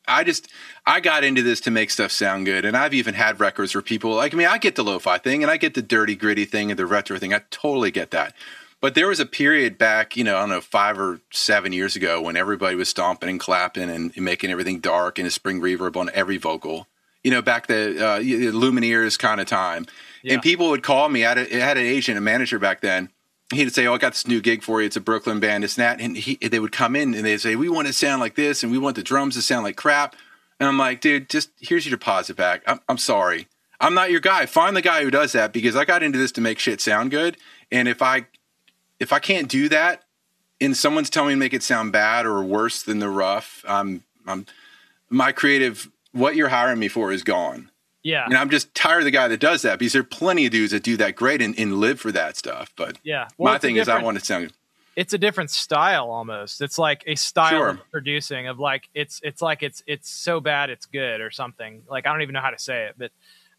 I 0.05 0.25
just 0.25 0.49
I 0.85 0.99
got 0.99 1.23
into 1.23 1.41
this 1.41 1.61
to 1.61 1.71
make 1.71 1.89
stuff 1.91 2.11
sound 2.11 2.45
good, 2.45 2.65
and 2.65 2.75
I've 2.75 2.93
even 2.93 3.13
had 3.13 3.39
records 3.39 3.73
where 3.73 3.81
people 3.81 4.15
like. 4.15 4.33
I 4.33 4.37
mean, 4.37 4.47
I 4.47 4.57
get 4.57 4.75
the 4.75 4.83
lo-fi 4.83 5.17
thing, 5.17 5.43
and 5.43 5.51
I 5.51 5.55
get 5.55 5.75
the 5.75 5.81
dirty, 5.81 6.15
gritty 6.15 6.43
thing, 6.43 6.71
and 6.71 6.77
the 6.77 6.85
retro 6.85 7.17
thing. 7.17 7.33
I 7.33 7.41
totally 7.51 7.89
get 7.89 8.11
that. 8.11 8.33
But 8.81 8.95
there 8.95 9.07
was 9.07 9.19
a 9.19 9.25
period 9.25 9.77
back, 9.77 10.15
you 10.15 10.23
know, 10.23 10.35
I 10.35 10.41
don't 10.41 10.49
know, 10.49 10.61
five 10.61 10.99
or 10.99 11.19
seven 11.31 11.71
years 11.73 11.95
ago 11.95 12.21
when 12.21 12.37
everybody 12.37 12.75
was 12.75 12.89
stomping 12.89 13.27
and 13.27 13.39
clapping 13.39 13.89
and 13.89 14.15
making 14.17 14.51
everything 14.51 14.79
dark 14.81 15.17
and 15.17 15.27
a 15.27 15.31
spring 15.31 15.61
reverb 15.61 15.95
on 15.95 16.11
every 16.13 16.37
vocal. 16.37 16.85
You 17.23 17.31
know, 17.31 17.41
back 17.41 17.65
the 17.67 18.05
uh, 18.05 18.19
Lumineers 18.19 19.17
kind 19.17 19.41
of 19.41 19.47
time, 19.47 19.87
Yeah. 20.21 20.33
and 20.33 20.41
people 20.43 20.69
would 20.69 20.83
call 20.83 21.09
me. 21.09 21.25
I 21.25 21.29
had, 21.29 21.37
a, 21.39 21.55
I 21.55 21.65
had 21.65 21.77
an 21.77 21.85
agent, 21.85 22.17
a 22.17 22.21
manager 22.21 22.59
back 22.59 22.81
then 22.81 23.09
he'd 23.53 23.73
say, 23.73 23.87
"Oh, 23.87 23.93
I 23.93 23.97
got 23.97 24.13
this 24.13 24.27
new 24.27 24.41
gig 24.41 24.63
for 24.63 24.81
you. 24.81 24.87
It's 24.87 24.95
a 24.95 25.01
Brooklyn 25.01 25.39
band, 25.39 25.63
It's 25.63 25.75
that." 25.75 25.99
And 26.01 26.17
he, 26.17 26.35
they 26.35 26.59
would 26.59 26.71
come 26.71 26.95
in 26.95 27.13
and 27.13 27.25
they'd 27.25 27.41
say, 27.41 27.55
"We 27.55 27.69
want 27.69 27.87
to 27.87 27.93
sound 27.93 28.21
like 28.21 28.35
this, 28.35 28.63
and 28.63 28.71
we 28.71 28.77
want 28.77 28.95
the 28.95 29.03
drums 29.03 29.35
to 29.35 29.41
sound 29.41 29.63
like 29.63 29.75
crap." 29.75 30.15
And 30.59 30.67
I'm 30.67 30.77
like, 30.77 31.01
"Dude, 31.01 31.29
just 31.29 31.51
here's 31.59 31.85
your 31.85 31.97
deposit 31.97 32.35
back. 32.35 32.63
I'm, 32.67 32.79
I'm 32.89 32.97
sorry, 32.97 33.47
I'm 33.79 33.93
not 33.93 34.11
your 34.11 34.19
guy. 34.19 34.45
Find 34.45 34.75
the 34.75 34.81
guy 34.81 35.03
who 35.03 35.11
does 35.11 35.31
that 35.33 35.53
because 35.53 35.75
I 35.75 35.85
got 35.85 36.03
into 36.03 36.17
this 36.17 36.31
to 36.33 36.41
make 36.41 36.59
shit 36.59 36.81
sound 36.81 37.11
good. 37.11 37.37
And 37.71 37.87
if 37.87 38.01
I 38.01 38.25
if 38.99 39.13
I 39.13 39.19
can't 39.19 39.49
do 39.49 39.69
that, 39.69 40.03
and 40.59 40.75
someone's 40.75 41.09
telling 41.09 41.29
me 41.29 41.33
to 41.35 41.39
make 41.39 41.53
it 41.53 41.63
sound 41.63 41.91
bad 41.91 42.25
or 42.25 42.43
worse 42.43 42.81
than 42.81 42.99
the 42.99 43.09
rough, 43.09 43.63
I'm 43.67 44.03
I'm 44.25 44.45
my 45.09 45.31
creative. 45.31 45.89
What 46.11 46.35
you're 46.35 46.49
hiring 46.49 46.79
me 46.79 46.87
for 46.87 47.11
is 47.11 47.23
gone." 47.23 47.69
Yeah. 48.07 48.25
And 48.25 48.35
I'm 48.35 48.49
just 48.49 48.73
tired 48.73 48.99
of 48.99 49.05
the 49.05 49.11
guy 49.11 49.27
that 49.27 49.39
does 49.39 49.63
that 49.63 49.79
because 49.79 49.93
there 49.93 50.01
are 50.01 50.05
plenty 50.05 50.45
of 50.45 50.51
dudes 50.51 50.71
that 50.71 50.83
do 50.83 50.95
that 50.97 51.15
great 51.15 51.41
and, 51.41 51.57
and 51.59 51.73
live 51.79 51.99
for 51.99 52.11
that 52.13 52.37
stuff. 52.37 52.71
But 52.75 52.97
Yeah. 53.03 53.27
Well, 53.37 53.53
my 53.53 53.59
thing 53.59 53.75
is, 53.75 53.89
I 53.89 54.01
want 54.01 54.17
to 54.17 54.23
sound. 54.23 54.53
it's 54.95 55.13
a 55.13 55.17
different 55.17 55.49
style 55.51 56.09
almost. 56.09 56.61
It's 56.61 56.77
like 56.79 57.03
a 57.05 57.15
style 57.15 57.49
Sure. 57.49 57.67
of 57.69 57.91
producing 57.91 58.47
of 58.47 58.59
like 58.59 58.89
it's 58.95 59.19
it's 59.23 59.41
like 59.41 59.61
it's 59.61 59.83
it's 59.87 60.09
so 60.09 60.39
bad 60.39 60.69
it's 60.69 60.85
good 60.85 61.19
or 61.21 61.31
something. 61.31 61.83
Like 61.89 62.07
I 62.07 62.11
don't 62.13 62.21
even 62.21 62.33
know 62.33 62.41
how 62.41 62.51
to 62.51 62.59
say 62.59 62.85
it, 62.85 62.95
but 62.97 63.11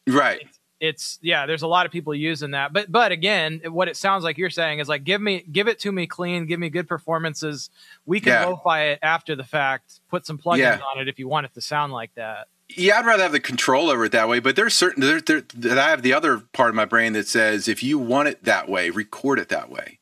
Right. 0.06 0.48
it's 0.80 1.18
yeah, 1.20 1.44
there's 1.46 1.62
a 1.62 1.66
lot 1.68 1.84
of 1.86 1.92
people 1.92 2.14
using 2.14 2.52
that. 2.52 2.72
But 2.72 2.90
but 2.90 3.12
again, 3.12 3.60
what 3.66 3.88
it 3.88 3.96
sounds 3.96 4.24
like 4.24 4.38
you're 4.38 4.48
saying 4.50 4.78
is 4.78 4.88
like 4.88 5.04
give 5.04 5.20
me 5.20 5.44
give 5.52 5.68
it 5.68 5.78
to 5.80 5.92
me 5.92 6.06
clean, 6.06 6.46
give 6.46 6.58
me 6.58 6.70
good 6.70 6.88
performances. 6.88 7.68
We 8.06 8.20
can 8.20 8.32
Yeah. 8.32 8.46
lo-fi 8.46 8.84
it 8.92 8.98
after 9.02 9.36
the 9.36 9.44
fact, 9.44 10.00
put 10.08 10.24
some 10.24 10.38
plugins 10.38 10.58
Yeah. 10.58 10.80
on 10.94 11.00
it 11.02 11.08
if 11.08 11.18
you 11.18 11.28
want 11.28 11.44
it 11.46 11.52
to 11.54 11.60
sound 11.60 11.92
like 11.92 12.14
that. 12.14 12.48
Yeah, 12.76 12.98
I'd 12.98 13.06
rather 13.06 13.22
have 13.22 13.32
the 13.32 13.40
control 13.40 13.90
over 13.90 14.04
it 14.04 14.12
that 14.12 14.28
way. 14.28 14.40
But 14.40 14.54
there's 14.56 14.74
certain 14.74 15.00
there, 15.02 15.20
there, 15.20 15.42
that 15.54 15.78
I 15.78 15.90
have 15.90 16.02
the 16.02 16.12
other 16.12 16.38
part 16.52 16.68
of 16.68 16.74
my 16.74 16.84
brain 16.84 17.14
that 17.14 17.26
says 17.26 17.66
if 17.66 17.82
you 17.82 17.98
want 17.98 18.28
it 18.28 18.44
that 18.44 18.68
way, 18.68 18.90
record 18.90 19.38
it 19.38 19.48
that 19.48 19.70
way. 19.70 19.98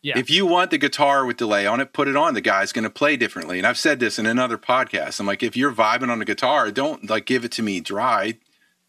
Yeah. 0.00 0.18
If 0.18 0.28
you 0.30 0.44
want 0.44 0.70
the 0.70 0.78
guitar 0.78 1.24
with 1.24 1.38
delay 1.38 1.66
on 1.66 1.80
it, 1.80 1.92
put 1.94 2.08
it 2.08 2.14
on. 2.16 2.34
The 2.34 2.40
guy's 2.42 2.72
going 2.72 2.82
to 2.82 2.90
play 2.90 3.16
differently. 3.16 3.56
And 3.58 3.66
I've 3.66 3.78
said 3.78 4.00
this 4.00 4.18
in 4.18 4.26
another 4.26 4.58
podcast. 4.58 5.18
I'm 5.18 5.26
like, 5.26 5.42
if 5.42 5.56
you're 5.56 5.72
vibing 5.72 6.10
on 6.10 6.20
a 6.20 6.26
guitar, 6.26 6.70
don't 6.70 7.08
like 7.08 7.24
give 7.24 7.44
it 7.44 7.52
to 7.52 7.62
me 7.62 7.80
dry. 7.80 8.34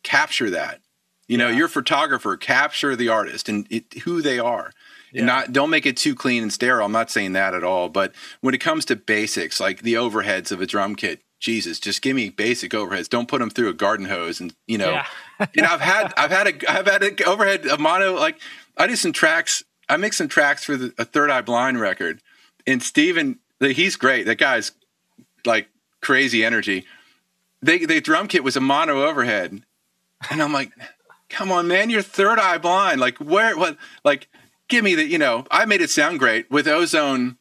Capture 0.03 0.49
that. 0.49 0.81
You 1.27 1.37
know, 1.37 1.47
Yeah. 1.47 1.55
you're 1.57 1.67
photographer. 1.69 2.35
Capture 2.37 2.95
the 2.95 3.07
artist 3.09 3.47
and 3.49 3.65
it, 3.69 3.85
who 4.03 4.21
they 4.21 4.39
are. 4.39 4.71
Yeah. 5.11 5.19
And 5.21 5.27
not 5.27 5.53
don't 5.53 5.69
make 5.69 5.85
it 5.85 5.95
too 5.95 6.15
clean 6.15 6.43
and 6.43 6.51
sterile. 6.51 6.85
I'm 6.85 6.91
not 6.91 7.09
saying 7.09 7.31
that 7.33 7.53
at 7.53 7.63
all. 7.63 7.87
But 7.87 8.13
when 8.41 8.53
it 8.53 8.59
comes 8.59 8.83
to 8.85 8.95
basics, 8.97 9.59
like 9.61 9.81
the 9.83 9.93
overheads 9.93 10.51
of 10.51 10.59
a 10.59 10.65
drum 10.67 10.95
kit, 10.95 11.21
Jesus, 11.45 11.79
just 11.79 12.01
give 12.01 12.15
me 12.15 12.31
basic 12.31 12.71
overheads. 12.71 13.07
Don't 13.07 13.27
put 13.27 13.37
them 13.39 13.51
through 13.51 13.69
a 13.69 13.73
garden 13.73 14.07
hose 14.07 14.39
and 14.41 14.51
you 14.65 14.79
know 14.79 14.89
Yeah. 14.93 15.05
and 15.55 15.63
I've 15.63 15.79
had 15.79 16.11
I've 16.17 16.31
had 16.31 16.47
a 16.47 16.71
I've 16.71 16.87
had 16.87 17.03
a 17.03 17.23
overhead 17.23 17.67
a 17.67 17.77
mono 17.77 18.15
like 18.15 18.39
I 18.75 18.87
did 18.87 18.97
some 18.97 19.13
tracks 19.13 19.63
I 19.87 19.97
mixed 19.97 20.17
some 20.17 20.27
tracks 20.27 20.63
for 20.63 20.75
the, 20.75 20.91
a 20.97 21.05
Third 21.05 21.29
Eye 21.29 21.41
Blind 21.43 21.79
record, 21.79 22.19
and 22.65 22.81
Steven 22.81 23.37
he's 23.59 23.95
great. 23.95 24.25
That 24.25 24.39
guy's 24.39 24.71
like 25.45 25.67
crazy 26.01 26.43
energy. 26.43 26.83
They 27.61 27.85
the 27.85 28.01
drum 28.01 28.27
kit 28.27 28.43
was 28.43 28.57
a 28.57 28.61
mono 28.61 29.03
overhead, 29.05 29.61
and 30.31 30.41
I'm 30.41 30.51
like, 30.51 30.71
come 31.29 31.51
on, 31.51 31.67
man, 31.67 31.91
you're 31.91 32.01
Third 32.01 32.39
Eye 32.39 32.57
Blind. 32.57 32.99
Like 32.99 33.19
where 33.19 33.55
what 33.55 33.77
like 34.03 34.27
give 34.67 34.83
me 34.83 34.95
the 34.95 35.05
you 35.05 35.19
know 35.19 35.45
I 35.51 35.65
made 35.65 35.81
it 35.81 35.91
sound 35.91 36.17
great 36.17 36.49
with 36.49 36.67
Ozone. 36.67 37.37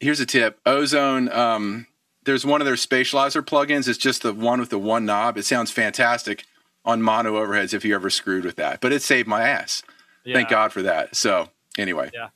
Here's 0.00 0.20
a 0.20 0.26
tip: 0.26 0.58
Ozone. 0.64 1.30
Um, 1.30 1.86
there's 2.24 2.44
one 2.46 2.60
of 2.60 2.64
their 2.66 2.74
spatializer 2.74 3.42
plugins. 3.42 3.88
It's 3.88 3.98
just 3.98 4.22
the 4.22 4.32
one 4.32 4.60
with 4.60 4.70
the 4.70 4.78
one 4.78 5.04
knob. 5.04 5.36
It 5.36 5.44
sounds 5.44 5.70
fantastic 5.70 6.44
on 6.84 7.00
mono 7.02 7.34
overheads 7.34 7.72
if 7.74 7.84
you 7.84 7.94
ever 7.94 8.10
screwed 8.10 8.44
with 8.44 8.56
that. 8.56 8.80
But 8.80 8.92
it 8.92 9.02
saved 9.02 9.28
my 9.28 9.42
ass. 9.48 9.82
Thank 10.24 10.48
God 10.48 10.72
for 10.72 10.82
that. 10.82 11.16
So 11.16 11.50
anyway, 11.78 12.10
Yeah, 12.14 12.28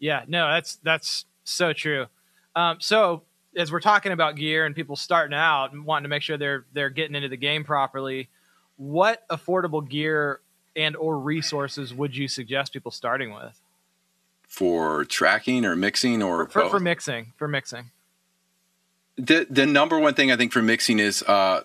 Yeah. 0.00 0.24
no, 0.26 0.48
that's 0.50 0.76
that's 0.82 1.24
so 1.44 1.72
true. 1.72 2.06
Um, 2.56 2.78
so 2.80 3.22
as 3.56 3.70
we're 3.72 3.80
talking 3.80 4.12
about 4.12 4.36
gear 4.36 4.66
and 4.66 4.74
people 4.74 4.96
starting 4.96 5.36
out 5.36 5.72
and 5.72 5.84
wanting 5.84 6.04
to 6.04 6.08
make 6.08 6.22
sure 6.22 6.36
they're 6.36 6.64
they're 6.72 6.90
getting 6.90 7.14
into 7.14 7.28
the 7.28 7.36
game 7.36 7.64
properly, 7.64 8.28
what 8.76 9.26
affordable 9.28 9.88
gear 9.88 10.40
and 10.76 10.96
or 10.96 11.18
resources 11.18 11.92
would 11.94 12.16
you 12.16 12.28
suggest 12.28 12.72
people 12.72 12.90
starting 12.90 13.32
with 13.32 13.60
for 14.46 15.04
tracking 15.04 15.64
or 15.64 15.76
mixing 15.76 16.22
or 16.22 16.46
for, 16.48 16.62
both. 16.62 16.70
for 16.70 16.80
mixing? 16.80 17.32
For 17.36 17.48
mixing, 17.48 17.90
the 19.18 19.46
the 19.50 19.66
number 19.66 19.98
one 19.98 20.14
thing 20.14 20.30
I 20.30 20.36
think 20.36 20.52
for 20.52 20.62
mixing 20.62 20.98
is 21.00 21.22
uh, 21.24 21.62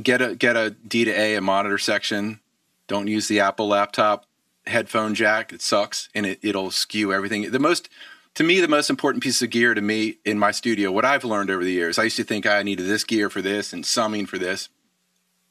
get 0.00 0.22
a 0.22 0.36
get 0.36 0.56
a 0.56 0.70
D 0.70 1.04
to 1.04 1.10
A 1.10 1.34
a 1.34 1.40
monitor 1.40 1.78
section. 1.78 2.40
Don't 2.86 3.08
use 3.08 3.28
the 3.28 3.40
Apple 3.40 3.68
laptop 3.68 4.26
headphone 4.66 5.14
jack. 5.14 5.52
It 5.52 5.60
sucks 5.60 6.08
and 6.14 6.24
it 6.24 6.38
it'll 6.42 6.70
skew 6.70 7.12
everything. 7.12 7.50
The 7.50 7.58
most 7.58 7.88
to 8.34 8.44
me 8.44 8.60
the 8.60 8.68
most 8.68 8.88
important 8.88 9.22
piece 9.22 9.42
of 9.42 9.50
gear 9.50 9.74
to 9.74 9.80
me 9.80 10.18
in 10.24 10.38
my 10.38 10.52
studio. 10.52 10.92
What 10.92 11.04
I've 11.04 11.24
learned 11.24 11.50
over 11.50 11.64
the 11.64 11.72
years, 11.72 11.98
I 11.98 12.04
used 12.04 12.16
to 12.16 12.24
think 12.24 12.46
I 12.46 12.62
needed 12.62 12.86
this 12.86 13.04
gear 13.04 13.28
for 13.28 13.42
this 13.42 13.72
and 13.72 13.84
summing 13.84 14.26
for 14.26 14.38
this. 14.38 14.68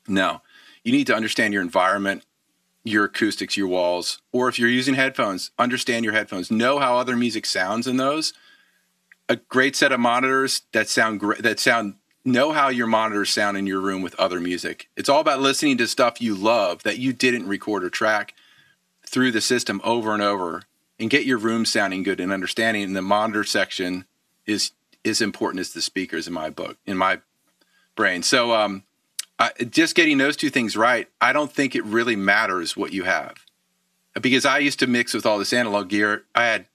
No, 0.07 0.41
you 0.83 0.91
need 0.91 1.07
to 1.07 1.15
understand 1.15 1.53
your 1.53 1.61
environment, 1.61 2.25
your 2.83 3.05
acoustics, 3.05 3.57
your 3.57 3.67
walls, 3.67 4.21
or 4.31 4.47
if 4.49 4.57
you're 4.57 4.69
using 4.69 4.95
headphones, 4.95 5.51
understand 5.59 6.05
your 6.05 6.13
headphones. 6.13 6.49
Know 6.49 6.79
how 6.79 6.97
other 6.97 7.15
music 7.15 7.45
sounds 7.45 7.85
in 7.85 7.97
those 7.97 8.33
a 9.31 9.37
great 9.37 9.77
set 9.77 9.93
of 9.93 9.99
monitors 10.01 10.63
that 10.73 10.89
sound 10.89 11.21
great 11.21 11.41
that 11.41 11.57
sound 11.57 11.95
know 12.25 12.51
how 12.51 12.67
your 12.67 12.85
monitors 12.85 13.29
sound 13.29 13.57
in 13.57 13.65
your 13.65 13.79
room 13.79 14.01
with 14.01 14.13
other 14.19 14.41
music. 14.41 14.89
It's 14.97 15.07
all 15.07 15.21
about 15.21 15.39
listening 15.39 15.77
to 15.77 15.87
stuff 15.87 16.21
you 16.21 16.35
love 16.35 16.83
that 16.83 16.99
you 16.99 17.13
didn't 17.13 17.47
record 17.47 17.85
or 17.85 17.89
track 17.89 18.35
through 19.07 19.31
the 19.31 19.39
system 19.39 19.79
over 19.85 20.13
and 20.13 20.21
over 20.21 20.63
and 20.99 21.09
get 21.09 21.25
your 21.25 21.37
room 21.37 21.63
sounding 21.63 22.03
good 22.03 22.19
and 22.19 22.33
understanding 22.33 22.83
and 22.83 22.95
the 22.95 23.01
monitor 23.01 23.45
section 23.45 24.03
is 24.45 24.71
as 25.05 25.21
important 25.21 25.61
as 25.61 25.71
the 25.71 25.81
speakers 25.81 26.27
in 26.27 26.33
my 26.33 26.49
book 26.49 26.77
in 26.85 26.97
my 26.97 27.21
brain. 27.95 28.23
So 28.23 28.53
um 28.53 28.83
I, 29.39 29.51
just 29.63 29.95
getting 29.95 30.17
those 30.17 30.35
two 30.35 30.49
things 30.49 30.75
right 30.75 31.07
i 31.21 31.31
don't 31.31 31.51
think 31.51 31.73
it 31.73 31.85
really 31.85 32.17
matters 32.17 32.75
what 32.75 32.91
you 32.91 33.03
have. 33.05 33.45
Because 34.19 34.45
i 34.45 34.57
used 34.57 34.79
to 34.79 34.87
mix 34.87 35.13
with 35.13 35.25
all 35.25 35.39
this 35.39 35.53
analog 35.53 35.87
gear. 35.87 36.25
I 36.35 36.43
had 36.47 36.65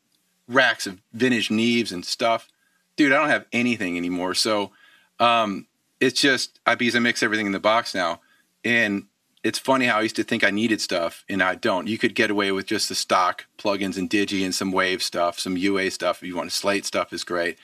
racks 0.49 0.87
of 0.87 1.01
vintage 1.13 1.49
Neves 1.49 1.93
and 1.93 2.05
stuff. 2.05 2.49
Dude, 2.97 3.13
I 3.13 3.19
don't 3.19 3.29
have 3.29 3.47
anything 3.53 3.97
anymore. 3.97 4.35
So 4.35 4.71
um, 5.19 5.67
it's 6.01 6.21
just 6.21 6.61
I 6.67 6.75
because 6.75 6.97
I 6.97 6.99
mix 6.99 7.23
everything 7.23 7.47
in 7.47 7.53
the 7.53 7.61
box 7.61 7.95
now. 7.95 8.21
And 8.65 9.07
it's 9.45 9.59
funny 9.59 9.87
how 9.87 9.99
I 9.99 10.03
used 10.03 10.17
to 10.17 10.25
think 10.25 10.43
I 10.43 10.51
needed 10.51 10.81
stuff 10.81 11.25
and 11.29 11.43
I 11.43 11.55
don't. 11.55 11.87
You 11.87 11.99
could 11.99 12.15
get 12.15 12.31
away 12.31 12.51
with 12.53 12.67
just 12.67 12.89
the 12.89 12.95
stock 12.95 13.47
plugins 13.59 13.97
and 13.97 14.11
digi 14.11 14.45
and 14.45 14.55
some 14.55 14.73
wave 14.73 15.03
stuff, 15.03 15.39
some 15.39 15.57
UA 15.57 15.93
stuff. 15.93 16.23
If 16.23 16.29
you 16.29 16.37
want 16.37 16.51
slate 16.53 16.85
stuff 16.85 17.13
is 17.13 17.23
great. 17.23 17.59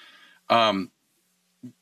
Um, 0.49 0.91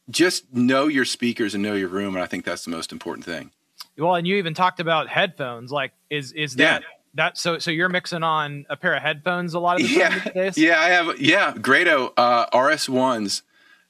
just 0.08 0.52
know 0.52 0.86
your 0.86 1.04
speakers 1.04 1.54
and 1.54 1.62
know 1.62 1.74
your 1.74 1.88
room, 1.88 2.14
and 2.14 2.22
I 2.22 2.26
think 2.26 2.44
that's 2.44 2.64
the 2.64 2.70
most 2.70 2.92
important 2.92 3.24
thing. 3.24 3.50
well, 3.96 4.14
and 4.14 4.26
you 4.26 4.36
even 4.36 4.54
talked 4.54 4.80
about 4.80 5.08
headphones. 5.08 5.72
Like, 5.72 5.92
is 6.08 6.32
is 6.32 6.56
Yeah. 6.56 6.80
That 7.14 7.36
so 7.38 7.58
so 7.58 7.70
you're 7.70 7.88
mixing 7.88 8.22
on 8.22 8.66
a 8.70 8.76
pair 8.76 8.94
of 8.94 9.02
headphones 9.02 9.54
a 9.54 9.60
lot 9.60 9.80
of 9.80 9.86
the 9.88 9.94
time 10.00 10.22
Yeah, 10.26 10.32
days? 10.32 10.58
yeah, 10.58 10.80
I 10.80 10.88
have. 10.90 11.20
Yeah, 11.20 11.54
Grado 11.60 12.12
uh, 12.16 12.46
RS 12.56 12.88
ones. 12.88 13.42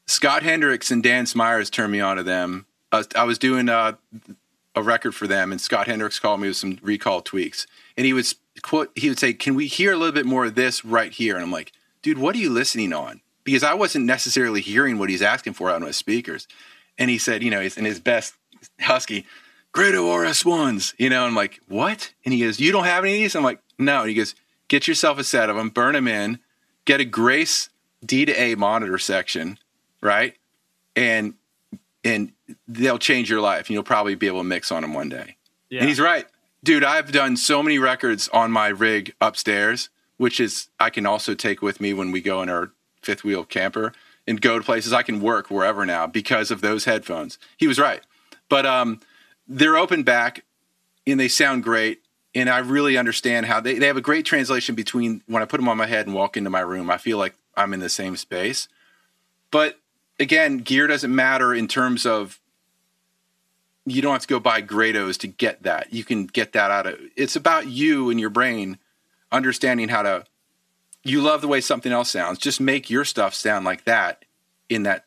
Scott 0.06 0.42
Hendricks 0.42 0.90
and 0.90 1.02
Dan 1.02 1.26
Smyers 1.26 1.70
turned 1.70 1.92
me 1.92 2.00
on 2.00 2.16
to 2.16 2.22
them. 2.22 2.66
Uh, 2.90 3.04
I 3.14 3.24
was 3.24 3.38
doing 3.38 3.68
uh, 3.68 3.92
a 4.74 4.82
record 4.82 5.14
for 5.14 5.26
them, 5.26 5.52
and 5.52 5.60
Scott 5.60 5.86
Hendricks 5.86 6.18
called 6.18 6.40
me 6.40 6.48
with 6.48 6.56
some 6.56 6.78
recall 6.82 7.20
tweaks, 7.20 7.66
and 7.96 8.06
he 8.06 8.12
was 8.12 8.34
quote. 8.62 8.90
He 8.96 9.08
would 9.08 9.18
say, 9.18 9.32
"Can 9.32 9.54
we 9.54 9.66
hear 9.66 9.92
a 9.92 9.96
little 9.96 10.14
bit 10.14 10.26
more 10.26 10.46
of 10.46 10.54
this 10.54 10.84
right 10.84 11.12
here?" 11.12 11.34
And 11.36 11.44
I'm 11.44 11.52
like, 11.52 11.72
"Dude, 12.02 12.18
what 12.18 12.34
are 12.34 12.38
you 12.38 12.50
listening 12.50 12.92
on?" 12.92 13.20
Because 13.44 13.62
I 13.62 13.74
wasn't 13.74 14.04
necessarily 14.04 14.60
hearing 14.60 14.98
what 14.98 15.08
he's 15.10 15.22
asking 15.22 15.52
for 15.54 15.70
out 15.70 15.76
on 15.76 15.86
his 15.86 15.96
speakers. 15.96 16.46
And 16.98 17.08
he 17.08 17.16
said, 17.16 17.42
you 17.42 17.50
know, 17.50 17.60
he's 17.60 17.78
in 17.78 17.86
his 17.86 17.98
best 17.98 18.34
husky, 18.80 19.24
Grado 19.72 20.12
RS 20.12 20.44
ones, 20.44 20.94
you 20.98 21.08
know. 21.08 21.24
I'm 21.24 21.34
like, 21.34 21.60
what? 21.68 22.12
And 22.24 22.34
he 22.34 22.40
goes, 22.40 22.58
you 22.58 22.72
don't 22.72 22.84
have 22.84 23.04
any 23.04 23.14
of 23.14 23.20
these? 23.20 23.36
I'm 23.36 23.44
like, 23.44 23.60
no. 23.78 24.00
And 24.00 24.08
he 24.08 24.14
goes, 24.14 24.34
get 24.68 24.88
yourself 24.88 25.18
a 25.18 25.24
set 25.24 25.48
of 25.48 25.56
them, 25.56 25.68
burn 25.68 25.94
them 25.94 26.08
in, 26.08 26.40
get 26.84 27.00
a 27.00 27.04
Grace 27.04 27.68
D 28.04 28.24
to 28.24 28.32
A 28.32 28.54
monitor 28.56 28.98
section, 28.98 29.58
right? 30.00 30.34
And 30.96 31.34
and 32.02 32.32
they'll 32.66 32.98
change 32.98 33.30
your 33.30 33.40
life. 33.40 33.66
And 33.66 33.70
you'll 33.70 33.82
probably 33.82 34.14
be 34.14 34.26
able 34.26 34.40
to 34.40 34.44
mix 34.44 34.72
on 34.72 34.82
them 34.82 34.94
one 34.94 35.08
day. 35.08 35.36
Yeah. 35.68 35.80
And 35.80 35.88
he's 35.88 36.00
right. 36.00 36.26
Dude, 36.64 36.84
I've 36.84 37.12
done 37.12 37.36
so 37.36 37.62
many 37.62 37.78
records 37.78 38.28
on 38.30 38.50
my 38.50 38.68
rig 38.68 39.14
upstairs, 39.20 39.88
which 40.16 40.40
is 40.40 40.68
I 40.78 40.90
can 40.90 41.06
also 41.06 41.34
take 41.34 41.62
with 41.62 41.80
me 41.80 41.92
when 41.92 42.10
we 42.10 42.20
go 42.20 42.42
in 42.42 42.48
our 42.48 42.72
fifth 43.02 43.24
wheel 43.24 43.44
camper 43.44 43.92
and 44.26 44.40
go 44.40 44.58
to 44.58 44.64
places 44.64 44.92
I 44.92 45.02
can 45.02 45.20
work 45.20 45.50
wherever 45.50 45.86
now 45.86 46.06
because 46.06 46.50
of 46.50 46.60
those 46.60 46.84
headphones. 46.84 47.38
He 47.56 47.66
was 47.66 47.78
right. 47.78 48.02
But 48.48 48.66
um 48.66 49.00
they're 49.50 49.76
open 49.76 50.04
back 50.04 50.44
and 51.06 51.20
they 51.20 51.28
sound 51.28 51.64
great. 51.64 52.00
And 52.34 52.48
I 52.48 52.58
really 52.58 52.96
understand 52.96 53.46
how 53.46 53.60
they, 53.60 53.74
they 53.74 53.88
have 53.88 53.96
a 53.96 54.00
great 54.00 54.24
translation 54.24 54.76
between 54.76 55.22
when 55.26 55.42
I 55.42 55.46
put 55.46 55.56
them 55.56 55.68
on 55.68 55.76
my 55.76 55.86
head 55.86 56.06
and 56.06 56.14
walk 56.14 56.36
into 56.36 56.48
my 56.48 56.60
room. 56.60 56.88
I 56.88 56.96
feel 56.96 57.18
like 57.18 57.34
I'm 57.56 57.74
in 57.74 57.80
the 57.80 57.88
same 57.88 58.16
space. 58.16 58.68
But 59.50 59.80
again, 60.20 60.58
gear 60.58 60.86
doesn't 60.86 61.12
matter 61.12 61.52
in 61.52 61.66
terms 61.66 62.06
of 62.06 62.38
you 63.84 64.00
don't 64.00 64.12
have 64.12 64.22
to 64.22 64.28
go 64.28 64.38
buy 64.38 64.62
Grados 64.62 65.18
to 65.18 65.26
get 65.26 65.64
that. 65.64 65.92
You 65.92 66.04
can 66.04 66.26
get 66.26 66.52
that 66.52 66.70
out 66.70 66.86
of 66.86 67.00
it's 67.16 67.34
about 67.34 67.66
you 67.66 68.10
and 68.10 68.20
your 68.20 68.30
brain 68.30 68.78
understanding 69.32 69.88
how 69.88 70.02
to 70.02 70.24
you 71.02 71.20
love 71.20 71.40
the 71.40 71.48
way 71.48 71.60
something 71.60 71.90
else 71.90 72.10
sounds. 72.10 72.38
Just 72.38 72.60
make 72.60 72.90
your 72.90 73.04
stuff 73.04 73.34
sound 73.34 73.64
like 73.64 73.84
that 73.86 74.24
in 74.68 74.84
that 74.84 75.06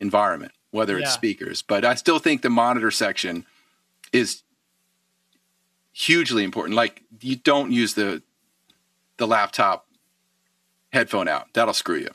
environment, 0.00 0.52
whether 0.72 0.98
it's 0.98 1.12
speakers. 1.12 1.62
But 1.62 1.84
I 1.84 1.94
still 1.94 2.18
think 2.18 2.42
the 2.42 2.50
monitor 2.50 2.90
section 2.90 3.44
is 4.12 4.42
hugely 5.92 6.44
important. 6.44 6.76
Like 6.76 7.02
you 7.20 7.36
don't 7.36 7.70
use 7.72 7.94
the 7.94 8.22
the 9.16 9.26
laptop 9.26 9.86
headphone 10.92 11.28
out. 11.28 11.52
That'll 11.52 11.74
screw 11.74 11.98
you 11.98 12.10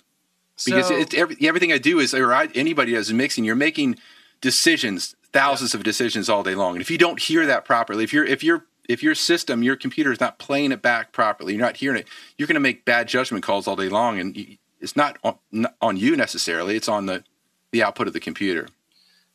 because 0.66 0.88
So- 0.88 1.04
every, 1.18 1.38
everything 1.42 1.72
I 1.72 1.78
do 1.78 2.00
is, 2.00 2.14
or 2.14 2.34
I, 2.34 2.48
anybody 2.56 2.94
does 2.94 3.10
in 3.10 3.18
mixing, 3.18 3.44
you're 3.44 3.56
making 3.56 3.98
decisions, 4.42 5.16
thousands 5.34 5.74
of 5.74 5.84
decisions 5.84 6.30
all 6.30 6.44
day 6.44 6.56
long. 6.56 6.76
And 6.76 6.82
if 6.82 6.90
you 6.90 6.98
don't 6.98 7.20
hear 7.20 7.46
that 7.46 7.66
properly, 7.66 8.04
if 8.04 8.14
you're, 8.14 8.26
if 8.26 8.44
you're, 8.44 8.66
if 8.88 9.02
your 9.02 9.16
system, 9.16 9.64
your 9.64 9.76
computer 9.76 10.12
is 10.12 10.20
not 10.20 10.38
playing 10.40 10.72
it 10.72 10.82
back 10.82 11.12
properly, 11.12 11.54
you're 11.54 11.62
not 11.62 11.78
hearing 11.78 12.00
it, 12.00 12.08
you're 12.38 12.48
going 12.48 12.56
to 12.56 12.60
make 12.60 12.86
bad 12.86 13.08
judgment 13.08 13.44
calls 13.44 13.68
all 13.68 13.76
day 13.76 13.90
long. 13.90 14.20
And 14.20 14.36
you, 14.38 14.58
it's 14.80 14.96
not 14.96 15.18
on, 15.24 15.38
not 15.52 15.76
on 15.82 15.98
you 15.98 16.16
necessarily. 16.16 16.76
It's 16.76 16.88
on 16.88 17.06
the, 17.08 17.24
the 17.72 17.82
output 17.84 18.08
of 18.08 18.14
the 18.14 18.20
computer. 18.20 18.68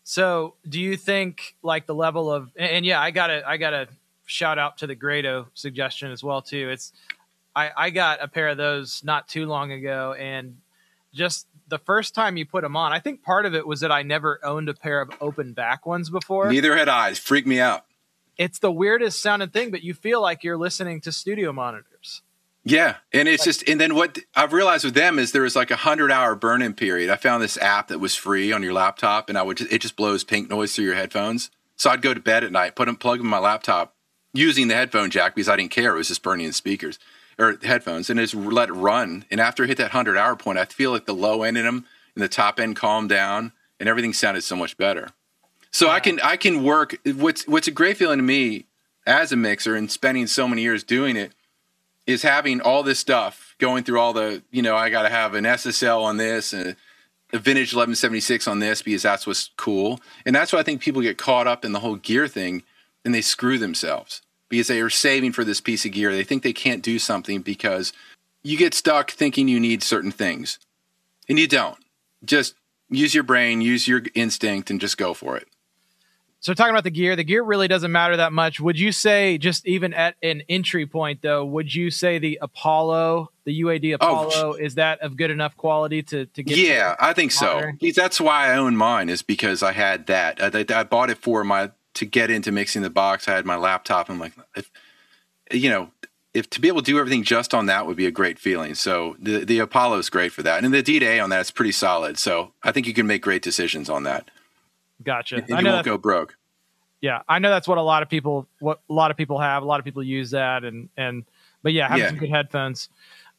So, 0.05 0.55
do 0.69 0.81
you 0.81 0.97
think 0.97 1.55
like 1.63 1.87
the 1.87 1.95
level 1.95 2.33
of 2.33 2.51
and, 2.57 2.71
and 2.71 2.87
yeah, 2.87 3.01
I 3.01 3.11
got 3.11 3.29
to 3.29 3.47
I 3.47 3.57
got 3.57 3.71
to 3.71 3.89
shout 4.27 4.59
out 4.59 4.79
to 4.79 4.87
the 4.87 4.95
Grado 4.95 5.49
suggestion 5.55 6.11
as 6.11 6.23
well 6.23 6.43
too. 6.43 6.71
It's 6.71 6.93
I 7.55 7.71
I 7.77 7.91
got 7.91 8.23
a 8.23 8.29
pair 8.29 8.49
of 8.49 8.57
those 8.57 9.03
not 9.05 9.29
too 9.29 9.47
long 9.47 9.73
ago 9.73 10.15
and 10.19 10.57
just 11.13 11.47
the 11.69 11.79
first 11.79 12.15
time 12.15 12.37
you 12.37 12.45
put 12.45 12.63
them 12.63 12.77
on, 12.77 12.93
I 12.93 12.99
think 12.99 13.23
part 13.23 13.47
of 13.47 13.55
it 13.55 13.67
was 13.67 13.81
that 13.81 13.93
I 13.93 14.03
never 14.03 14.41
owned 14.45 14.69
a 14.69 14.75
pair 14.75 15.01
of 15.01 15.11
open 15.21 15.53
back 15.53 15.87
ones 15.87 16.11
before. 16.11 16.51
Neither 16.51 16.77
had 16.77 16.89
I. 16.89 17.15
Freak 17.15 17.47
me 17.47 17.61
out. 17.61 17.85
It's 18.37 18.59
the 18.59 18.73
weirdest 18.73 19.23
sounding 19.23 19.51
thing, 19.51 19.71
but 19.71 19.83
you 19.83 19.95
feel 19.95 20.21
like 20.21 20.45
you're 20.45 20.57
listening 20.57 21.01
to 21.03 21.13
studio 21.13 21.53
monitors. 21.53 21.87
Yeah, 22.63 22.97
and 23.13 23.27
it's 23.27 23.45
just 23.45 23.67
and 23.69 23.81
then 23.81 23.95
what 23.95 24.19
I've 24.35 24.53
realized 24.53 24.85
with 24.85 24.95
them 24.95 25.19
is 25.19 25.33
there 25.33 25.43
was 25.43 25.57
like 25.57 25.71
a 25.71 25.77
hundred 25.77 26.11
hour 26.11 26.35
burn 26.35 26.61
in 26.61 26.75
period. 26.75 27.09
I 27.09 27.17
found 27.17 27.43
this 27.43 27.57
app 27.57 27.89
that 27.89 28.01
was 28.01 28.15
free 28.15 28.53
on 28.53 28.63
your 28.63 28.75
laptop, 28.75 29.29
and 29.29 29.39
I 29.39 29.43
would 29.43 29.57
just, 29.57 29.73
it 29.73 29.81
just 29.81 29.97
blows 29.97 30.25
pink 30.25 30.51
noise 30.51 30.75
through 30.75 30.85
your 30.85 30.95
headphones. 30.95 31.51
So 31.77 31.89
I'd 31.89 32.03
go 32.03 32.13
to 32.13 32.21
bed 32.21 32.45
at 32.45 32.53
night, 32.53 32.77
put 32.77 32.85
them 32.87 32.97
plug 32.97 33.19
them 33.19 33.27
in 33.27 33.31
my 33.31 33.39
laptop 33.39 33.95
using 34.35 34.69
the 34.69 34.75
headphone 34.75 35.11
jack 35.11 35.35
because 35.35 35.49
I 35.49 35.57
didn't 35.57 35.71
care. 35.71 35.95
It 35.95 35.99
was 35.99 36.09
just 36.09 36.23
burning 36.23 36.47
the 36.47 36.53
speakers 36.53 36.99
or 37.39 37.57
headphones, 37.63 38.11
and 38.11 38.21
just 38.21 38.35
let 38.35 38.69
it 38.69 38.75
run. 38.75 39.25
And 39.31 39.41
after 39.41 39.65
I 39.65 39.67
hit 39.67 39.79
that 39.79 39.93
hundred 39.93 40.19
hour 40.19 40.37
point, 40.37 40.59
I 40.59 40.67
feel 40.67 40.91
like 40.91 41.07
the 41.07 41.15
low 41.15 41.43
end 41.43 41.57
in 41.57 41.65
them 41.65 41.87
and 42.15 42.23
the 42.23 42.29
top 42.29 42.61
end 42.61 42.77
calmed 42.77 43.09
down, 43.09 43.53
and 43.79 43.89
everything 43.89 44.13
sounded 44.13 44.43
so 44.43 44.55
much 44.55 44.77
better. 44.77 45.09
So 45.71 45.89
I 45.89 46.01
can 46.01 46.21
I 46.21 46.37
can 46.37 46.63
work. 46.63 46.99
What's 47.07 47.49
what's 47.49 47.69
a 47.69 47.73
great 47.73 47.97
feeling 47.97 48.19
to 48.19 48.23
me 48.23 48.67
as 49.07 49.33
a 49.33 49.37
mixer 49.37 49.75
and 49.75 49.91
spending 49.91 50.27
so 50.27 50.47
many 50.47 50.61
years 50.61 50.85
doing 50.85 51.17
it 51.17 51.33
is 52.07 52.23
having 52.23 52.61
all 52.61 52.83
this 52.83 52.99
stuff 52.99 53.55
going 53.59 53.85
through 53.85 54.01
all 54.01 54.13
the 54.13 54.43
you 54.51 54.63
know 54.63 54.77
I 54.77 54.91
got 54.91 55.03
to 55.03 55.09
have 55.09 55.35
an 55.35 55.45
SSL 55.45 56.03
on 56.03 56.17
this 56.17 56.53
and 56.53 56.77
a 57.33 57.39
vintage 57.39 57.75
1176 57.75 58.49
on 58.49 58.59
this 58.59 58.83
because 58.83 59.03
that's 59.03 59.27
what's 59.27 59.51
cool. 59.57 60.01
And 60.27 60.35
that's 60.35 60.53
why 60.53 60.59
I 60.59 60.63
think 60.65 60.81
people 60.81 61.01
get 61.01 61.17
caught 61.17 61.47
up 61.47 61.65
in 61.65 61.73
the 61.73 61.79
whole 61.79 61.95
gear 61.95 62.27
thing 62.27 62.65
and 63.05 63.15
they 63.15 63.21
screw 63.21 63.57
themselves 63.57 64.23
because 64.49 64.67
they 64.67 64.81
are 64.81 64.91
saving 64.91 65.33
for 65.33 65.45
this 65.45 65.61
piece 65.61 65.85
of 65.85 65.93
gear. 65.93 66.13
They 66.13 66.25
think 66.25 66.43
they 66.43 66.53
can't 66.53 66.83
do 66.83 66.99
something 66.99 67.41
because 67.41 67.93
you 68.43 68.59
get 68.59 68.75
stuck 68.75 69.13
thinking 69.13 69.47
you 69.47 69.61
need 69.61 69.85
certain 69.85 70.11
things 70.11 70.59
and 71.29 71.39
you 71.39 71.47
don't. 71.47 71.79
Just 72.25 72.55
use 72.91 73.15
your 73.15 73.25
brain 73.25 73.61
use 73.61 73.87
your 73.87 74.03
instinct 74.15 74.71
and 74.71 74.81
just 74.81 74.99
go 74.99 75.15
for 75.15 75.37
it 75.37 75.49
So 76.41 76.55
talking 76.55 76.71
about 76.71 76.85
the 76.85 76.91
gear, 76.91 77.17
the 77.17 77.25
gear 77.25 77.43
really 77.43 77.69
doesn't 77.69 77.93
matter 77.93 78.17
that 78.17 78.33
much. 78.33 78.61
Would 78.61 78.79
you 78.79 78.93
say 78.93 79.37
just 79.37 79.67
even 79.67 79.93
at 79.93 80.17
an 80.23 80.43
entry 80.49 80.87
point 80.87 81.21
though, 81.23 81.45
would 81.45 81.75
you 81.75 81.91
say 81.91 82.19
the 82.19 82.39
Apollo, 82.41 83.31
the 83.45 83.61
UAD 83.61 83.93
oh, 83.93 83.95
Apollo, 83.95 84.53
is 84.55 84.77
that 84.77 85.01
of 85.01 85.17
good 85.17 85.31
enough 85.31 85.57
quality 85.57 86.03
to 86.05 86.27
to 86.27 86.43
get? 86.43 86.57
yeah 86.57 86.97
i 86.99 87.13
think 87.13 87.33
so 87.33 87.55
monitor? 87.55 87.93
That's 87.95 88.21
why 88.21 88.49
i 88.49 88.57
own 88.57 88.77
mine 88.77 89.09
is 89.09 89.23
because 89.23 89.63
i 89.63 89.73
had 89.73 90.07
that 90.07 90.41
I, 90.43 90.65
I 90.79 90.85
bought 90.85 91.11
it 91.11 91.19
for 91.19 91.45
my 91.45 91.71
to 91.95 92.05
get 92.05 92.31
into 92.31 92.53
mixing 92.53 92.83
the 92.83 92.91
box 92.91 93.29
i 93.29 93.35
had 93.35 93.45
my 93.45 93.57
laptop 93.57 94.09
and 94.09 94.17
I'm 94.17 94.21
like 94.21 94.33
if 94.57 94.71
you 95.51 95.69
know 95.69 95.91
if 96.33 96.49
to 96.51 96.61
be 96.61 96.69
able 96.69 96.83
to 96.83 96.91
do 96.91 96.99
everything 96.99 97.25
just 97.25 97.53
on 97.53 97.67
that 97.67 97.87
would 97.87 97.97
be 97.97 98.07
a 98.07 98.11
great 98.11 98.39
feeling 98.39 98.75
so 98.75 99.17
the 99.19 99.45
the 99.45 99.59
apollo 99.59 99.99
is 99.99 100.09
great 100.09 100.33
for 100.33 100.43
that 100.43 100.63
and 100.63 100.73
the 100.73 100.83
d-day 100.83 101.19
on 101.19 101.31
that 101.31 101.41
is 101.41 101.51
pretty 101.51 101.73
solid 101.73 102.19
so 102.19 102.53
i 102.63 102.71
think 102.73 102.87
you 102.87 102.95
can 102.95 103.07
make 103.07 103.23
great 103.23 103.43
decisions 103.43 103.91
on 103.91 104.05
that 104.05 104.31
Gotcha. 105.03 105.37
and 105.37 105.53
I 105.55 105.59
you 105.59 105.65
know 105.65 105.73
won't 105.75 105.85
go 105.85 105.99
broke 105.99 106.37
yeah, 107.03 107.23
I 107.31 107.39
know 107.39 107.49
that's 107.49 107.67
what 107.67 107.79
a 107.79 107.83
lot 107.83 108.03
of 108.03 108.11
people 108.11 108.47
what 108.59 108.81
a 108.91 108.93
lot 108.93 109.11
of 109.11 109.17
people 109.17 109.39
have. 109.39 109.63
A 109.63 109.67
lot 109.67 109.79
of 109.81 109.85
people 109.87 110.03
use 110.03 110.33
that 110.33 110.65
and 110.65 110.91
and 110.99 111.25
but 111.63 111.73
yeah, 111.73 111.89
having 111.89 112.03
Yeah. 112.03 112.09
some 112.11 112.19
good 112.19 112.29
headphones. 112.31 112.91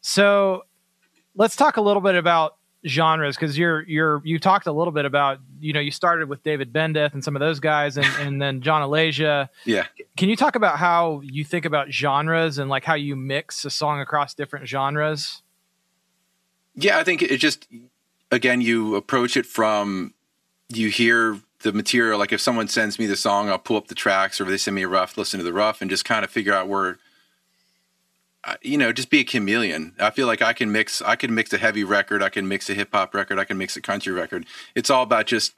So 0.02 0.65
let's 1.36 1.56
talk 1.56 1.78
a 1.78 1.82
little 1.82 2.02
bit 2.02 2.15
about 2.15 2.56
genres 2.88 3.36
because 3.36 3.56
you're 3.60 3.84
you're 3.84 4.19
you 4.26 4.39
talked 4.39 4.65
a 4.65 4.71
little 4.71 4.91
bit 4.91 5.06
about 5.06 5.39
you 5.60 5.74
know 5.74 5.80
you 5.80 5.91
started 5.91 6.28
with 6.28 6.41
David 6.41 6.74
Bendeth 6.74 7.13
and 7.13 7.24
some 7.24 7.36
of 7.36 7.39
those 7.39 7.60
guys 7.60 7.97
and 7.97 8.08
and 8.19 8.41
then 8.41 8.62
John 8.62 8.82
Alagia. 8.82 9.50
yeah 9.65 9.86
Can 10.17 10.28
you 10.30 10.36
talk 10.36 10.56
about 10.56 10.80
how 10.80 11.21
you 11.24 11.43
think 11.45 11.65
about 11.65 11.91
genres 11.91 12.58
and 12.58 12.67
like 12.67 12.84
how 12.84 12.95
you 12.95 13.15
mix 13.15 13.63
a 13.63 13.69
song 13.69 14.00
across 14.00 14.34
different 14.34 14.67
genres? 14.67 15.43
Yeah, 16.74 16.97
I 16.97 17.04
think 17.04 17.21
it 17.21 17.38
just 17.38 17.67
again 18.32 18.62
you 18.62 18.95
approach 18.95 19.38
it 19.38 19.45
from 19.45 20.15
you 20.69 20.89
hear 20.89 21.39
the 21.62 21.74
material. 21.74 22.19
Like 22.19 22.32
if 22.32 22.41
someone 22.41 22.67
sends 22.67 23.00
me 23.00 23.06
the 23.06 23.15
song, 23.15 23.50
I'll 23.50 23.60
pull 23.60 23.78
up 23.78 23.88
the 23.88 23.95
tracks, 23.95 24.39
or 24.39 24.45
they 24.45 24.58
send 24.58 24.76
me 24.76 24.84
a 24.84 24.88
rough, 24.88 25.17
listen 25.17 25.39
to 25.39 25.43
the 25.43 25.54
rough, 25.54 25.82
and 25.82 25.89
just 25.89 26.06
kind 26.06 26.24
of 26.24 26.32
figure 26.32 26.54
out 26.54 26.67
where. 26.67 26.97
You 28.63 28.76
know, 28.76 28.91
just 28.91 29.12
be 29.12 29.19
a 29.19 29.24
chameleon. 29.24 29.93
I 30.00 30.10
feel 30.10 30.26
like 30.26 30.41
I 30.41 30.54
can 30.54 30.71
mix. 30.71 31.00
I 31.00 31.15
can 31.15 31.36
mix 31.36 31.54
a 31.54 31.60
heavy 31.60 31.84
record. 31.84 32.24
I 32.24 32.30
can 32.30 32.47
mix 32.47 32.71
a 32.71 32.74
hip 32.74 32.89
hop 32.91 33.13
record. 33.13 33.38
I 33.38 33.43
can 33.43 33.60
mix 33.60 33.78
a 33.78 33.82
country 33.82 34.12
record. 34.12 34.47
It's 34.74 34.89
all 34.89 35.04
about 35.04 35.28
just 35.28 35.54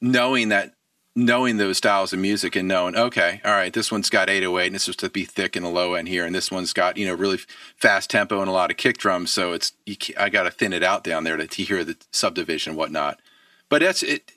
knowing 0.00 0.48
that, 0.48 0.74
knowing 1.14 1.58
those 1.58 1.78
styles 1.78 2.12
of 2.12 2.18
music, 2.18 2.56
and 2.56 2.66
knowing, 2.66 2.96
okay, 2.96 3.40
all 3.44 3.52
right, 3.52 3.72
this 3.72 3.92
one's 3.92 4.10
got 4.10 4.28
808, 4.28 4.66
and 4.66 4.74
this 4.74 4.88
was 4.88 4.96
to 4.96 5.08
be 5.08 5.24
thick 5.24 5.56
in 5.56 5.62
the 5.62 5.68
low 5.68 5.94
end 5.94 6.08
here, 6.08 6.26
and 6.26 6.34
this 6.34 6.50
one's 6.50 6.72
got 6.72 6.96
you 6.96 7.06
know 7.06 7.14
really 7.14 7.38
fast 7.76 8.10
tempo 8.10 8.40
and 8.40 8.48
a 8.48 8.52
lot 8.52 8.72
of 8.72 8.76
kick 8.76 8.98
drums. 8.98 9.30
So 9.30 9.52
it's 9.52 9.72
I 10.18 10.28
got 10.28 10.42
to 10.42 10.50
thin 10.50 10.72
it 10.72 10.82
out 10.82 11.04
down 11.04 11.22
there 11.22 11.36
to, 11.36 11.46
to 11.46 11.62
hear 11.62 11.84
the 11.84 11.96
subdivision 12.10 12.70
and 12.70 12.78
whatnot. 12.78 13.20
But 13.68 13.82
that's 13.82 14.02
it. 14.02 14.32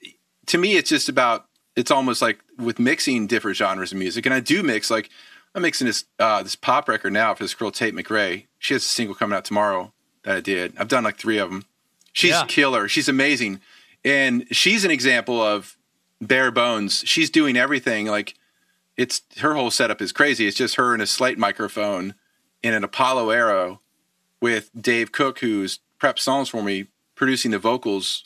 To 0.48 0.58
me, 0.58 0.76
it's 0.76 0.90
just 0.90 1.10
about. 1.10 1.46
It's 1.76 1.90
almost 1.90 2.22
like 2.22 2.40
with 2.60 2.78
mixing 2.78 3.26
different 3.26 3.58
genres 3.58 3.92
of 3.92 3.98
music, 3.98 4.26
and 4.28 4.34
I 4.36 4.40
do 4.40 4.62
mix. 4.62 4.92
Like 4.92 5.10
I'm 5.56 5.64
mixing 5.64 5.88
this 5.88 6.06
uh, 6.20 6.44
this 6.44 6.56
pop 6.56 6.88
record 6.88 7.14
now 7.14 7.34
for 7.34 7.44
this 7.44 7.54
girl 7.56 7.72
Tate 7.72 7.96
McRae. 7.96 8.46
She 8.60 8.74
has 8.76 8.84
a 8.84 8.88
single 8.88 9.16
coming 9.16 9.36
out 9.36 9.46
tomorrow 9.46 9.92
that 10.24 10.36
I 10.36 10.42
did. 10.42 10.74
I've 10.78 10.88
done 10.88 11.04
like 11.04 11.18
three 11.18 11.38
of 11.40 11.50
them. 11.50 11.66
She's 12.12 12.32
Yeah. 12.32 12.46
killer. 12.48 12.88
She's 12.88 13.10
amazing, 13.10 13.60
and 14.06 14.46
she's 14.52 14.86
an 14.86 14.92
example 14.92 15.42
of 15.42 15.76
bare 16.22 16.52
bones. 16.52 17.04
She's 17.06 17.30
doing 17.32 17.58
everything. 17.58 18.06
Like 18.06 18.36
it's 18.96 19.22
her 19.40 19.56
whole 19.56 19.72
setup 19.72 20.00
is 20.02 20.12
crazy. 20.12 20.46
It's 20.46 20.58
just 20.58 20.76
her 20.76 20.94
and 20.94 21.02
a 21.02 21.08
slate 21.08 21.40
microphone 21.40 22.14
in 22.62 22.76
an 22.76 22.84
Apollo 22.84 23.32
Arrow 23.32 23.82
with 24.42 24.70
Dave 24.80 25.12
Cook, 25.12 25.40
who's 25.40 25.80
prepped 26.00 26.20
songs 26.20 26.50
for 26.50 26.62
me, 26.62 26.86
producing 27.16 27.50
the 27.52 27.58
vocals 27.60 28.26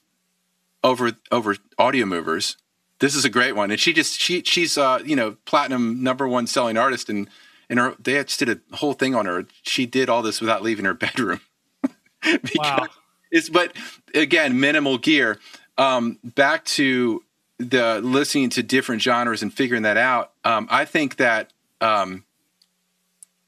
over 0.88 1.11
over 1.31 1.55
Audiomovers. 1.79 2.55
This 2.99 3.13
is 3.15 3.25
a 3.25 3.29
great 3.29 3.55
one, 3.55 3.69
and 3.69 3.79
she 3.79 3.93
just 3.93 4.19
she 4.19 4.41
she's 4.43 4.77
uh 4.77 4.99
you 5.05 5.15
know 5.15 5.38
platinum 5.45 6.01
number 6.01 6.27
one 6.27 6.47
selling 6.47 6.77
artist, 6.77 7.09
and 7.09 7.29
and 7.69 7.79
her 7.79 7.95
they 7.99 8.13
just 8.23 8.39
did 8.39 8.49
a 8.49 8.75
whole 8.77 8.93
thing 8.93 9.13
on 9.13 9.25
her. 9.25 9.45
She 9.61 9.85
did 9.85 10.09
all 10.09 10.21
this 10.21 10.41
without 10.41 10.63
leaving 10.63 10.85
her 10.85 10.93
bedroom. 11.05 11.41
because 12.21 12.51
Wow. 12.57 12.88
it's 13.31 13.49
but 13.49 13.75
again 14.15 14.59
minimal 14.59 14.97
gear. 14.97 15.39
Um, 15.77 16.17
back 16.23 16.65
to 16.65 17.23
the 17.59 18.01
listening 18.01 18.49
to 18.51 18.63
different 18.63 19.01
genres 19.01 19.43
and 19.43 19.53
figuring 19.53 19.83
that 19.83 19.97
out. 19.97 20.31
Um, 20.43 20.67
I 20.71 20.85
think 20.85 21.17
that 21.17 21.53
um, 21.81 22.23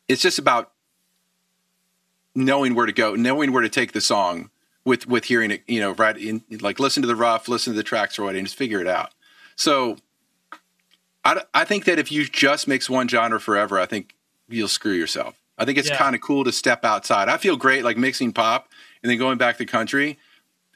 it's 0.08 0.22
just 0.22 0.38
about 0.38 0.72
knowing 2.36 2.76
where 2.76 2.86
to 2.86 2.92
go, 2.92 3.16
knowing 3.16 3.52
where 3.52 3.64
to 3.64 3.70
take 3.70 3.94
the 3.94 4.02
song 4.02 4.52
with 4.86 5.08
with 5.08 5.26
hearing 5.26 5.52
it, 5.52 5.64
you 5.68 5.80
know, 5.80 5.92
right 5.92 6.18
in 6.18 6.44
like 6.62 6.80
listen 6.80 7.02
to 7.02 7.08
the 7.08 7.16
rough, 7.16 7.48
listen 7.48 7.74
to 7.74 7.78
the 7.78 7.84
tracks 7.84 8.18
or 8.18 8.24
what, 8.24 8.36
and 8.36 8.46
just 8.46 8.58
figure 8.58 8.80
it 8.82 8.88
out. 8.88 9.12
So 9.56 9.98
I, 11.26 11.42
I 11.54 11.66
think 11.66 11.86
that 11.86 12.00
if 12.00 12.12
you 12.12 12.26
just 12.26 12.68
mix 12.68 12.90
one 12.90 13.08
genre 13.08 13.40
forever, 13.40 13.80
I 13.80 13.86
think 13.86 14.16
you'll 14.48 14.68
screw 14.68 14.94
yourself. 14.94 15.36
I 15.58 15.66
think 15.66 15.78
it's 15.78 15.90
Yeah. 15.90 15.98
kind 15.98 16.16
of 16.16 16.22
cool 16.22 16.44
to 16.46 16.52
step 16.52 16.86
outside. 16.86 17.28
I 17.30 17.38
feel 17.38 17.58
great 17.58 17.84
like 17.84 17.98
mixing 17.98 18.32
pop 18.32 18.70
and 19.04 19.10
then 19.12 19.18
going 19.18 19.38
back 19.38 19.58
to 19.58 19.66
country. 19.66 20.18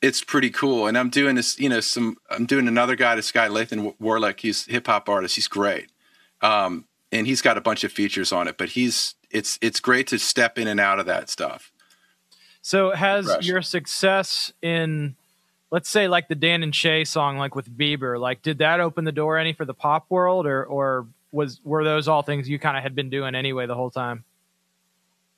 It's 0.01 0.22
pretty 0.22 0.49
cool. 0.49 0.86
And 0.88 0.97
I'm 0.97 1.10
doing 1.10 1.36
this, 1.36 1.58
you 1.58 1.70
know, 1.70 1.80
some, 1.80 2.18
I'm 2.30 2.45
doing 2.45 2.68
another 2.68 2.97
guy, 2.97 3.16
this 3.16 3.32
guy, 3.32 3.47
Lathan 3.47 3.95
Warlick. 4.01 4.41
He's 4.41 4.66
hip 4.66 4.88
hop 4.88 5.08
artist. 5.08 5.36
He's 5.36 5.47
great. 5.47 5.89
Um, 6.41 6.86
and 7.10 7.26
he's 7.26 7.41
got 7.41 7.58
a 7.58 7.62
bunch 7.62 7.86
of 7.86 7.91
features 7.93 8.34
on 8.34 8.49
it, 8.49 8.58
but 8.58 8.70
he's, 8.70 9.16
it's, 9.32 9.58
it's 9.62 9.80
great 9.80 10.08
to 10.08 10.20
step 10.20 10.60
in 10.60 10.68
and 10.68 10.80
out 10.82 10.99
of 10.99 11.06
that 11.06 11.30
stuff. 11.30 11.72
So 12.66 12.91
has 12.91 13.45
your 13.45 13.61
success 13.61 14.51
in 14.61 15.16
let's 15.70 15.89
say 15.89 16.07
like 16.07 16.28
the 16.30 16.36
Dan 16.36 16.64
and 16.64 16.74
Shay 16.74 17.03
song 17.03 17.38
like 17.38 17.55
with 17.55 17.70
Bieber, 17.70 18.20
like 18.20 18.41
did 18.41 18.57
that 18.59 18.80
open 18.80 19.03
the 19.05 19.11
door 19.11 19.38
any 19.38 19.53
for 19.53 19.66
the 19.66 19.74
pop 19.74 20.05
world 20.09 20.47
or 20.47 20.64
or 20.64 21.05
was 21.32 21.59
were 21.64 21.84
those 21.84 22.07
all 22.07 22.22
things 22.22 22.47
you 22.49 22.57
kind 22.59 22.78
of 22.78 22.84
had 22.84 22.95
been 22.95 23.09
doing 23.09 23.36
anyway 23.36 23.66
the 23.68 23.76
whole 23.76 23.89
time? 23.91 24.24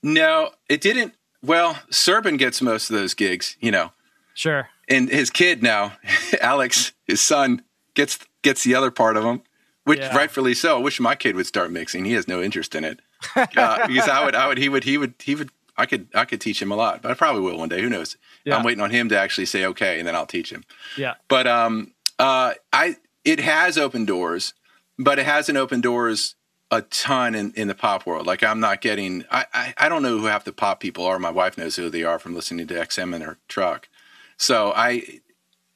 No, 0.04 0.52
it 0.70 0.82
didn't. 0.82 1.14
Well, 1.42 1.76
Serban 1.90 2.38
gets 2.38 2.62
most 2.62 2.90
of 2.90 2.96
those 2.96 3.14
gigs, 3.14 3.56
you 3.60 3.72
know, 3.72 3.92
Sure. 4.34 4.70
and 4.88 5.10
his 5.10 5.30
kid 5.30 5.64
now, 5.64 5.94
Alex, 6.42 6.92
his 7.08 7.22
son, 7.22 7.64
gets 7.96 8.20
gets 8.44 8.64
the 8.64 8.76
other 8.76 8.92
part 8.92 9.18
of 9.18 9.24
them, 9.24 9.42
which 9.84 10.00
Yeah. 10.00 10.16
rightfully 10.16 10.54
so. 10.54 10.78
I 10.78 10.82
wish 10.82 11.00
my 11.00 11.16
kid 11.16 11.36
would 11.36 11.48
start 11.48 11.72
mixing. 11.72 12.06
He 12.06 12.14
has 12.14 12.28
no 12.28 12.42
interest 12.42 12.76
in 12.76 12.84
it 12.84 13.00
uh, 13.36 13.88
because 13.88 14.08
I 14.10 14.24
would, 14.24 14.36
I 14.36 14.48
would, 14.48 14.58
he 14.60 14.70
would, 14.70 14.84
he 14.84 14.98
would, 14.98 15.14
he 15.24 15.34
would. 15.34 15.50
I 15.78 15.86
could, 15.86 16.08
I 16.14 16.26
could 16.26 16.42
teach 16.42 16.62
him 16.62 16.72
a 16.72 16.76
lot, 16.76 17.02
but 17.02 17.12
I 17.12 17.14
probably 17.14 17.42
will 17.42 17.58
one 17.58 17.70
day. 17.70 17.82
Who 17.82 17.90
knows? 17.90 18.18
Yeah. 18.44 18.58
I'm 18.58 18.64
waiting 18.64 18.84
on 18.84 18.92
him 18.92 19.10
to 19.10 19.20
actually 19.20 19.46
say 19.46 19.66
okay, 19.66 20.00
and 20.00 20.08
then 20.08 20.16
I'll 20.16 20.26
teach 20.26 20.52
him. 20.52 20.64
Yeah. 20.98 21.16
But 21.28 21.48
um, 21.48 21.94
uh, 22.20 22.54
I 22.72 22.98
it 23.24 23.40
has 23.40 23.78
opened 23.78 24.08
doors, 24.08 24.54
but 24.98 25.20
it 25.20 25.26
hasn't 25.26 25.58
opened 25.58 25.84
doors 25.84 26.36
a 26.72 26.82
ton 26.82 27.36
in, 27.36 27.54
in 27.56 27.68
the 27.68 27.76
pop 27.76 28.06
world. 28.06 28.26
Like 28.26 28.44
I'm 28.44 28.60
not 28.60 28.82
getting. 28.82 29.26
I, 29.32 29.46
I 29.54 29.74
I 29.78 29.90
don't 29.90 30.04
know 30.04 30.18
who 30.18 30.26
half 30.26 30.46
the 30.46 30.54
pop 30.54 30.80
people 30.80 31.06
are. 31.06 31.20
My 31.20 31.32
wife 31.32 31.58
knows 31.58 31.76
who 31.76 31.90
they 31.90 32.04
are 32.04 32.20
from 32.20 32.36
listening 32.36 32.68
to 32.68 32.74
XM 32.74 33.14
in 33.16 33.22
her 33.22 33.38
truck. 33.48 33.90
So 34.38 34.74
I, 34.76 35.20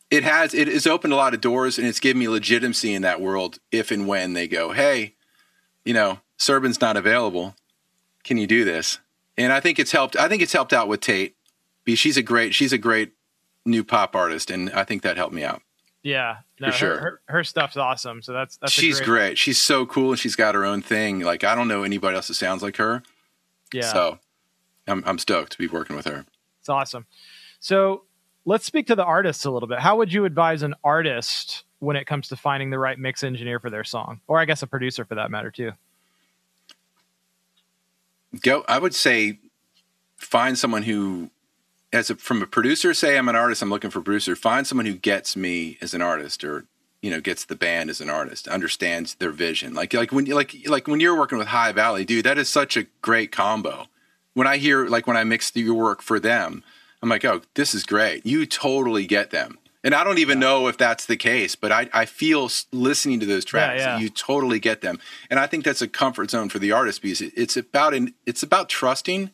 it 0.09 0.23
has 0.23 0.53
it 0.53 0.67
has 0.67 0.87
opened 0.87 1.13
a 1.13 1.17
lot 1.17 1.33
of 1.33 1.41
doors, 1.41 1.77
and 1.77 1.87
it's 1.87 1.99
given 1.99 2.19
me 2.19 2.27
legitimacy 2.27 2.93
in 2.93 3.01
that 3.01 3.21
world. 3.21 3.59
If 3.71 3.91
and 3.91 4.07
when 4.07 4.33
they 4.33 4.47
go, 4.47 4.71
hey, 4.71 5.15
you 5.85 5.93
know, 5.93 6.19
Serban's 6.37 6.81
not 6.81 6.97
available. 6.97 7.55
Can 8.23 8.37
you 8.37 8.47
do 8.47 8.63
this? 8.63 8.99
And 9.39 9.51
I 9.51 9.59
think 9.59 9.79
it's 9.79 9.91
helped. 9.91 10.15
I 10.15 10.27
think 10.27 10.43
it's 10.43 10.53
helped 10.53 10.73
out 10.73 10.87
with 10.87 10.99
Tate. 10.99 11.35
Because 11.85 11.99
she's 11.99 12.17
a 12.17 12.21
great 12.21 12.53
she's 12.53 12.71
a 12.71 12.77
great 12.77 13.13
new 13.65 13.83
pop 13.83 14.15
artist, 14.15 14.51
and 14.51 14.69
I 14.71 14.83
think 14.83 15.01
that 15.01 15.17
helped 15.17 15.33
me 15.33 15.43
out. 15.43 15.63
Yeah. 16.03 16.37
No, 16.59 16.67
For 16.67 16.77
sure. 16.77 16.99
Her, 16.99 17.21
her, 17.25 17.43
stuff's 17.43 17.77
awesome. 17.77 18.21
So 18.21 18.31
that's 18.31 18.57
that's 18.57 18.77
a 18.77 18.81
she's 18.81 19.01
great. 19.01 19.37
She's 19.37 19.59
so 19.59 19.85
cool, 19.85 20.11
and 20.11 20.19
she's 20.19 20.35
got 20.35 20.55
her 20.55 20.65
own 20.65 20.81
thing. 20.81 21.21
Like 21.21 21.43
I 21.43 21.55
don't 21.55 21.67
know 21.67 21.83
anybody 21.83 22.15
else 22.15 22.27
that 22.27 22.35
sounds 22.35 22.61
like 22.61 22.77
her. 22.77 23.01
Yeah. 23.73 23.91
So 23.91 24.19
I'm 24.87 25.03
I'm 25.05 25.17
stoked 25.17 25.53
to 25.53 25.57
be 25.57 25.67
working 25.67 25.95
with 25.95 26.05
her. 26.05 26.25
It's 26.59 26.69
awesome. 26.69 27.05
So 27.59 28.03
let's 28.45 28.65
speak 28.65 28.87
to 28.87 28.95
the 28.95 29.05
artists 29.05 29.45
a 29.45 29.51
little 29.51 29.67
bit. 29.67 29.79
How 29.79 29.97
would 29.97 30.13
you 30.13 30.25
advise 30.25 30.61
an 30.61 30.75
artist 30.83 31.63
when 31.79 31.95
it 31.95 32.05
comes 32.05 32.27
to 32.27 32.35
finding 32.35 32.69
the 32.69 32.79
right 32.79 32.99
mix 32.99 33.23
engineer 33.23 33.59
for 33.59 33.69
their 33.69 33.83
song, 33.83 34.21
or 34.27 34.39
I 34.39 34.45
guess 34.45 34.61
a 34.61 34.67
producer 34.67 35.05
for 35.05 35.15
that 35.15 35.31
matter 35.31 35.49
too? 35.49 35.71
Go. 38.41 38.63
I 38.67 38.79
would 38.79 38.95
say 38.95 39.39
find 40.17 40.57
someone 40.57 40.83
who, 40.83 41.31
as 41.91 42.09
a, 42.09 42.15
from 42.15 42.41
a 42.41 42.47
producer, 42.47 42.93
say 42.93 43.17
I'm 43.17 43.29
an 43.29 43.35
artist. 43.35 43.61
I'm 43.61 43.69
looking 43.69 43.89
for 43.89 43.99
a 43.99 44.03
producer. 44.03 44.35
Find 44.35 44.65
someone 44.67 44.85
who 44.85 44.95
gets 44.95 45.35
me 45.35 45.77
as 45.81 45.93
an 45.93 46.01
artist, 46.01 46.43
or 46.43 46.65
you 47.01 47.09
know, 47.09 47.21
gets 47.21 47.45
the 47.45 47.55
band 47.55 47.89
as 47.89 48.01
an 48.01 48.09
artist, 48.09 48.47
understands 48.47 49.15
their 49.15 49.31
vision. 49.31 49.73
Like 49.73 49.93
like 49.93 50.11
when 50.11 50.25
like 50.25 50.55
like 50.67 50.87
when 50.87 50.99
you're 50.99 51.17
working 51.17 51.37
with 51.37 51.47
High 51.47 51.71
Valley, 51.71 52.05
dude, 52.05 52.25
that 52.25 52.37
is 52.37 52.49
such 52.49 52.75
a 52.77 52.87
great 53.01 53.31
combo. 53.31 53.85
When 54.33 54.47
I 54.47 54.57
hear 54.57 54.87
like 54.87 55.07
when 55.07 55.17
I 55.17 55.23
mix 55.23 55.55
your 55.55 55.75
work 55.75 56.01
for 56.01 56.19
them, 56.19 56.63
I'm 57.01 57.09
like, 57.09 57.23
oh, 57.25 57.41
this 57.53 57.73
is 57.73 57.83
great. 57.83 58.25
You 58.25 58.45
totally 58.45 59.05
get 59.05 59.31
them. 59.31 59.58
And 59.83 59.95
I 59.95 60.03
don't 60.03 60.17
even 60.17 60.39
know 60.39 60.67
if 60.67 60.77
that's 60.77 61.05
the 61.05 61.15
case, 61.15 61.55
but 61.55 61.71
I, 61.71 61.89
I 61.93 62.05
feel 62.05 62.49
listening 62.73 63.19
to 63.21 63.25
those 63.25 63.45
tracks, 63.45 63.81
yeah. 63.81 63.97
you 63.99 64.09
totally 64.09 64.59
get 64.59 64.81
them. 64.81 64.99
And 65.29 65.39
I 65.39 65.47
think 65.47 65.63
that's 65.63 65.81
a 65.81 65.87
comfort 65.87 66.31
zone 66.31 66.49
for 66.49 66.59
the 66.59 66.71
artist 66.73 67.01
because 67.01 67.21
it- 67.21 67.33
it's 67.35 67.55
about 67.55 67.93
an, 67.93 68.13
it's 68.25 68.43
about 68.43 68.67
trusting 68.67 69.31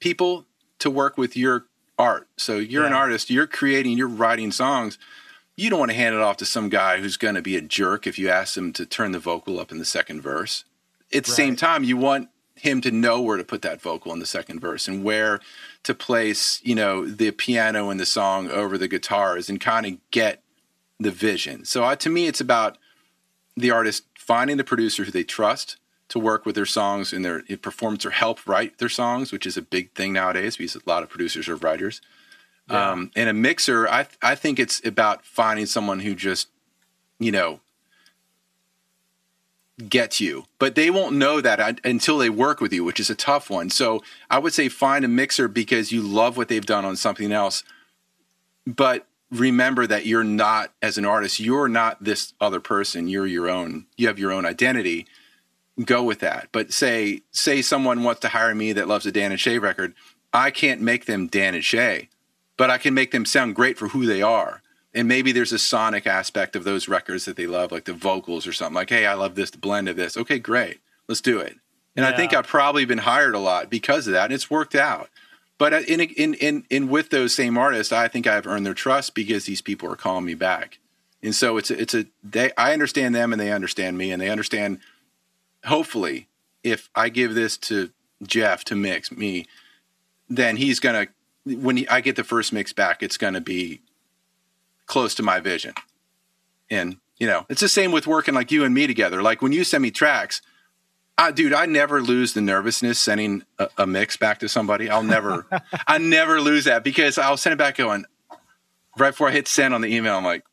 people 0.00 0.44
to 0.80 0.90
work 0.90 1.16
with 1.18 1.36
your 1.36 1.66
art. 1.98 2.28
So 2.36 2.58
you're 2.58 2.84
an 2.84 2.92
artist, 2.92 3.30
you're 3.30 3.46
creating, 3.46 3.96
you're 3.98 4.08
writing 4.08 4.52
songs. 4.52 4.98
You 5.56 5.70
don't 5.70 5.80
want 5.80 5.90
to 5.90 5.96
hand 5.96 6.14
it 6.14 6.20
off 6.20 6.36
to 6.38 6.44
some 6.46 6.68
guy 6.68 6.98
who's 7.00 7.16
going 7.16 7.34
to 7.34 7.42
be 7.42 7.56
a 7.56 7.60
jerk 7.60 8.06
if 8.06 8.18
you 8.18 8.28
ask 8.28 8.56
him 8.56 8.72
to 8.74 8.86
turn 8.86 9.10
the 9.12 9.18
vocal 9.18 9.58
up 9.58 9.72
in 9.72 9.78
the 9.78 9.84
second 9.84 10.20
verse. 10.20 10.64
At 11.12 11.24
the 11.24 11.30
same 11.32 11.56
time, 11.56 11.82
you 11.84 11.96
want 11.96 12.28
him 12.60 12.80
to 12.80 12.90
know 12.90 13.20
where 13.20 13.36
to 13.36 13.44
put 13.44 13.62
that 13.62 13.80
vocal 13.80 14.12
in 14.12 14.18
the 14.18 14.26
second 14.26 14.60
verse 14.60 14.88
and 14.88 15.04
where 15.04 15.40
to 15.82 15.94
place, 15.94 16.60
you 16.62 16.74
know, 16.74 17.06
the 17.06 17.30
piano 17.30 17.90
in 17.90 17.96
the 17.96 18.06
song 18.06 18.50
over 18.50 18.76
the 18.76 18.88
guitars 18.88 19.48
and 19.48 19.60
kind 19.60 19.86
of 19.86 20.10
get 20.10 20.42
the 20.98 21.10
vision. 21.10 21.64
So 21.64 21.84
uh, 21.84 21.96
to 21.96 22.10
me, 22.10 22.26
it's 22.26 22.40
about 22.40 22.78
the 23.56 23.70
artist 23.70 24.04
finding 24.18 24.56
the 24.56 24.64
producer 24.64 25.04
who 25.04 25.10
they 25.10 25.24
trust 25.24 25.76
to 26.08 26.18
work 26.18 26.46
with 26.46 26.54
their 26.54 26.66
songs 26.66 27.12
and 27.12 27.24
their 27.24 27.42
performance 27.58 28.04
or 28.06 28.10
help 28.10 28.46
write 28.46 28.78
their 28.78 28.88
songs, 28.88 29.30
which 29.30 29.46
is 29.46 29.56
a 29.56 29.62
big 29.62 29.92
thing 29.92 30.12
nowadays 30.12 30.56
because 30.56 30.74
a 30.74 30.80
lot 30.86 31.02
of 31.02 31.08
producers 31.08 31.48
are 31.48 31.56
writers. 31.56 32.00
Yeah. 32.70 32.90
Um, 32.90 33.10
and 33.16 33.28
a 33.28 33.32
mixer, 33.32 33.88
I 33.88 34.06
I 34.22 34.34
think 34.34 34.58
it's 34.58 34.84
about 34.84 35.24
finding 35.24 35.66
someone 35.66 36.00
who 36.00 36.14
just, 36.14 36.48
you 37.18 37.32
know, 37.32 37.60
gets 39.88 40.20
you, 40.20 40.44
but 40.58 40.74
they 40.74 40.90
won't 40.90 41.14
know 41.14 41.40
that 41.40 41.80
until 41.84 42.18
they 42.18 42.30
work 42.30 42.60
with 42.60 42.72
you, 42.72 42.82
which 42.84 42.98
is 42.98 43.10
a 43.10 43.14
tough 43.14 43.48
one. 43.48 43.70
So 43.70 44.02
I 44.28 44.38
would 44.38 44.52
say 44.52 44.68
find 44.68 45.04
a 45.04 45.08
mixer 45.08 45.46
because 45.46 45.92
you 45.92 46.02
love 46.02 46.36
what 46.36 46.48
they've 46.48 46.64
done 46.64 46.84
on 46.84 46.96
something 46.96 47.30
else, 47.30 47.62
but 48.66 49.06
remember 49.30 49.86
that 49.86 50.06
you're 50.06 50.24
not 50.24 50.72
as 50.82 50.98
an 50.98 51.04
artist, 51.04 51.40
you're 51.40 51.68
not 51.68 52.02
this 52.02 52.32
other 52.40 52.60
person. 52.60 53.08
You're 53.08 53.26
your 53.26 53.48
own. 53.48 53.86
You 53.96 54.06
have 54.08 54.18
your 54.18 54.32
own 54.32 54.46
identity. 54.46 55.06
Go 55.84 56.02
with 56.02 56.20
that. 56.20 56.48
But 56.52 56.72
say 56.72 57.22
say 57.30 57.62
someone 57.62 58.02
wants 58.02 58.20
to 58.22 58.28
hire 58.28 58.54
me 58.54 58.72
that 58.72 58.88
loves 58.88 59.06
a 59.06 59.12
Dan 59.12 59.30
and 59.30 59.40
Shay 59.40 59.58
record, 59.58 59.94
I 60.32 60.50
can't 60.50 60.80
make 60.80 61.06
them 61.06 61.26
Dan 61.26 61.54
and 61.54 61.64
Shay, 61.64 62.08
but 62.56 62.70
I 62.70 62.78
can 62.78 62.94
make 62.94 63.12
them 63.12 63.24
sound 63.24 63.54
great 63.54 63.78
for 63.78 63.88
who 63.88 64.06
they 64.06 64.22
are. 64.22 64.62
And 64.98 65.06
maybe 65.06 65.30
there's 65.30 65.52
a 65.52 65.60
sonic 65.60 66.08
aspect 66.08 66.56
of 66.56 66.64
those 66.64 66.88
records 66.88 67.24
that 67.26 67.36
they 67.36 67.46
love, 67.46 67.70
like 67.70 67.84
the 67.84 67.92
vocals 67.92 68.48
or 68.48 68.52
something. 68.52 68.74
Like, 68.74 68.90
hey, 68.90 69.06
I 69.06 69.14
love 69.14 69.36
this 69.36 69.52
blend 69.52 69.88
of 69.88 69.94
this. 69.94 70.16
Okay, 70.16 70.40
great, 70.40 70.80
let's 71.06 71.20
do 71.20 71.38
it. 71.38 71.56
And 71.94 72.04
I 72.04 72.16
think 72.16 72.34
I've 72.34 72.48
probably 72.48 72.84
been 72.84 72.98
hired 72.98 73.36
a 73.36 73.38
lot 73.38 73.70
because 73.70 74.08
of 74.08 74.12
that, 74.14 74.24
and 74.24 74.32
it's 74.32 74.50
worked 74.50 74.74
out. 74.74 75.08
But 75.56 75.72
uh, 75.72 75.80
in 75.86 76.00
in 76.00 76.34
in 76.34 76.64
in 76.68 76.88
with 76.88 77.10
those 77.10 77.32
same 77.32 77.56
artists, 77.56 77.92
I 77.92 78.08
think 78.08 78.26
I've 78.26 78.44
earned 78.44 78.66
their 78.66 78.74
trust 78.74 79.14
because 79.14 79.44
these 79.44 79.62
people 79.62 79.88
are 79.88 79.94
calling 79.94 80.24
me 80.24 80.34
back. 80.34 80.80
And 81.22 81.32
so 81.32 81.58
it's 81.58 81.70
a, 81.70 81.80
it's 81.80 81.94
a 81.94 82.06
they 82.24 82.50
I 82.58 82.72
understand 82.72 83.14
them 83.14 83.32
and 83.32 83.40
they 83.40 83.52
understand 83.52 83.98
me 83.98 84.10
and 84.10 84.20
they 84.20 84.30
understand. 84.30 84.80
Hopefully, 85.64 86.26
if 86.64 86.90
I 86.96 87.08
give 87.08 87.34
this 87.34 87.56
to 87.58 87.90
Jeff 88.24 88.64
to 88.64 88.74
mix 88.74 89.12
me, 89.12 89.46
then 90.28 90.56
he's 90.56 90.80
gonna 90.80 91.06
when 91.44 91.76
he, 91.76 91.88
I 91.88 92.00
get 92.00 92.16
the 92.16 92.24
first 92.24 92.52
mix 92.52 92.72
back, 92.72 93.00
it's 93.00 93.16
gonna 93.16 93.40
be 93.40 93.80
close 94.88 95.14
to 95.14 95.22
my 95.22 95.38
vision. 95.38 95.74
And 96.68 96.96
you 97.18 97.26
know, 97.26 97.46
it's 97.48 97.60
the 97.60 97.68
same 97.68 97.92
with 97.92 98.06
working 98.06 98.34
like 98.34 98.50
you 98.50 98.64
and 98.64 98.74
me 98.74 98.86
together. 98.86 99.22
Like 99.22 99.42
when 99.42 99.52
you 99.52 99.64
send 99.64 99.82
me 99.82 99.90
tracks, 99.90 100.40
I, 101.16 101.32
dude, 101.32 101.52
I 101.52 101.66
never 101.66 102.00
lose 102.00 102.32
the 102.32 102.40
nervousness 102.40 102.98
sending 102.98 103.42
a, 103.58 103.68
a 103.76 103.86
mix 103.86 104.16
back 104.16 104.38
to 104.38 104.48
somebody. 104.48 104.88
I'll 104.88 105.02
never, 105.02 105.46
I 105.86 105.98
never 105.98 106.40
lose 106.40 106.64
that 106.64 106.84
because 106.84 107.18
I'll 107.18 107.36
send 107.36 107.54
it 107.54 107.56
back 107.56 107.76
going 107.76 108.04
right 108.96 109.10
before 109.10 109.28
I 109.28 109.32
hit 109.32 109.48
send 109.48 109.74
on 109.74 109.80
the 109.80 109.92
email. 109.92 110.16
I'm 110.16 110.24
like, 110.24 110.44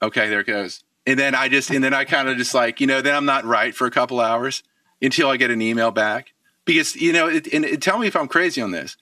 okay, 0.00 0.30
there 0.30 0.40
it 0.40 0.46
goes. 0.46 0.82
And 1.06 1.18
then 1.18 1.34
I 1.34 1.48
just, 1.48 1.70
and 1.70 1.84
then 1.84 1.92
I 1.92 2.04
kind 2.04 2.28
of 2.28 2.38
just 2.38 2.54
like, 2.54 2.80
you 2.80 2.86
know, 2.86 3.02
then 3.02 3.14
I'm 3.14 3.26
not 3.26 3.44
right 3.44 3.74
for 3.74 3.86
a 3.86 3.90
couple 3.90 4.20
hours 4.20 4.62
until 5.02 5.28
I 5.28 5.36
get 5.36 5.50
an 5.50 5.60
email 5.60 5.90
back 5.90 6.32
because, 6.64 6.96
you 6.96 7.12
know, 7.12 7.28
it, 7.28 7.52
and 7.52 7.64
it, 7.64 7.82
tell 7.82 7.98
me 7.98 8.06
if 8.06 8.16
I'm 8.16 8.28
crazy 8.28 8.62
on 8.62 8.70
this. 8.70 8.96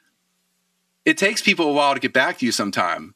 It 1.04 1.16
takes 1.16 1.40
people 1.40 1.70
a 1.70 1.72
while 1.72 1.94
to 1.94 2.00
get 2.00 2.12
back 2.12 2.38
to 2.38 2.46
you 2.46 2.52
sometime 2.52 3.14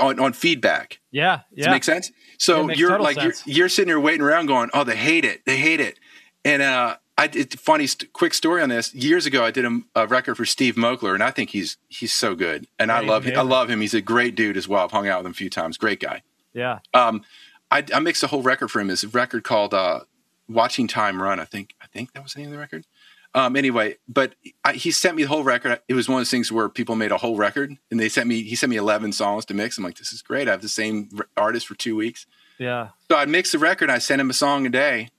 on, 0.00 0.18
on 0.20 0.32
feedback. 0.32 1.00
Yeah. 1.10 1.36
Does 1.54 1.64
Yeah. 1.64 1.68
it 1.68 1.70
make 1.72 1.84
sense? 1.84 2.10
So 2.38 2.70
you're 2.70 2.98
like 3.00 3.20
you're 3.22 3.34
you're 3.46 3.68
sitting 3.68 3.88
there 3.88 4.00
waiting 4.00 4.22
around, 4.22 4.46
going, 4.46 4.70
"Oh, 4.74 4.84
they 4.84 4.96
hate 4.96 5.24
it, 5.24 5.44
they 5.46 5.56
hate 5.56 5.80
it." 5.80 5.98
And 6.44 6.62
uh, 6.62 6.96
I 7.16 7.30
it's 7.32 7.56
funny 7.56 7.86
st- 7.88 8.12
quick 8.12 8.32
story 8.34 8.62
on 8.62 8.68
this. 8.68 8.94
Years 8.94 9.26
ago, 9.26 9.44
I 9.44 9.50
did 9.50 9.64
a, 9.64 9.80
a 9.96 10.06
record 10.06 10.36
for 10.36 10.44
Steve 10.44 10.76
Moakler, 10.76 11.14
and 11.14 11.22
I 11.22 11.30
think 11.30 11.50
he's 11.50 11.76
he's 11.88 12.12
so 12.12 12.34
good, 12.34 12.66
and 12.78 12.92
I 12.92 13.00
love 13.00 13.24
he's 13.24 13.36
I 13.36 13.42
love 13.42 13.68
him. 13.70 13.80
He's 13.80 13.94
a 13.94 14.00
great 14.00 14.34
dude 14.36 14.56
as 14.56 14.68
well. 14.68 14.84
I've 14.84 14.92
hung 14.92 15.08
out 15.08 15.18
with 15.18 15.26
him 15.26 15.32
a 15.32 15.34
few 15.34 15.50
times. 15.50 15.76
Great 15.78 16.00
guy. 16.00 16.22
yeah. 16.54 16.78
Um, 16.94 17.22
I, 17.70 17.84
I 17.92 17.98
mixed 18.00 18.22
a 18.22 18.28
whole 18.28 18.42
record 18.42 18.68
for 18.70 18.80
him. 18.80 18.88
It's 18.88 19.02
a 19.04 19.08
record 19.08 19.42
called 19.42 19.74
uh, 19.74 20.00
"Watching 20.48 20.86
Time 20.86 21.20
Run." 21.20 21.40
I 21.40 21.44
think 21.44 21.74
I 21.82 21.86
think 21.88 22.12
that 22.12 22.22
was 22.22 22.34
the 22.34 22.38
name 22.40 22.48
of 22.48 22.52
the 22.52 22.58
record. 22.58 22.86
Um, 23.34 23.56
anyway, 23.56 23.96
but 24.08 24.34
I, 24.64 24.72
he 24.72 24.90
sent 24.90 25.16
me 25.16 25.22
the 25.22 25.28
whole 25.28 25.44
record. 25.44 25.80
It 25.86 25.94
was 25.94 26.08
one 26.08 26.16
of 26.16 26.20
those 26.20 26.30
things 26.30 26.50
where 26.50 26.68
people 26.68 26.96
made 26.96 27.12
a 27.12 27.18
whole 27.18 27.36
record, 27.36 27.76
and 27.90 28.00
they 28.00 28.08
sent 28.08 28.26
me. 28.26 28.42
He 28.42 28.56
sent 28.56 28.70
me 28.70 28.76
eleven 28.76 29.12
songs 29.12 29.44
to 29.46 29.54
mix. 29.54 29.76
I'm 29.76 29.84
like, 29.84 29.98
this 29.98 30.12
is 30.12 30.22
great. 30.22 30.48
I 30.48 30.52
have 30.52 30.62
the 30.62 30.68
same 30.68 31.10
artist 31.36 31.66
for 31.66 31.74
two 31.74 31.94
weeks. 31.94 32.26
Yeah. 32.58 32.88
So 33.10 33.16
I 33.16 33.26
mixed 33.26 33.52
the 33.52 33.58
record. 33.58 33.90
I 33.90 33.98
sent 33.98 34.20
him 34.20 34.30
a 34.30 34.34
song 34.34 34.66
a 34.66 34.70
day. 34.70 35.10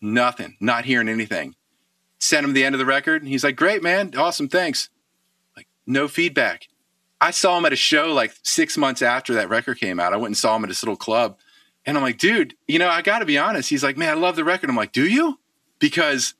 Nothing. 0.00 0.56
Not 0.60 0.84
hearing 0.84 1.08
anything. 1.08 1.56
Sent 2.20 2.44
him 2.44 2.52
the 2.52 2.64
end 2.64 2.74
of 2.74 2.78
the 2.78 2.86
record. 2.86 3.22
And 3.22 3.30
he's 3.30 3.42
like, 3.42 3.56
great, 3.56 3.82
man. 3.82 4.12
Awesome. 4.16 4.48
Thanks. 4.48 4.90
Like, 5.56 5.66
no 5.86 6.06
feedback. 6.06 6.68
I 7.20 7.32
saw 7.32 7.58
him 7.58 7.64
at 7.64 7.72
a 7.72 7.76
show 7.76 8.12
like 8.12 8.32
six 8.44 8.76
months 8.76 9.02
after 9.02 9.34
that 9.34 9.48
record 9.48 9.80
came 9.80 9.98
out. 9.98 10.12
I 10.12 10.16
went 10.16 10.28
and 10.28 10.36
saw 10.36 10.54
him 10.54 10.62
at 10.62 10.68
this 10.68 10.84
little 10.84 10.96
club. 10.96 11.38
And 11.84 11.96
I'm 11.96 12.02
like, 12.02 12.18
dude, 12.18 12.54
you 12.68 12.78
know, 12.78 12.88
I 12.88 13.02
got 13.02 13.20
to 13.20 13.24
be 13.24 13.38
honest. 13.38 13.70
He's 13.70 13.82
like, 13.82 13.96
man, 13.96 14.10
I 14.10 14.20
love 14.20 14.36
the 14.36 14.44
record. 14.44 14.70
I'm 14.70 14.76
like, 14.76 14.92
do 14.92 15.08
you? 15.08 15.40
Because 15.80 16.34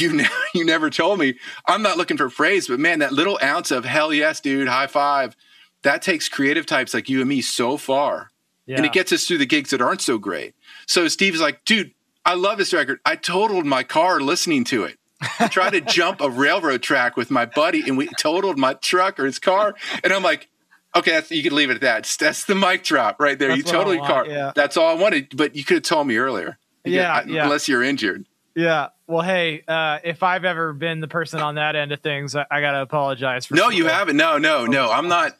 you 0.00 0.12
ne- 0.12 0.28
you 0.54 0.64
never 0.64 0.90
told 0.90 1.18
me. 1.18 1.38
I'm 1.66 1.82
not 1.82 1.96
looking 1.96 2.16
for 2.16 2.28
praise, 2.30 2.68
but 2.68 2.78
man, 2.80 3.00
that 3.00 3.12
little 3.12 3.38
ounce 3.42 3.70
of 3.70 3.84
hell 3.84 4.12
yes, 4.12 4.40
dude, 4.40 4.68
high 4.68 4.86
five, 4.86 5.36
that 5.82 6.02
takes 6.02 6.28
creative 6.28 6.66
types 6.66 6.94
like 6.94 7.08
you 7.08 7.20
and 7.20 7.28
me 7.28 7.40
so 7.42 7.76
far. 7.76 8.30
Yeah. 8.66 8.76
And 8.76 8.86
it 8.86 8.92
gets 8.92 9.12
us 9.12 9.26
through 9.26 9.38
the 9.38 9.46
gigs 9.46 9.70
that 9.70 9.80
aren't 9.80 10.00
so 10.00 10.18
great. 10.18 10.54
So 10.86 11.06
Steve's 11.08 11.40
like, 11.40 11.64
dude, 11.64 11.92
I 12.24 12.34
love 12.34 12.58
this 12.58 12.72
record. 12.72 12.98
I 13.06 13.14
totaled 13.14 13.64
my 13.64 13.84
car 13.84 14.20
listening 14.20 14.64
to 14.64 14.84
it. 14.84 14.98
I 15.38 15.46
tried 15.46 15.70
to 15.70 15.80
jump 15.92 16.20
a 16.20 16.28
railroad 16.28 16.82
track 16.82 17.16
with 17.16 17.30
my 17.30 17.46
buddy 17.46 17.82
and 17.86 17.96
we 17.96 18.08
totaled 18.18 18.58
my 18.58 18.74
truck 18.74 19.20
or 19.20 19.24
his 19.26 19.38
car. 19.38 19.76
And 20.02 20.12
I'm 20.12 20.24
like, 20.24 20.48
okay, 20.96 21.12
that's, 21.12 21.30
you 21.30 21.44
can 21.44 21.54
leave 21.54 21.70
it 21.70 21.76
at 21.76 21.80
that. 21.82 22.16
That's 22.18 22.44
the 22.44 22.56
mic 22.56 22.82
drop 22.82 23.20
right 23.20 23.38
there. 23.38 23.50
That's 23.50 23.58
you 23.58 23.64
totally 23.64 23.98
car. 23.98 24.26
yeah. 24.26 24.50
That's 24.56 24.76
all 24.76 24.88
I 24.88 25.00
wanted. 25.00 25.36
But 25.36 25.54
you 25.54 25.64
could 25.64 25.76
have 25.76 25.82
told 25.84 26.08
me 26.08 26.16
earlier. 26.16 26.58
Yeah, 26.84 27.22
yeah. 27.26 27.44
Unless 27.44 27.68
you're 27.68 27.82
injured. 27.82 28.26
Yeah. 28.56 28.88
Well, 29.06 29.22
hey, 29.22 29.62
uh, 29.68 30.00
if 30.02 30.24
I've 30.24 30.44
ever 30.44 30.72
been 30.72 30.98
the 31.00 31.06
person 31.06 31.38
on 31.40 31.54
that 31.54 31.76
end 31.76 31.92
of 31.92 32.00
things, 32.00 32.34
I, 32.34 32.44
I 32.50 32.60
got 32.60 32.72
to 32.72 32.82
apologize 32.82 33.46
for 33.46 33.54
No, 33.54 33.68
you 33.68 33.82
something. 33.84 33.94
haven't. 33.96 34.16
No, 34.16 34.38
no, 34.38 34.66
no. 34.66 34.90
I'm 34.90 35.06
not. 35.06 35.36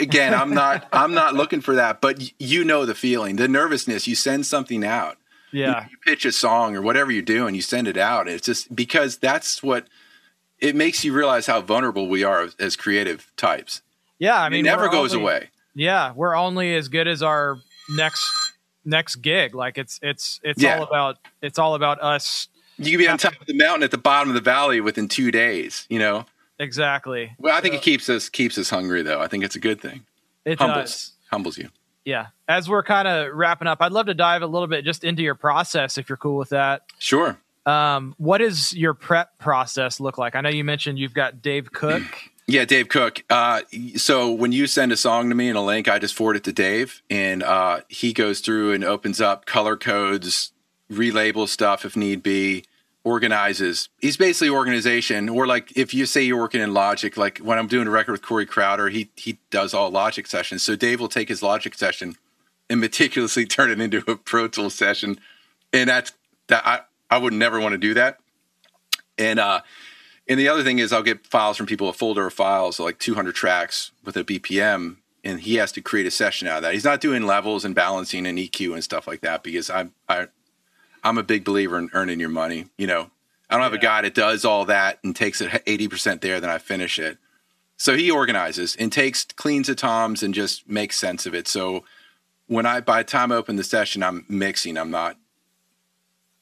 Again, 0.00 0.34
I'm 0.34 0.52
not. 0.54 0.88
I'm 0.92 1.14
not 1.14 1.34
looking 1.34 1.60
for 1.60 1.76
that. 1.76 2.00
But 2.00 2.32
you 2.40 2.64
know 2.64 2.84
the 2.84 2.94
feeling, 2.96 3.36
the 3.36 3.46
nervousness. 3.46 4.08
You 4.08 4.16
send 4.16 4.44
something 4.46 4.84
out. 4.84 5.18
Yeah. 5.52 5.86
You 5.88 5.96
pitch 6.04 6.24
a 6.24 6.32
song 6.32 6.74
or 6.74 6.82
whatever 6.82 7.12
you 7.12 7.22
do, 7.22 7.46
and 7.46 7.54
You 7.54 7.62
send 7.62 7.86
it 7.86 7.96
out. 7.96 8.26
It's 8.28 8.44
just 8.44 8.74
because 8.74 9.18
that's 9.18 9.62
what 9.62 9.86
it 10.58 10.74
makes 10.74 11.04
you 11.04 11.12
realize 11.12 11.46
how 11.46 11.60
vulnerable 11.60 12.08
we 12.08 12.24
are 12.24 12.42
as, 12.42 12.56
as 12.58 12.74
creative 12.76 13.30
types. 13.36 13.82
Yeah. 14.18 14.40
I 14.42 14.48
mean, 14.48 14.66
it 14.66 14.68
never 14.68 14.88
goes 14.88 15.12
only- 15.12 15.22
away. 15.22 15.50
Yeah. 15.74 16.12
We're 16.14 16.34
only 16.34 16.74
as 16.74 16.88
good 16.88 17.06
as 17.06 17.22
our 17.22 17.58
next 17.96 18.24
next 18.86 19.16
gig. 19.16 19.54
Like 19.54 19.76
it's 19.78 19.98
it's 20.02 20.40
it's 20.42 20.62
Yeah. 20.62 20.78
all 20.78 20.84
about 20.84 21.18
it's 21.42 21.58
all 21.58 21.74
about 21.74 22.00
us. 22.02 22.48
You 22.78 22.90
can 22.92 22.98
be 22.98 23.08
on 23.08 23.18
top 23.18 23.40
of 23.40 23.46
the 23.46 23.54
mountain 23.54 23.82
at 23.82 23.90
the 23.90 23.98
bottom 23.98 24.28
of 24.30 24.34
the 24.34 24.40
valley 24.40 24.80
within 24.80 25.08
two 25.08 25.30
days. 25.30 25.86
You 25.90 25.98
know. 25.98 26.26
Exactly. 26.58 27.34
Well, 27.38 27.54
I 27.54 27.60
think 27.60 27.74
it 27.74 27.82
keeps 27.82 28.08
us 28.08 28.28
keeps 28.30 28.56
us 28.56 28.70
hungry 28.70 29.02
though. 29.02 29.20
I 29.20 29.26
think 29.28 29.44
it's 29.44 29.56
a 29.56 29.60
good 29.60 29.80
thing. 29.80 30.06
It 30.44 30.58
Humbles 30.58 30.82
does. 30.90 31.12
humbles 31.30 31.58
you. 31.58 31.68
Yeah. 32.04 32.26
As 32.48 32.68
we're 32.68 32.82
kind 32.84 33.08
of 33.08 33.34
wrapping 33.34 33.66
up, 33.68 33.78
I'd 33.82 33.92
love 33.92 34.06
to 34.06 34.14
dive 34.14 34.42
a 34.42 34.46
little 34.46 34.68
bit 34.68 34.84
just 34.84 35.04
into 35.04 35.22
your 35.22 35.34
process 35.34 35.98
if 35.98 36.08
you're 36.08 36.16
cool 36.16 36.36
with 36.36 36.50
that. 36.50 36.82
Sure. 36.98 37.36
Um, 37.66 38.14
what 38.18 38.38
does 38.38 38.72
your 38.72 38.94
prep 38.94 39.36
process 39.38 39.98
look 39.98 40.16
like? 40.18 40.36
I 40.36 40.40
know 40.40 40.48
you 40.48 40.62
mentioned 40.62 40.98
you've 41.00 41.14
got 41.14 41.42
Dave 41.42 41.72
Cook. 41.72 42.02
Yeah, 42.48 42.64
Dave 42.64 42.88
Cook. 42.88 43.24
Uh, 43.28 43.62
so 43.96 44.30
when 44.30 44.52
you 44.52 44.68
send 44.68 44.92
a 44.92 44.96
song 44.96 45.28
to 45.30 45.34
me 45.34 45.48
in 45.48 45.56
a 45.56 45.64
link, 45.64 45.88
I 45.88 45.98
just 45.98 46.14
forward 46.14 46.36
it 46.36 46.44
to 46.44 46.52
Dave, 46.52 47.02
and 47.10 47.42
uh, 47.42 47.80
he 47.88 48.12
goes 48.12 48.38
through 48.38 48.72
and 48.72 48.84
opens 48.84 49.20
up 49.20 49.46
color 49.46 49.76
codes, 49.76 50.52
relabels 50.90 51.48
stuff 51.48 51.84
if 51.84 51.96
need 51.96 52.22
be, 52.22 52.64
organizes. 53.02 53.88
He's 54.00 54.16
basically 54.16 54.50
organization. 54.50 55.28
Or 55.28 55.48
like 55.48 55.76
if 55.76 55.92
you 55.92 56.06
say 56.06 56.22
you're 56.22 56.38
working 56.38 56.60
in 56.60 56.72
Logic, 56.72 57.16
like 57.16 57.38
when 57.38 57.58
I'm 57.58 57.66
doing 57.66 57.88
a 57.88 57.90
record 57.90 58.12
with 58.12 58.22
Corey 58.22 58.46
Crowder, 58.46 58.90
he 58.90 59.10
he 59.16 59.38
does 59.50 59.74
all 59.74 59.90
Logic 59.90 60.26
sessions. 60.26 60.62
So 60.62 60.76
Dave 60.76 61.00
will 61.00 61.08
take 61.08 61.28
his 61.28 61.42
Logic 61.42 61.74
session 61.74 62.16
and 62.70 62.80
meticulously 62.80 63.44
turn 63.44 63.70
it 63.72 63.80
into 63.80 64.08
a 64.08 64.16
Pro 64.16 64.46
Tools 64.46 64.74
session, 64.74 65.18
and 65.72 65.90
that's 65.90 66.12
that. 66.46 66.64
I 66.64 66.80
I 67.10 67.18
would 67.18 67.32
never 67.32 67.58
want 67.58 67.72
to 67.72 67.78
do 67.78 67.94
that. 67.94 68.18
And 69.18 69.40
uh, 69.40 69.62
and 70.28 70.40
the 70.40 70.48
other 70.48 70.64
thing 70.64 70.78
is, 70.78 70.92
I'll 70.92 71.02
get 71.02 71.26
files 71.26 71.56
from 71.56 71.66
people, 71.66 71.88
a 71.88 71.92
folder 71.92 72.26
of 72.26 72.32
files, 72.32 72.80
like 72.80 72.98
200 72.98 73.34
tracks 73.34 73.92
with 74.04 74.16
a 74.16 74.24
BPM, 74.24 74.96
and 75.22 75.40
he 75.40 75.56
has 75.56 75.72
to 75.72 75.80
create 75.80 76.06
a 76.06 76.10
session 76.10 76.48
out 76.48 76.58
of 76.58 76.62
that. 76.64 76.74
He's 76.74 76.84
not 76.84 77.00
doing 77.00 77.26
levels 77.26 77.64
and 77.64 77.74
balancing 77.74 78.26
and 78.26 78.38
EQ 78.38 78.74
and 78.74 78.82
stuff 78.82 79.06
like 79.06 79.20
that 79.20 79.42
because 79.42 79.70
I'm 79.70 79.92
I, 80.08 80.26
I'm 81.04 81.18
a 81.18 81.22
big 81.22 81.44
believer 81.44 81.78
in 81.78 81.90
earning 81.92 82.18
your 82.18 82.28
money. 82.28 82.66
You 82.76 82.88
know, 82.88 83.10
I 83.48 83.54
don't 83.54 83.62
have 83.62 83.72
a 83.72 83.78
guy 83.78 84.02
that 84.02 84.14
does 84.14 84.44
all 84.44 84.64
that 84.64 84.98
and 85.04 85.14
takes 85.14 85.40
it 85.40 85.50
80% 85.50 86.20
there, 86.20 86.40
then 86.40 86.50
I 86.50 86.58
finish 86.58 86.98
it. 86.98 87.18
So 87.76 87.94
he 87.94 88.10
organizes 88.10 88.74
and 88.76 88.90
takes 88.90 89.24
cleans 89.24 89.68
the 89.68 89.74
toms 89.74 90.22
and 90.22 90.34
just 90.34 90.68
makes 90.68 90.98
sense 90.98 91.26
of 91.26 91.34
it. 91.34 91.46
So 91.46 91.84
when 92.46 92.66
I 92.66 92.80
by 92.80 93.02
the 93.02 93.08
time 93.08 93.30
I 93.30 93.36
open 93.36 93.56
the 93.56 93.64
session, 93.64 94.02
I'm 94.02 94.24
mixing. 94.28 94.76
I'm 94.76 94.90
not 94.90 95.16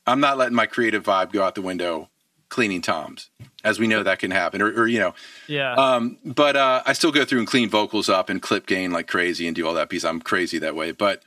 I'm 0.07 0.21
not 0.21 0.39
letting 0.39 0.55
my 0.55 0.67
creative 0.67 1.05
vibe 1.05 1.33
go 1.33 1.43
out 1.43 1.55
the 1.55 1.63
window 1.63 2.09
cleaning 2.55 2.81
toms, 2.81 3.31
as 3.65 3.79
we 3.79 3.87
know 3.87 4.03
that 4.03 4.19
can 4.21 4.31
happen. 4.31 4.63
Or, 4.63 4.69
or 4.69 4.87
you 4.87 5.01
know, 5.01 5.15
Yeah. 5.49 5.75
um, 5.75 6.17
but 6.25 6.55
uh, 6.57 6.83
I 6.87 6.93
still 6.93 7.11
go 7.13 7.25
through 7.25 7.41
and 7.41 7.49
clean 7.49 7.69
vocals 7.69 8.09
up 8.09 8.31
and 8.31 8.41
clip 8.41 8.67
gain 8.67 8.93
like 8.93 9.09
crazy 9.09 9.47
and 9.47 9.57
do 9.57 9.67
all 9.67 9.75
that 9.75 9.89
because 9.89 10.05
I'm 10.05 10.21
crazy 10.21 10.59
that 10.61 10.75
way. 10.77 10.93
But 10.93 11.23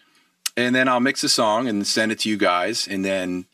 and 0.55 0.73
then 0.73 0.87
I'll 0.87 0.99
mix 1.01 1.23
a 1.23 1.29
song 1.29 1.67
and 1.67 1.85
send 1.85 2.11
it 2.11 2.19
to 2.19 2.29
you 2.29 2.37
guys, 2.37 2.87
and 2.87 3.03
then 3.05 3.45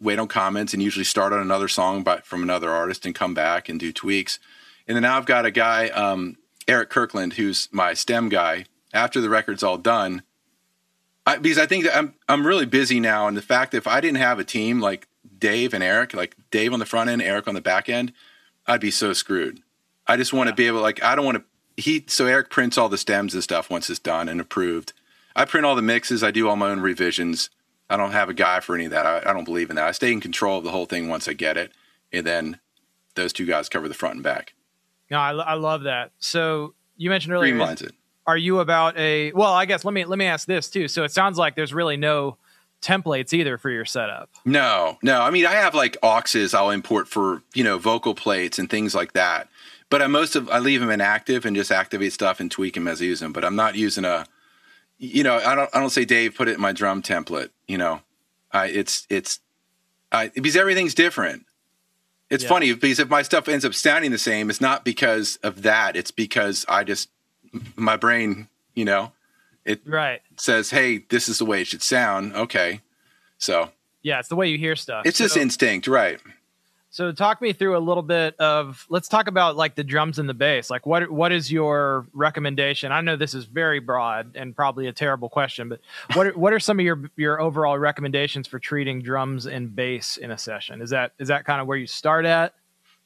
wait 0.00 0.18
on 0.18 0.26
comments 0.26 0.74
and 0.74 0.82
usually 0.82 1.04
start 1.04 1.32
on 1.32 1.38
another 1.38 1.68
song 1.68 2.02
by, 2.02 2.18
from 2.18 2.42
another 2.42 2.70
artist 2.70 3.06
and 3.06 3.14
come 3.14 3.34
back 3.34 3.68
and 3.68 3.78
do 3.78 3.92
tweaks. 3.92 4.40
And 4.88 4.96
then 4.96 5.02
now 5.02 5.16
I've 5.16 5.26
got 5.26 5.46
a 5.46 5.50
guy, 5.52 5.88
um, 5.90 6.36
Eric 6.66 6.90
Kirkland, 6.90 7.34
who's 7.34 7.68
my 7.70 7.94
stem 7.94 8.28
guy. 8.28 8.64
After 8.92 9.20
the 9.20 9.30
record's 9.30 9.62
all 9.62 9.78
done, 9.78 10.22
I, 11.24 11.38
because 11.38 11.56
I 11.58 11.66
think 11.66 11.84
that 11.84 11.96
I'm 11.96 12.14
I'm 12.28 12.44
really 12.46 12.66
busy 12.66 12.98
now, 13.00 13.28
and 13.28 13.36
the 13.36 13.42
fact 13.42 13.70
that 13.70 13.78
if 13.78 13.86
I 13.86 14.00
didn't 14.00 14.18
have 14.18 14.38
a 14.40 14.44
team 14.44 14.80
like 14.80 15.06
Dave 15.42 15.74
and 15.74 15.82
Eric, 15.82 16.14
like 16.14 16.36
Dave 16.52 16.72
on 16.72 16.78
the 16.78 16.86
front 16.86 17.10
end, 17.10 17.20
Eric 17.20 17.48
on 17.48 17.54
the 17.54 17.60
back 17.60 17.88
end, 17.88 18.12
I'd 18.64 18.80
be 18.80 18.92
so 18.92 19.12
screwed. 19.12 19.60
I 20.06 20.16
just 20.16 20.32
want 20.32 20.48
to 20.48 20.54
be 20.54 20.68
able, 20.68 20.80
like, 20.80 21.02
I 21.02 21.16
don't 21.16 21.24
want 21.24 21.38
to. 21.38 21.44
He 21.82 22.04
so 22.06 22.26
Eric 22.26 22.48
prints 22.48 22.78
all 22.78 22.88
the 22.88 22.96
stems 22.96 23.34
and 23.34 23.42
stuff 23.42 23.68
once 23.68 23.90
it's 23.90 23.98
done 23.98 24.28
and 24.28 24.40
approved. 24.40 24.92
I 25.34 25.44
print 25.44 25.66
all 25.66 25.74
the 25.74 25.82
mixes. 25.82 26.22
I 26.22 26.30
do 26.30 26.48
all 26.48 26.54
my 26.54 26.70
own 26.70 26.78
revisions. 26.78 27.50
I 27.90 27.96
don't 27.96 28.12
have 28.12 28.28
a 28.28 28.34
guy 28.34 28.60
for 28.60 28.76
any 28.76 28.84
of 28.84 28.92
that. 28.92 29.04
I, 29.04 29.30
I 29.30 29.32
don't 29.32 29.44
believe 29.44 29.68
in 29.68 29.76
that. 29.76 29.86
I 29.86 29.90
stay 29.90 30.12
in 30.12 30.20
control 30.20 30.58
of 30.58 30.64
the 30.64 30.70
whole 30.70 30.86
thing 30.86 31.08
once 31.08 31.26
I 31.26 31.32
get 31.32 31.56
it, 31.56 31.72
and 32.12 32.24
then 32.24 32.60
those 33.16 33.32
two 33.32 33.44
guys 33.44 33.68
cover 33.68 33.88
the 33.88 33.94
front 33.94 34.14
and 34.14 34.22
back. 34.22 34.54
no, 35.10 35.18
I, 35.18 35.32
I 35.32 35.54
love 35.54 35.82
that. 35.82 36.12
So 36.18 36.74
you 36.96 37.10
mentioned 37.10 37.32
earlier, 37.32 37.60
it. 37.60 37.92
are 38.28 38.36
you 38.36 38.60
about 38.60 38.96
a? 38.96 39.32
Well, 39.32 39.52
I 39.52 39.64
guess 39.64 39.84
let 39.84 39.92
me 39.92 40.04
let 40.04 40.18
me 40.20 40.26
ask 40.26 40.46
this 40.46 40.70
too. 40.70 40.86
So 40.86 41.02
it 41.02 41.10
sounds 41.10 41.36
like 41.36 41.56
there's 41.56 41.74
really 41.74 41.96
no 41.96 42.36
templates 42.82 43.32
either 43.32 43.56
for 43.56 43.70
your 43.70 43.84
setup. 43.84 44.28
No, 44.44 44.98
no. 45.02 45.22
I 45.22 45.30
mean, 45.30 45.46
I 45.46 45.52
have 45.52 45.74
like 45.74 45.96
auxes 46.02 46.52
I'll 46.54 46.70
import 46.70 47.08
for 47.08 47.42
you 47.54 47.64
know 47.64 47.78
vocal 47.78 48.14
plates 48.14 48.58
and 48.58 48.68
things 48.68 48.94
like 48.94 49.12
that. 49.12 49.48
But 49.88 50.02
I 50.02 50.06
most 50.06 50.36
of 50.36 50.48
I 50.50 50.58
leave 50.58 50.80
them 50.80 50.90
inactive 50.90 51.44
and 51.44 51.54
just 51.56 51.70
activate 51.70 52.12
stuff 52.12 52.40
and 52.40 52.50
tweak 52.50 52.74
them 52.74 52.88
as 52.88 53.00
I 53.00 53.04
use 53.06 53.20
them. 53.20 53.32
But 53.32 53.44
I'm 53.44 53.56
not 53.56 53.74
using 53.74 54.04
a, 54.04 54.26
you 54.98 55.22
know, 55.22 55.36
I 55.36 55.54
don't 55.54 55.70
I 55.74 55.80
don't 55.80 55.90
say 55.90 56.04
Dave 56.04 56.34
put 56.34 56.48
it 56.48 56.54
in 56.54 56.60
my 56.60 56.72
drum 56.72 57.02
template. 57.02 57.50
You 57.68 57.78
know, 57.78 58.00
I 58.52 58.66
it's 58.66 59.06
it's, 59.10 59.40
I 60.10 60.28
because 60.28 60.56
everything's 60.56 60.94
different. 60.94 61.44
It's 62.30 62.42
Yeah. 62.44 62.48
funny 62.48 62.72
because 62.72 62.98
if 62.98 63.10
my 63.10 63.20
stuff 63.22 63.46
ends 63.48 63.64
up 63.66 63.74
sounding 63.74 64.10
the 64.10 64.18
same, 64.18 64.48
it's 64.48 64.60
not 64.62 64.84
because 64.84 65.36
of 65.42 65.62
that. 65.62 65.94
It's 65.96 66.10
because 66.10 66.64
I 66.68 66.84
just 66.84 67.10
my 67.76 67.96
brain, 67.98 68.48
you 68.74 68.86
know, 68.86 69.12
it 69.66 69.82
Right. 69.84 70.22
Says, 70.42 70.70
hey, 70.70 70.98
this 71.08 71.28
is 71.28 71.38
the 71.38 71.44
way 71.44 71.60
it 71.60 71.66
should 71.66 71.82
sound. 71.82 72.34
Okay, 72.34 72.80
so 73.38 73.70
Yeah, 74.02 74.18
it's 74.18 74.28
the 74.28 74.36
way 74.36 74.48
you 74.48 74.58
hear 74.58 74.74
stuff. 74.76 75.06
it's 75.06 75.18
just 75.18 75.36
instinct, 75.36 75.86
right? 75.86 76.20
So 76.90 77.10
talk 77.10 77.40
me 77.40 77.54
through 77.54 77.74
a 77.74 77.80
little 77.80 78.02
bit 78.02 78.36
of 78.38 78.84
let's 78.90 79.08
talk 79.08 79.26
about 79.26 79.56
like 79.56 79.76
the 79.76 79.84
drums 79.84 80.18
and 80.18 80.28
the 80.28 80.34
bass. 80.34 80.68
Like 80.68 80.84
what 80.84 81.10
what 81.10 81.32
is 81.32 81.50
your 81.50 82.06
recommendation? 82.12 82.92
I 82.92 83.00
know 83.00 83.16
this 83.16 83.32
is 83.32 83.46
very 83.46 83.78
broad 83.80 84.36
and 84.36 84.54
probably 84.54 84.88
a 84.88 84.92
terrible 84.92 85.30
question, 85.30 85.70
but 85.70 85.80
what 86.12 86.26
are, 86.26 86.32
what 86.32 86.52
are 86.52 86.60
some 86.60 86.78
of 86.78 86.84
your 86.84 87.10
your 87.16 87.40
overall 87.40 87.78
recommendations 87.78 88.46
for 88.46 88.58
treating 88.58 89.00
drums 89.00 89.46
and 89.46 89.74
bass 89.74 90.18
in 90.18 90.30
a 90.30 90.36
session? 90.36 90.82
Is 90.82 90.90
that 90.90 91.12
is 91.18 91.28
that 91.28 91.46
kind 91.46 91.62
of 91.62 91.66
where 91.66 91.78
you 91.78 91.86
start 91.86 92.26
at? 92.26 92.52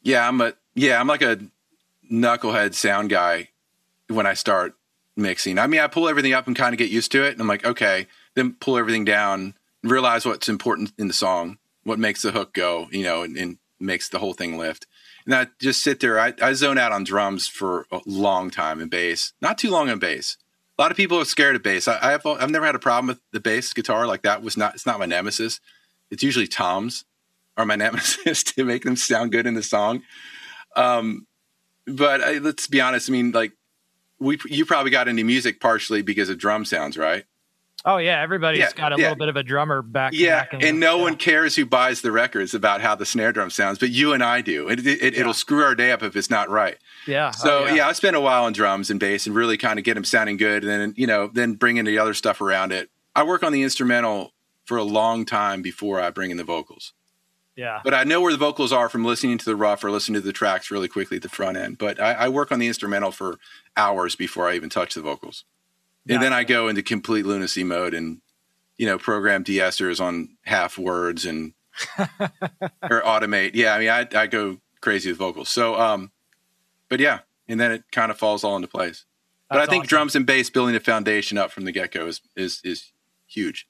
Yeah, 0.03 0.26
I'm 0.26 0.41
a 0.41 0.55
yeah, 0.74 0.99
I'm 0.99 1.07
like 1.07 1.22
a 1.22 1.39
knucklehead 2.11 2.74
sound 2.74 3.11
guy 3.11 3.51
when 4.09 4.26
I 4.26 4.34
start 4.34 4.74
mixing. 5.16 5.58
I 5.58 5.66
mean, 5.66 5.80
I 5.80 5.86
pull 5.86 6.08
everything 6.08 6.32
up 6.32 6.46
and 6.46 6.56
kind 6.56 6.74
of 6.74 6.78
get 6.78 6.90
used 6.90 7.12
to 7.12 7.24
it, 7.24 7.32
and 7.32 7.40
I'm 7.40 7.48
like, 7.48 7.64
okay, 7.64 8.06
then 8.34 8.54
pull 8.54 8.78
everything 8.78 9.04
down, 9.04 9.54
and 9.82 9.90
realize 9.92 10.26
what's 10.26 10.48
important 10.48 10.92
in 10.98 11.08
the 11.08 11.14
song, 11.14 11.58
what 11.84 11.98
makes 11.98 12.22
the 12.22 12.32
hook 12.32 12.52
go, 12.52 12.88
you 12.90 13.02
know, 13.02 13.22
and, 13.22 13.36
and 13.36 13.58
makes 13.80 14.08
the 14.08 14.18
whole 14.18 14.34
thing 14.34 14.58
lift. 14.58 14.86
And 15.24 15.34
I 15.34 15.48
just 15.60 15.82
sit 15.82 16.00
there. 16.00 16.20
I, 16.20 16.34
I 16.40 16.52
zone 16.52 16.78
out 16.78 16.92
on 16.92 17.04
drums 17.04 17.48
for 17.48 17.86
a 17.90 18.00
long 18.06 18.50
time 18.50 18.80
and 18.80 18.90
bass, 18.90 19.32
not 19.40 19.58
too 19.58 19.70
long 19.70 19.90
on 19.90 19.98
bass. 19.98 20.36
A 20.78 20.82
lot 20.82 20.90
of 20.90 20.96
people 20.96 21.18
are 21.18 21.24
scared 21.24 21.56
of 21.56 21.62
bass. 21.62 21.88
I, 21.88 21.98
I 22.00 22.10
have 22.12 22.24
I've 22.26 22.50
never 22.50 22.66
had 22.66 22.74
a 22.74 22.80
problem 22.80 23.08
with 23.08 23.20
the 23.32 23.40
bass 23.40 23.72
guitar 23.72 24.06
like 24.06 24.22
that. 24.22 24.42
Was 24.42 24.56
not 24.56 24.74
it's 24.74 24.86
not 24.86 24.98
my 24.98 25.06
nemesis. 25.06 25.60
It's 26.10 26.22
usually 26.22 26.46
toms. 26.46 27.04
are 27.56 27.66
my 27.66 27.76
nemesis 27.76 28.44
to 28.44 28.64
make 28.64 28.84
them 28.84 28.96
sound 28.96 29.32
good 29.32 29.46
in 29.46 29.54
the 29.54 29.62
song. 29.62 30.02
Um, 30.76 31.26
but 31.86 32.20
I, 32.20 32.38
let's 32.38 32.66
be 32.66 32.80
honest. 32.80 33.08
I 33.08 33.12
mean, 33.12 33.32
like 33.32 33.52
we, 34.18 34.38
you 34.46 34.64
probably 34.64 34.90
got 34.90 35.08
into 35.08 35.24
music 35.24 35.60
partially 35.60 36.02
because 36.02 36.28
of 36.28 36.38
drum 36.38 36.64
sounds, 36.64 36.96
right? 36.96 37.24
Oh 37.84 37.98
yeah, 37.98 38.20
everybody's 38.20 38.60
Yeah, 38.60 38.72
got 38.74 38.92
a 38.92 38.96
yeah. 38.96 39.02
little 39.02 39.16
bit 39.16 39.28
of 39.28 39.36
a 39.36 39.42
drummer 39.44 39.80
back. 39.80 40.12
Yeah, 40.12 40.40
back 40.40 40.54
and 40.54 40.62
them. 40.62 40.78
no 40.80 40.96
Yeah. 40.96 41.02
one 41.02 41.16
cares 41.16 41.54
who 41.54 41.64
buys 41.66 42.00
the 42.00 42.10
records 42.10 42.52
about 42.52 42.80
how 42.80 42.96
the 42.96 43.06
snare 43.06 43.32
drum 43.32 43.50
sounds, 43.50 43.78
but 43.78 43.90
you 43.90 44.12
and 44.12 44.24
I 44.24 44.40
do. 44.40 44.68
It, 44.68 44.84
it. 44.84 45.14
It'll 45.16 45.32
screw 45.34 45.62
our 45.62 45.74
day 45.76 45.92
up 45.92 46.02
if 46.02 46.16
it's 46.16 46.30
not 46.30 46.48
right. 46.50 46.78
Yeah. 47.06 47.30
Oh, 47.34 47.38
so 47.44 47.64
oh, 47.68 47.74
yeah. 47.74 47.86
I 47.86 47.92
spent 47.92 48.16
a 48.16 48.20
while 48.20 48.44
on 48.44 48.52
drums 48.52 48.90
and 48.90 48.98
bass 48.98 49.26
and 49.26 49.36
really 49.36 49.56
kind 49.56 49.78
of 49.78 49.84
get 49.84 49.94
them 49.94 50.04
sounding 50.04 50.36
good, 50.36 50.64
and 50.64 50.72
then 50.72 50.94
you 50.96 51.06
know 51.06 51.28
then 51.32 51.54
bring 51.54 51.76
in 51.76 51.84
the 51.84 51.98
other 51.98 52.14
stuff 52.14 52.40
around 52.40 52.72
it. 52.72 52.90
I 53.14 53.22
work 53.22 53.44
on 53.44 53.52
the 53.52 53.62
instrumental 53.62 54.32
for 54.64 54.78
a 54.78 54.82
long 54.82 55.24
time 55.24 55.62
before 55.62 56.00
I 56.00 56.10
bring 56.10 56.32
in 56.32 56.38
the 56.38 56.44
vocals, 56.44 56.92
Yeah. 57.57 57.80
but 57.82 57.94
I 57.94 58.04
know 58.04 58.20
where 58.20 58.32
the 58.32 58.38
vocals 58.38 58.70
are 58.70 58.88
from 58.90 59.04
listening 59.04 59.38
to 59.38 59.44
the 59.44 59.57
rough 59.57 59.82
or 59.82 59.90
listening 59.90 60.20
to 60.20 60.26
the 60.26 60.32
tracks 60.32 60.70
really 60.70 60.88
quickly 60.88 61.16
at 61.16 61.22
the 61.22 61.30
front 61.30 61.57
end. 61.57 61.78
But 61.78 61.98
I, 61.98 62.12
I 62.12 62.28
work 62.28 62.52
on 62.52 62.59
the 62.59 62.68
instrumental 62.68 63.11
for 63.11 63.38
hours 63.76 64.14
before 64.14 64.46
I 64.46 64.54
even 64.57 64.68
touch 64.68 64.94
the 64.94 65.00
vocals, 65.00 65.44
and 66.09 66.22
then 66.22 66.32
I 66.32 66.44
go 66.44 66.68
into 66.68 66.82
complete 66.82 67.24
lunacy 67.24 67.64
mode 67.64 67.94
and 67.94 68.20
you 68.76 68.86
know 68.86 68.98
program 68.98 69.42
de-essers 69.42 70.00
on 70.00 70.36
half 70.42 70.78
words 70.78 71.24
and 71.24 71.54
or 71.98 73.00
automate. 73.02 73.52
Yeah, 73.54 73.74
I 73.74 73.78
mean 73.78 73.88
I 73.88 74.07
I 74.14 74.26
go 74.26 74.59
crazy 74.80 75.11
with 75.11 75.18
vocals. 75.18 75.48
So 75.48 75.80
um, 75.80 76.12
but 76.88 77.00
yeah, 77.00 77.20
and 77.48 77.59
then 77.59 77.72
it 77.72 77.84
kind 77.90 78.11
of 78.11 78.18
falls 78.18 78.44
all 78.44 78.57
into 78.57 78.68
place. 78.68 79.04
But 79.48 79.61
I 79.61 79.66
think 79.66 79.84
awesome. 79.84 79.88
drums 79.88 80.16
and 80.16 80.26
bass 80.26 80.50
building 80.50 80.74
a 80.74 80.80
foundation 80.80 81.38
up 81.38 81.52
from 81.52 81.64
the 81.64 81.72
get 81.72 81.92
go 81.92 82.07
is 82.07 82.20
is 82.36 82.61
is 82.64 82.92
huge. 83.26 83.66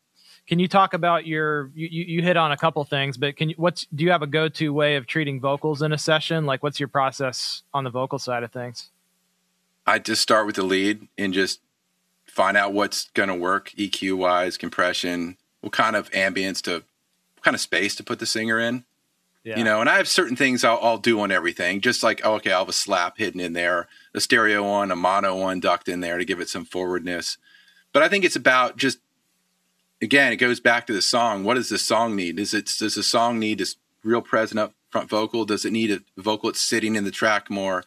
Can 0.46 0.58
you 0.58 0.68
talk 0.68 0.94
about 0.94 1.26
your 1.26 1.70
you, 1.74 1.88
you 1.88 2.22
hit 2.22 2.36
on 2.36 2.52
a 2.52 2.56
couple 2.56 2.84
things, 2.84 3.16
but 3.16 3.36
can 3.36 3.50
you 3.50 3.54
what's 3.58 3.86
do 3.94 4.04
you 4.04 4.10
have 4.12 4.22
a 4.22 4.26
go 4.26 4.48
to 4.48 4.72
way 4.72 4.96
of 4.96 5.06
treating 5.06 5.40
vocals 5.40 5.82
in 5.82 5.92
a 5.92 5.98
session? 5.98 6.46
Like 6.46 6.62
what's 6.62 6.78
your 6.78 6.88
process 6.88 7.62
on 7.74 7.84
the 7.84 7.90
vocal 7.90 8.18
side 8.18 8.42
of 8.42 8.52
things? 8.52 8.90
I 9.86 9.98
just 9.98 10.20
start 10.20 10.46
with 10.46 10.56
the 10.56 10.64
lead 10.64 11.08
and 11.16 11.32
just 11.32 11.60
find 12.26 12.56
out 12.56 12.72
what's 12.72 13.08
going 13.14 13.28
to 13.28 13.34
work 13.34 13.70
EQ 13.78 14.18
wise, 14.18 14.56
compression, 14.56 15.36
what 15.60 15.72
kind 15.72 15.96
of 15.96 16.10
ambience 16.10 16.60
to, 16.62 16.72
what 17.34 17.42
kind 17.42 17.54
of 17.54 17.60
space 17.60 17.94
to 17.96 18.04
put 18.04 18.18
the 18.18 18.26
singer 18.26 18.58
in. 18.58 18.84
Yeah. 19.44 19.58
You 19.58 19.64
know, 19.64 19.80
and 19.80 19.88
I 19.88 19.96
have 19.98 20.08
certain 20.08 20.34
things 20.34 20.64
I'll, 20.64 20.80
I'll 20.82 20.98
do 20.98 21.20
on 21.20 21.30
everything, 21.30 21.80
just 21.80 22.02
like, 22.02 22.20
oh, 22.24 22.34
okay, 22.34 22.50
I'll 22.50 22.62
have 22.62 22.68
a 22.68 22.72
slap 22.72 23.16
hidden 23.16 23.40
in 23.40 23.52
there, 23.52 23.86
a 24.12 24.20
stereo 24.20 24.68
one, 24.68 24.90
a 24.90 24.96
mono 24.96 25.36
one 25.36 25.60
ducked 25.60 25.88
in 25.88 26.00
there 26.00 26.18
to 26.18 26.24
give 26.24 26.40
it 26.40 26.48
some 26.48 26.64
forwardness. 26.64 27.38
But 27.92 28.02
I 28.02 28.08
think 28.08 28.24
it's 28.24 28.34
about 28.34 28.76
just, 28.76 28.98
again, 30.00 30.32
it 30.32 30.36
goes 30.36 30.60
back 30.60 30.86
to 30.86 30.92
the 30.92 31.02
song. 31.02 31.44
What 31.44 31.54
does 31.54 31.68
the 31.68 31.78
song 31.78 32.16
need? 32.16 32.38
Is 32.38 32.54
it, 32.54 32.70
does 32.78 32.94
the 32.94 33.02
song 33.02 33.38
need 33.38 33.58
this 33.58 33.76
real 34.04 34.22
present 34.22 34.58
up 34.58 34.74
front 34.90 35.08
vocal? 35.08 35.44
Does 35.44 35.64
it 35.64 35.72
need 35.72 35.90
a 35.90 36.00
vocal 36.20 36.50
that's 36.50 36.60
sitting 36.60 36.96
in 36.96 37.04
the 37.04 37.10
track 37.10 37.50
more? 37.50 37.84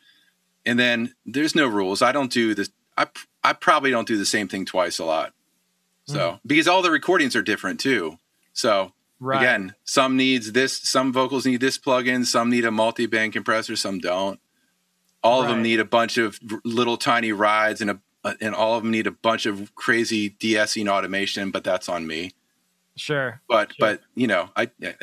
And 0.65 0.77
then 0.79 1.15
there's 1.25 1.55
no 1.55 1.67
rules. 1.67 2.01
I 2.01 2.11
don't 2.11 2.31
do 2.31 2.53
this. 2.53 2.69
I, 2.97 3.07
I 3.43 3.53
probably 3.53 3.91
don't 3.91 4.07
do 4.07 4.17
the 4.17 4.25
same 4.25 4.47
thing 4.47 4.65
twice 4.65 4.99
a 4.99 5.05
lot. 5.05 5.33
Hmm. 6.07 6.13
So, 6.13 6.39
because 6.45 6.67
all 6.67 6.81
the 6.81 6.91
recordings 6.91 7.35
are 7.35 7.41
different 7.41 7.79
too. 7.79 8.17
So, 8.51 8.91
right. 9.19 9.41
Again, 9.41 9.75
some 9.85 10.17
needs 10.17 10.51
this, 10.51 10.77
some 10.77 11.13
vocals 11.13 11.45
need 11.45 11.61
this 11.61 11.77
plugin, 11.77 12.25
some 12.25 12.49
need 12.49 12.65
a 12.65 12.71
multi-band 12.71 13.33
compressor, 13.33 13.75
some 13.75 13.99
don't. 13.99 14.39
All 15.21 15.41
of 15.41 15.49
them 15.49 15.61
need 15.61 15.79
a 15.81 15.85
bunch 15.85 16.17
of 16.17 16.39
little 16.63 16.95
tiny 16.95 17.33
rides, 17.33 17.81
and 17.81 17.89
a 17.89 17.99
Uh, 18.23 18.33
and 18.41 18.53
all 18.53 18.75
of 18.75 18.83
them 18.83 18.91
need 18.91 19.07
a 19.07 19.11
bunch 19.11 19.45
of 19.45 19.73
crazy 19.75 20.29
de-essing 20.29 20.89
automation. 20.89 21.51
But 21.51 21.63
that's 21.63 21.87
on 21.87 22.05
me. 22.05 22.31
Sure. 22.95 23.41
But 23.47 23.69
Sure. 23.69 23.75
but 23.79 24.01
you 24.15 24.27
know, 24.27 24.49
I 24.55 24.69
I- 24.83 24.95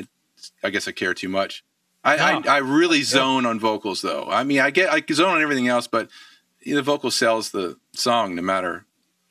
I 0.63 0.71
guess 0.71 0.87
I 0.87 0.93
care 0.93 1.15
too 1.15 1.29
much. 1.29 1.65
I 2.05 2.17
No. 2.17 2.49
I, 2.51 2.57
I 2.57 2.59
really 2.59 3.03
zone 3.03 3.47
on 3.47 3.59
vocals 3.59 4.03
though. 4.03 4.27
I 4.31 4.45
mean, 4.45 4.61
I 4.61 4.71
get 4.71 4.93
I 4.93 5.03
zone 5.13 5.35
on 5.37 5.43
everything 5.43 5.67
else, 5.67 5.87
but 5.87 6.09
the 6.65 6.83
vocal 6.83 7.11
sells 7.11 7.51
the 7.51 7.79
song 7.93 8.35
no 8.35 8.43
matter 8.43 8.85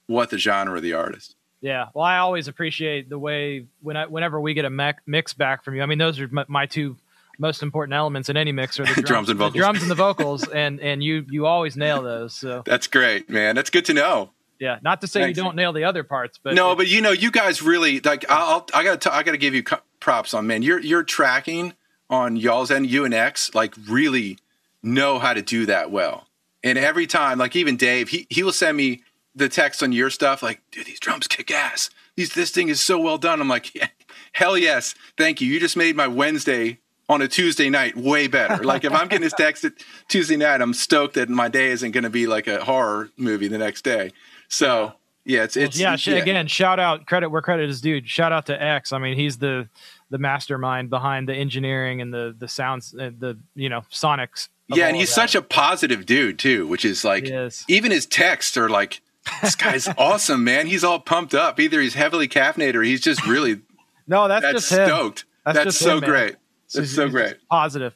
what 0.08 0.30
the 0.30 0.38
genre 0.38 0.76
of 0.78 0.82
the 0.84 0.94
artist. 0.94 1.36
Yeah. 1.62 1.88
Well, 1.94 2.04
I 2.04 2.18
always 2.18 2.48
appreciate 2.48 3.08
the 3.10 3.18
way 3.20 3.68
when 3.82 3.96
I 3.98 4.08
whenever 4.08 4.42
we 4.42 4.54
get 4.56 4.66
a 4.66 4.98
mix 5.06 5.34
back 5.34 5.64
from 5.64 5.76
you. 5.76 5.84
I 5.84 5.86
mean, 5.86 6.00
those 6.00 6.20
are 6.20 6.28
my, 6.28 6.46
my 6.48 6.66
two 6.66 6.98
most 7.38 7.62
important 7.64 7.94
elements 7.96 8.30
in 8.30 8.38
any 8.38 8.52
mix 8.52 8.80
are 8.80 8.86
the 8.86 9.02
drums, 9.02 9.08
Drums 9.08 9.30
and 9.30 9.40
the 9.40 9.44
vocals. 9.44 9.60
drums 9.62 9.82
and 9.82 9.92
the 9.92 9.96
vocals, 9.96 10.48
and 10.54 10.80
and 10.80 11.04
you 11.04 11.26
you 11.30 11.46
always 11.46 11.76
nail 11.78 12.02
those. 12.02 12.34
So 12.34 12.64
That's 12.66 12.88
great, 12.88 13.30
man. 13.30 13.56
That's 13.56 13.70
good 13.70 13.86
to 13.86 13.94
know. 13.94 14.32
yeah, 14.60 14.80
not 14.82 15.02
to 15.02 15.08
say 15.08 15.22
Thanks. 15.22 15.38
you 15.38 15.44
don't 15.44 15.56
nail 15.56 15.74
the 15.74 15.84
other 15.84 16.04
parts, 16.04 16.40
but 16.42 16.54
no, 16.56 16.76
but 16.76 16.88
you 16.88 17.02
know, 17.02 17.12
you 17.12 17.32
guys 17.32 17.62
really 17.62 18.00
like. 18.02 18.26
I'll, 18.30 18.66
I 18.74 18.84
got 18.84 19.02
to, 19.02 19.14
I 19.14 19.24
got 19.24 19.32
to 19.32 19.38
give 19.38 19.54
you 19.54 19.64
co- 19.64 19.80
props 20.00 20.34
on 20.34 20.48
man. 20.48 20.62
You're 20.62 20.80
you're 20.80 21.04
tracking 21.04 21.74
on 22.10 22.36
y'all's 22.38 22.70
end, 22.72 22.88
you 22.90 23.04
and 23.06 23.14
X, 23.14 23.54
like 23.56 23.74
really 23.90 24.38
know 24.84 25.18
how 25.20 25.34
to 25.34 25.42
do 25.42 25.66
that 25.66 25.90
well. 25.92 26.28
And 26.64 26.78
every 26.78 27.08
time, 27.08 27.38
like 27.40 27.56
even 27.56 27.78
Dave, 27.78 28.10
he 28.10 28.28
he 28.30 28.44
will 28.44 28.52
send 28.54 28.78
me 28.78 29.04
the 29.36 29.50
text 29.50 29.84
on 29.84 29.92
your 29.92 30.10
stuff, 30.10 30.42
like, 30.42 30.62
dude, 30.72 30.86
these 30.86 31.00
drums 31.00 31.28
kick 31.28 31.52
ass. 31.52 31.90
These 32.16 32.34
this 32.34 32.52
thing 32.52 32.70
is 32.70 32.80
so 32.80 32.98
well 33.00 33.18
done. 33.18 33.42
I'm 33.42 33.50
like, 33.50 33.76
yeah, 33.76 33.88
hell 34.32 34.58
yes, 34.58 34.96
thank 35.18 35.42
you. 35.42 35.48
You 35.52 35.60
just 35.60 35.76
made 35.76 35.96
my 35.96 36.08
Wednesday 36.08 36.80
on 37.08 37.22
a 37.22 37.28
Tuesday 37.28 37.70
night 37.70 37.96
way 37.96 38.28
better. 38.28 38.64
Like 38.64 38.84
if 38.84 38.94
I'm 38.94 39.08
getting 39.08 39.22
this 39.24 39.34
text 39.34 39.64
at 39.64 39.74
Tuesday 40.08 40.38
night, 40.38 40.62
I'm 40.62 40.74
stoked 40.74 41.16
that 41.16 41.30
my 41.30 41.48
day 41.48 41.68
isn't 41.68 41.92
going 41.92 42.04
to 42.04 42.10
be 42.10 42.28
like 42.28 42.48
a 42.48 42.64
horror 42.64 43.10
movie 43.18 43.48
the 43.48 43.58
next 43.58 43.84
day. 43.84 44.12
So 44.48 44.94
yeah, 45.26 45.44
it's 45.44 45.58
it's 45.58 45.80
yeah, 45.80 45.96
sh- 45.96 46.10
again, 46.10 46.48
shout 46.48 46.80
out 46.80 47.08
credit 47.08 47.30
where 47.30 47.42
credit 47.42 47.70
is 47.70 47.82
due. 47.82 48.02
Shout 48.06 48.32
out 48.32 48.46
to 48.48 48.62
X. 48.62 48.94
I 48.94 49.00
mean, 49.00 49.16
he's 49.18 49.38
the 49.40 49.68
the 50.12 50.20
mastermind 50.20 50.90
behind 50.90 51.28
the 51.28 51.34
engineering 51.34 52.00
and 52.02 52.14
the 52.14 52.36
the 52.38 52.48
sounds, 52.48 52.94
uh, 52.94 53.10
the 53.18 53.38
you 53.56 53.70
know 53.70 53.82
sonics. 53.92 54.50
Yeah, 54.68 54.88
and 54.88 54.96
he's 54.96 55.14
such 55.14 55.36
a 55.36 55.42
positive 55.42 56.06
dude 56.06 56.40
too, 56.40 56.68
which 56.68 56.86
is 56.86 57.04
like 57.04 57.26
is. 57.26 57.66
even 57.68 57.92
his 57.92 58.06
texts 58.06 58.56
are 58.56 58.70
like, 58.70 59.02
"This 59.42 59.56
guy's 59.56 59.88
awesome, 59.98 60.44
man. 60.44 60.68
He's 60.68 60.84
all 60.84 61.00
pumped 61.00 61.34
up. 61.34 61.60
Either 61.60 61.82
he's 61.82 61.96
heavily 61.96 62.28
caffeinated 62.28 62.76
or 62.76 62.84
he's 62.84 63.02
just 63.02 63.26
really 63.26 63.62
no, 64.08 64.28
that's, 64.28 64.44
that's 64.44 64.70
just 64.70 64.72
him. 64.72 64.88
stoked. 64.88 65.26
That's 65.44 65.58
That's, 65.58 65.66
just 65.66 65.80
so 65.80 65.98
him, 65.98 66.04
great. 66.04 66.36
That's 66.74 66.90
he's- 66.90 66.96
so 66.96 67.10
great. 67.10 67.34
just 67.36 67.48
Positive. 67.50 67.96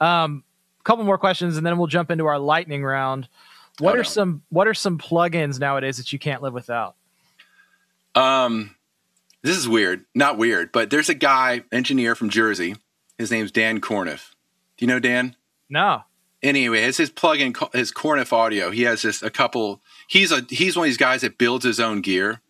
Um, 0.00 0.44
couple 0.84 1.04
more 1.04 1.18
questions, 1.18 1.56
and 1.56 1.66
then 1.66 1.76
we'll 1.78 1.86
jump 1.86 2.10
into 2.10 2.26
our 2.26 2.38
lightning 2.38 2.82
round. 2.82 3.28
What 3.78 3.92
Oh, 3.92 3.94
are 3.94 3.96
no. 3.98 4.02
some 4.02 4.42
What 4.50 4.66
are 4.66 4.74
some 4.74 4.98
plugins 4.98 5.58
nowadays 5.60 5.96
that 5.98 6.12
you 6.12 6.18
can't 6.18 6.42
live 6.42 6.52
without? 6.54 6.96
Um, 8.14 8.74
this 9.42 9.56
is 9.56 9.68
weird. 9.68 10.04
Not 10.14 10.36
weird, 10.38 10.72
but 10.72 10.90
there's 10.90 11.08
a 11.08 11.14
guy, 11.14 11.62
engineer 11.72 12.14
from 12.14 12.30
Jersey. 12.30 12.76
His 13.18 13.30
name's 13.30 13.52
Dan 13.52 13.80
Korneff. 13.80 14.30
Do 14.76 14.84
you 14.84 14.86
know 14.86 14.98
Dan? 14.98 15.36
No. 15.68 16.02
anyway, 16.42 16.82
it's 16.84 16.96
his 16.98 17.10
plugin, 17.10 17.54
his 17.74 17.92
Korneff 17.92 18.32
Audio. 18.32 18.70
He 18.70 18.82
has 18.82 19.02
this 19.02 19.22
a 19.22 19.30
couple. 19.30 19.80
He's 20.08 20.32
a 20.32 20.44
he's 20.48 20.76
one 20.76 20.84
of 20.86 20.88
these 20.88 20.96
guys 20.96 21.20
that 21.20 21.38
builds 21.38 21.64
his 21.64 21.78
own 21.78 22.00
gear. 22.00 22.40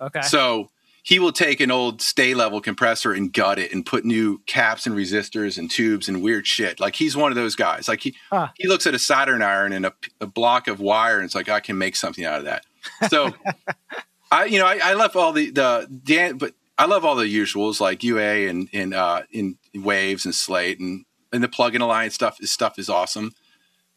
Okay. 0.00 0.22
So 0.22 0.70
he 1.02 1.18
will 1.18 1.32
take 1.32 1.60
an 1.60 1.70
old 1.70 2.02
Sta-Level 2.02 2.60
compressor 2.60 3.12
and 3.12 3.32
gut 3.32 3.58
it 3.58 3.72
and 3.72 3.84
put 3.86 4.04
new 4.04 4.38
caps 4.46 4.86
and 4.86 4.94
resistors 4.94 5.56
and 5.58 5.70
tubes 5.70 6.08
and 6.08 6.22
weird 6.22 6.46
shit. 6.46 6.78
Like 6.80 6.94
he's 6.94 7.16
one 7.16 7.32
of 7.32 7.36
those 7.36 7.56
guys. 7.56 7.88
Like 7.88 8.00
he 8.00 8.14
Huh. 8.30 8.48
he 8.56 8.68
looks 8.68 8.86
at 8.86 8.94
a 8.94 8.98
soldering 8.98 9.42
iron 9.42 9.72
and 9.72 9.86
a, 9.86 9.92
a 10.20 10.26
block 10.26 10.68
of 10.68 10.80
wire 10.80 11.16
and 11.16 11.24
it's 11.24 11.34
like 11.34 11.48
I 11.48 11.60
can 11.60 11.78
make 11.78 11.96
something 11.96 12.24
out 12.24 12.38
of 12.38 12.44
that. 12.44 12.64
So 13.08 13.34
I 14.32 14.44
you 14.44 14.58
know 14.58 14.66
I, 14.66 14.78
I 14.82 14.94
love 14.94 15.16
all 15.16 15.32
the 15.32 15.50
the 15.50 15.88
Dan, 16.04 16.38
but 16.38 16.54
I 16.78 16.86
love 16.86 17.04
all 17.04 17.16
the 17.16 17.24
usuals 17.24 17.80
like 17.80 18.02
UA 18.02 18.48
and 18.48 18.68
and 18.72 18.94
uh, 18.94 19.22
in 19.30 19.56
waves 19.74 20.24
and 20.24 20.34
slate 20.34 20.80
and 20.80 21.04
and 21.32 21.42
the 21.42 21.48
plugin 21.48 21.80
alliance 21.80 22.14
stuff. 22.14 22.38
His 22.38 22.50
stuff 22.50 22.78
is 22.78 22.88
awesome, 22.88 23.32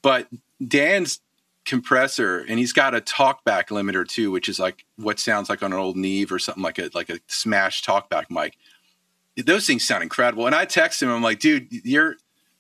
but 0.02 0.28
Dan's 0.66 1.20
compressor 1.66 2.40
and 2.40 2.60
he's 2.60 2.74
got 2.74 2.94
a 2.94 3.02
talkback 3.02 3.68
limiter 3.68 4.08
too, 4.08 4.32
which 4.32 4.50
is 4.50 4.60
like 4.60 4.86
what 4.98 5.20
sounds 5.20 5.50
like 5.50 5.64
on 5.64 5.72
an 5.72 5.80
old 5.80 5.96
Neve 5.96 6.32
or 6.32 6.40
something 6.40 6.64
like 6.64 6.80
a 6.80 6.90
like 6.94 7.10
a 7.10 7.20
smash 7.28 7.84
talkback 7.84 8.26
mic. 8.30 8.58
Those 9.38 9.66
things 9.66 9.86
sound 9.86 10.04
incredible. 10.04 10.46
And 10.46 10.54
I 10.54 10.66
text 10.66 11.02
him, 11.02 11.10
I'm 11.10 11.24
like, 11.24 11.40
dude, 11.40 11.68
your 11.72 12.16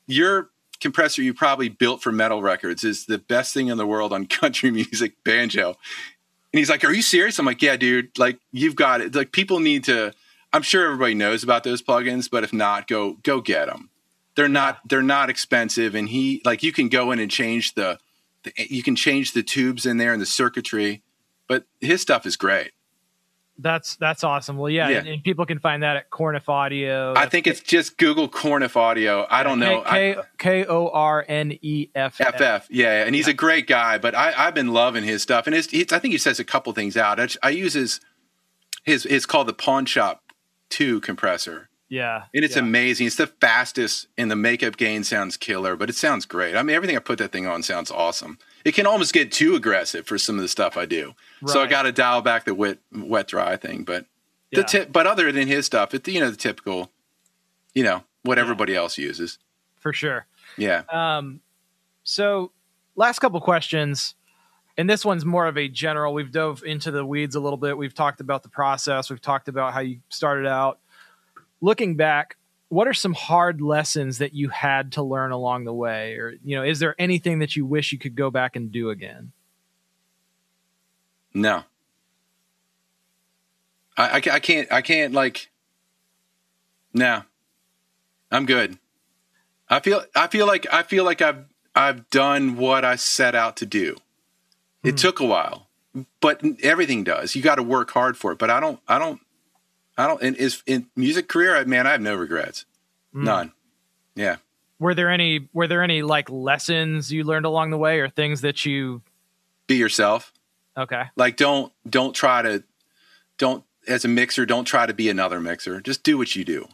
your 0.07 0.49
compressor 0.79 1.21
you 1.21 1.33
probably 1.33 1.69
built 1.69 2.03
for 2.03 2.11
metal 2.11 2.41
records 2.41 2.83
is 2.83 3.05
the 3.05 3.17
best 3.17 3.53
thing 3.53 3.67
in 3.67 3.77
the 3.77 3.87
world 3.87 4.13
on 4.13 4.25
country 4.27 4.71
music 4.71 5.15
banjo. 5.23 5.69
And 5.69 6.59
he's 6.59 6.69
like, 6.69 6.83
Are 6.83 6.93
you 6.93 7.01
serious? 7.01 7.39
I'm 7.39 7.45
like, 7.45 7.61
Yeah, 7.61 7.75
dude, 7.75 8.17
like 8.17 8.39
you've 8.51 8.75
got 8.75 9.01
it. 9.01 9.15
Like 9.15 9.31
people 9.31 9.59
need 9.59 9.83
to 9.85 10.13
I'm 10.51 10.61
sure 10.61 10.85
everybody 10.85 11.15
knows 11.15 11.43
about 11.43 11.63
those 11.63 11.81
plugins, 11.81 12.29
but 12.29 12.43
if 12.43 12.53
not, 12.53 12.87
go 12.87 13.13
go 13.23 13.41
get 13.41 13.67
them. 13.67 13.89
They're 14.35 14.47
not 14.47 14.79
they're 14.87 15.01
not 15.01 15.29
expensive 15.29 15.95
and 15.95 16.07
he 16.07 16.41
like 16.45 16.63
you 16.63 16.71
can 16.71 16.89
go 16.89 17.11
in 17.11 17.19
and 17.19 17.29
change 17.29 17.73
the 17.73 17.97
the, 18.43 18.53
you 18.57 18.83
can 18.83 18.95
change 18.95 19.33
the 19.33 19.43
tubes 19.43 19.85
in 19.85 19.97
there 19.97 20.13
and 20.13 20.21
the 20.21 20.25
circuitry, 20.25 21.01
but 21.47 21.65
his 21.81 22.01
stuff 22.01 22.25
is 22.25 22.35
great. 22.35 22.71
That's 23.57 23.97
that's 23.97 24.23
awesome. 24.23 24.57
Well, 24.57 24.69
yeah, 24.69 24.89
Yeah. 24.89 24.97
And, 24.99 25.07
and 25.07 25.23
people 25.23 25.45
can 25.45 25.59
find 25.59 25.83
that 25.83 25.95
at 25.95 26.09
Korneff 26.09 26.49
Audio. 26.49 27.13
I 27.15 27.27
think 27.27 27.45
it's 27.45 27.59
just 27.59 27.97
Google 27.97 28.27
Korneff 28.27 28.75
Audio. 28.75 29.27
I 29.29 29.43
don't 29.43 29.59
know. 29.59 29.83
K 29.85 30.15
K 30.39 30.65
O 30.65 30.89
R 30.89 31.23
N 31.27 31.57
E 31.61 31.89
F 31.93 32.15
FF, 32.15 32.67
yeah, 32.71 33.05
and 33.05 33.13
he's 33.13 33.27
a 33.27 33.33
great 33.33 33.67
guy. 33.67 33.99
But 33.99 34.15
I, 34.15 34.33
I've 34.35 34.55
been 34.55 34.73
loving 34.73 35.03
his 35.03 35.21
stuff, 35.21 35.45
and 35.45 35.55
his, 35.55 35.69
he's, 35.69 35.93
I 35.93 35.99
think 35.99 36.13
he 36.13 36.17
says 36.17 36.39
a 36.39 36.43
couple 36.43 36.73
things 36.73 36.97
out. 36.97 37.19
I, 37.19 37.27
I 37.43 37.49
use 37.51 37.73
his 37.73 37.99
his 38.83 39.05
it's 39.05 39.27
called 39.27 39.47
the 39.47 39.53
Pawn 39.53 39.85
Shop 39.85 40.23
Two 40.69 40.99
compressor, 41.01 41.69
Yeah. 41.93 42.23
And 42.33 42.43
it's 42.43 42.55
yeah. 42.55 42.63
amazing. 42.63 43.05
It's 43.05 43.17
the 43.17 43.27
fastest, 43.27 44.07
and 44.17 44.31
the 44.31 44.35
makeup 44.35 44.77
gain 44.77 45.03
sounds 45.03 45.37
killer, 45.37 45.75
but 45.75 45.91
it 45.91 45.95
sounds 45.95 46.25
great. 46.25 46.55
I 46.55 46.63
mean, 46.63 46.75
everything 46.75 46.95
I 46.95 46.99
put 46.99 47.19
that 47.19 47.31
thing 47.31 47.45
on 47.45 47.61
sounds 47.61 47.91
awesome. 47.91 48.39
It 48.65 48.73
can 48.73 48.87
almost 48.87 49.13
get 49.13 49.31
too 49.31 49.53
aggressive 49.53 50.07
for 50.07 50.17
some 50.17 50.35
of 50.35 50.41
the 50.41 50.47
stuff 50.47 50.75
I 50.75 50.87
do, 50.87 51.13
so 51.45 51.61
I 51.61 51.67
got 51.67 51.83
to 51.83 51.91
dial 51.91 52.23
back 52.23 52.45
the 52.45 52.55
wet, 52.55 52.79
wet, 52.91 53.27
dry 53.27 53.57
thing. 53.57 53.83
But 53.83 54.07
the 54.51 54.63
tip, 54.63 54.91
but 54.91 55.05
other 55.05 55.31
than 55.31 55.47
his 55.47 55.67
stuff, 55.67 55.93
it's 55.93 56.09
you 56.09 56.19
know 56.19 56.31
the 56.31 56.37
typical, 56.37 56.89
you 57.75 57.83
know 57.83 58.05
what 58.23 58.39
everybody 58.39 58.73
else 58.73 58.97
uses. 58.97 59.37
for 59.79 59.93
sure. 59.93 60.25
Yeah, 60.57 60.83
Um, 60.89 61.41
so 62.03 62.51
last 62.95 63.19
couple 63.19 63.39
questions, 63.39 64.15
and 64.79 64.89
this 64.89 65.05
one's 65.05 65.25
more 65.25 65.45
of 65.45 65.59
a 65.59 65.67
general. 65.67 66.11
We've 66.11 66.31
dove 66.31 66.63
into 66.65 66.89
the 66.89 67.05
weeds 67.05 67.35
a 67.35 67.39
little 67.39 67.57
bit. 67.57 67.77
We've 67.77 67.93
talked 67.93 68.19
about 68.19 68.41
the 68.41 68.49
process. 68.49 69.11
We've 69.11 69.21
talked 69.21 69.47
about 69.47 69.73
how 69.73 69.81
you 69.81 69.99
started 70.09 70.47
out. 70.47 70.79
Looking 71.63 71.95
back, 71.95 72.35
what 72.67 72.89
are 72.89 72.93
some 72.93 73.13
hard 73.13 73.61
lessons 73.61 74.17
that 74.17 74.33
you 74.33 74.49
had 74.49 74.91
to 74.93 75.01
learn 75.01 75.31
along 75.31 75.63
the 75.63 75.73
way, 75.73 76.15
or 76.15 76.33
you 76.43 76.57
know, 76.57 76.63
is 76.63 76.79
there 76.79 76.93
anything 76.99 77.39
that 77.39 77.55
you 77.55 77.65
wish 77.65 77.93
you 77.93 77.97
could 77.97 78.17
go 78.17 78.29
back 78.29 78.57
and 78.57 78.69
do 78.69 78.89
again? 78.89 79.31
no, 81.33 81.63
I, 83.95 84.03
I, 84.17 84.21
I 84.33 84.39
can't, 84.39 84.69
I 84.71 84.81
can't 84.81 85.13
like, 85.13 85.49
no, 86.93 87.23
I'm 88.29 88.45
good. 88.45 88.77
I 89.69 89.79
feel, 89.79 90.03
I 90.15 90.27
feel 90.27 90.45
like, 90.45 90.67
I 90.71 90.83
feel 90.83 91.05
like 91.05 91.21
I've, 91.21 91.45
I've 91.73 92.09
done 92.09 92.57
what 92.57 92.83
I 92.83 92.97
set 92.97 93.35
out 93.35 93.55
to 93.57 93.65
do. 93.65 93.95
It 94.83 94.91
Hmm. 94.91 94.95
took 94.97 95.19
a 95.21 95.25
while, 95.25 95.69
but 96.19 96.43
everything 96.61 97.03
does. 97.05 97.35
You 97.35 97.41
got 97.41 97.55
to 97.55 97.63
work 97.63 97.91
hard 97.91 98.17
for 98.17 98.33
it. 98.33 98.37
But 98.37 98.49
I 98.49 98.59
don't, 98.59 98.79
I 98.87 98.99
don't, 98.99 99.21
I 99.97 100.07
don't. 100.07 100.21
In 100.21 100.35
is 100.35 100.63
in 100.65 100.87
music 100.95 101.27
career, 101.27 101.63
man, 101.65 101.85
I 101.87 101.91
have 101.91 102.01
no 102.01 102.15
regrets, 102.15 102.65
Mm. 103.15 103.23
none. 103.23 103.51
Yeah, 104.15 104.37
Were 104.79 104.93
there 104.93 105.09
any 105.09 105.47
Were 105.53 105.67
there 105.67 105.81
any 105.83 106.01
like 106.03 106.29
lessons 106.29 107.11
you 107.11 107.23
learned 107.23 107.45
along 107.45 107.71
the 107.71 107.77
way, 107.77 107.99
or 107.99 108.09
things 108.09 108.41
that 108.41 108.65
you? 108.65 109.01
be 109.67 109.75
yourself. 109.75 110.33
Okay. 110.77 111.03
Like 111.15 111.37
don't, 111.37 111.71
don't 111.89 112.13
try 112.13 112.41
to, 112.41 112.63
don't 113.37 113.63
as 113.87 114.03
a 114.03 114.07
mixer, 114.09 114.45
don't 114.45 114.65
try 114.65 114.85
to 114.85 114.93
be 114.93 115.07
another 115.09 115.39
mixer. 115.39 115.79
Just 115.79 116.03
do 116.03 116.17
what 116.17 116.35
you 116.35 116.43
do. 116.43 116.67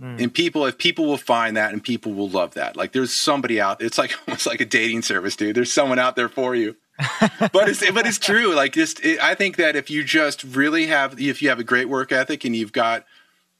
Mm. 0.00 0.22
And 0.22 0.34
people, 0.34 0.64
if 0.66 0.78
people 0.78 1.04
will 1.06 1.18
find 1.18 1.56
that, 1.56 1.72
and 1.72 1.82
people 1.84 2.14
will 2.14 2.28
love 2.30 2.54
that. 2.54 2.74
Like 2.76 2.92
there's 2.92 3.12
somebody 3.12 3.60
out. 3.60 3.82
It's 3.82 3.98
like 3.98 4.12
almost 4.28 4.46
like 4.46 4.60
a 4.60 4.64
dating 4.64 5.02
service, 5.02 5.36
dude. 5.36 5.54
There's 5.56 5.72
someone 5.72 5.98
out 5.98 6.16
there 6.16 6.28
for 6.30 6.54
you. 6.54 6.76
But 7.52 7.68
it's 7.68 7.90
but 7.90 8.06
it's 8.06 8.18
true. 8.18 8.54
Like 8.54 8.74
just, 8.74 9.04
it, 9.04 9.20
I 9.20 9.34
think 9.34 9.56
that 9.56 9.76
if 9.76 9.90
you 9.90 10.04
just 10.04 10.44
really 10.44 10.86
have, 10.86 11.20
if 11.20 11.42
you 11.42 11.48
have 11.48 11.58
a 11.58 11.64
great 11.64 11.88
work 11.88 12.12
ethic 12.12 12.44
and 12.44 12.54
you've 12.54 12.72
got, 12.72 13.04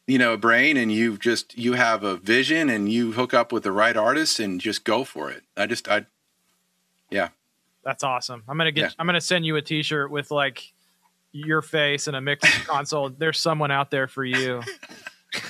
you 0.06 0.18
know, 0.18 0.34
a 0.34 0.36
brain 0.36 0.76
and 0.76 0.92
you 0.92 1.16
just 1.16 1.56
you 1.56 1.72
have 1.74 2.04
a 2.04 2.16
vision 2.16 2.68
and 2.68 2.92
you 2.92 3.12
hook 3.12 3.32
up 3.34 3.52
with 3.52 3.62
the 3.62 3.72
right 3.72 3.96
artists 3.96 4.38
and 4.38 4.60
just 4.60 4.84
go 4.84 5.04
for 5.04 5.30
it. 5.30 5.42
I 5.56 5.66
just, 5.66 5.88
I, 5.88 6.06
yeah, 7.10 7.28
That's 7.84 8.04
awesome. 8.04 8.42
I'm 8.48 8.58
gonna 8.58 8.72
get. 8.72 8.82
Yeah. 8.82 8.90
I'm 8.98 9.06
gonna 9.06 9.20
send 9.20 9.44
you 9.46 9.56
a 9.56 9.62
T-shirt 9.62 10.10
with 10.10 10.30
like 10.30 10.72
your 11.32 11.62
face 11.62 12.06
and 12.06 12.16
a 12.16 12.20
mix 12.20 12.46
console. 12.66 13.08
There's 13.18 13.40
someone 13.40 13.70
out 13.70 13.90
there 13.90 14.06
for 14.06 14.24
you. 14.24 14.62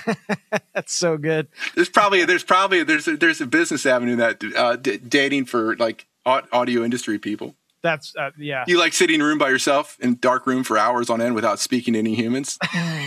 That's 0.75 0.93
so 0.93 1.17
good. 1.17 1.49
there's 1.75 1.89
probably 1.89 2.25
there's 2.25 2.45
probably 2.45 2.85
there's 2.85 3.09
a, 3.09 3.17
there's 3.17 3.41
a 3.41 3.47
business 3.47 3.85
avenue 3.85 4.15
that 4.17 4.43
uh, 4.57 4.77
d- 4.77 4.99
dating 4.99 5.47
for 5.47 5.77
like 5.77 6.07
audio 6.25 6.85
industry 6.85 7.19
people. 7.19 7.57
That's 7.83 8.15
uh, 8.17 8.31
yeah. 8.39 8.65
You 8.67 8.79
like 8.79 8.93
sitting 8.93 9.17
in 9.17 9.21
a 9.21 9.25
room 9.25 9.39
by 9.39 9.49
yourself 9.49 9.97
in 10.01 10.17
dark 10.21 10.47
room 10.47 10.65
for 10.65 10.79
hours 10.79 11.11
on 11.11 11.21
end 11.21 11.35
without 11.35 11.59
speaking 11.59 11.95
to 11.95 11.99
any 11.99 12.15
humans. 12.15 12.59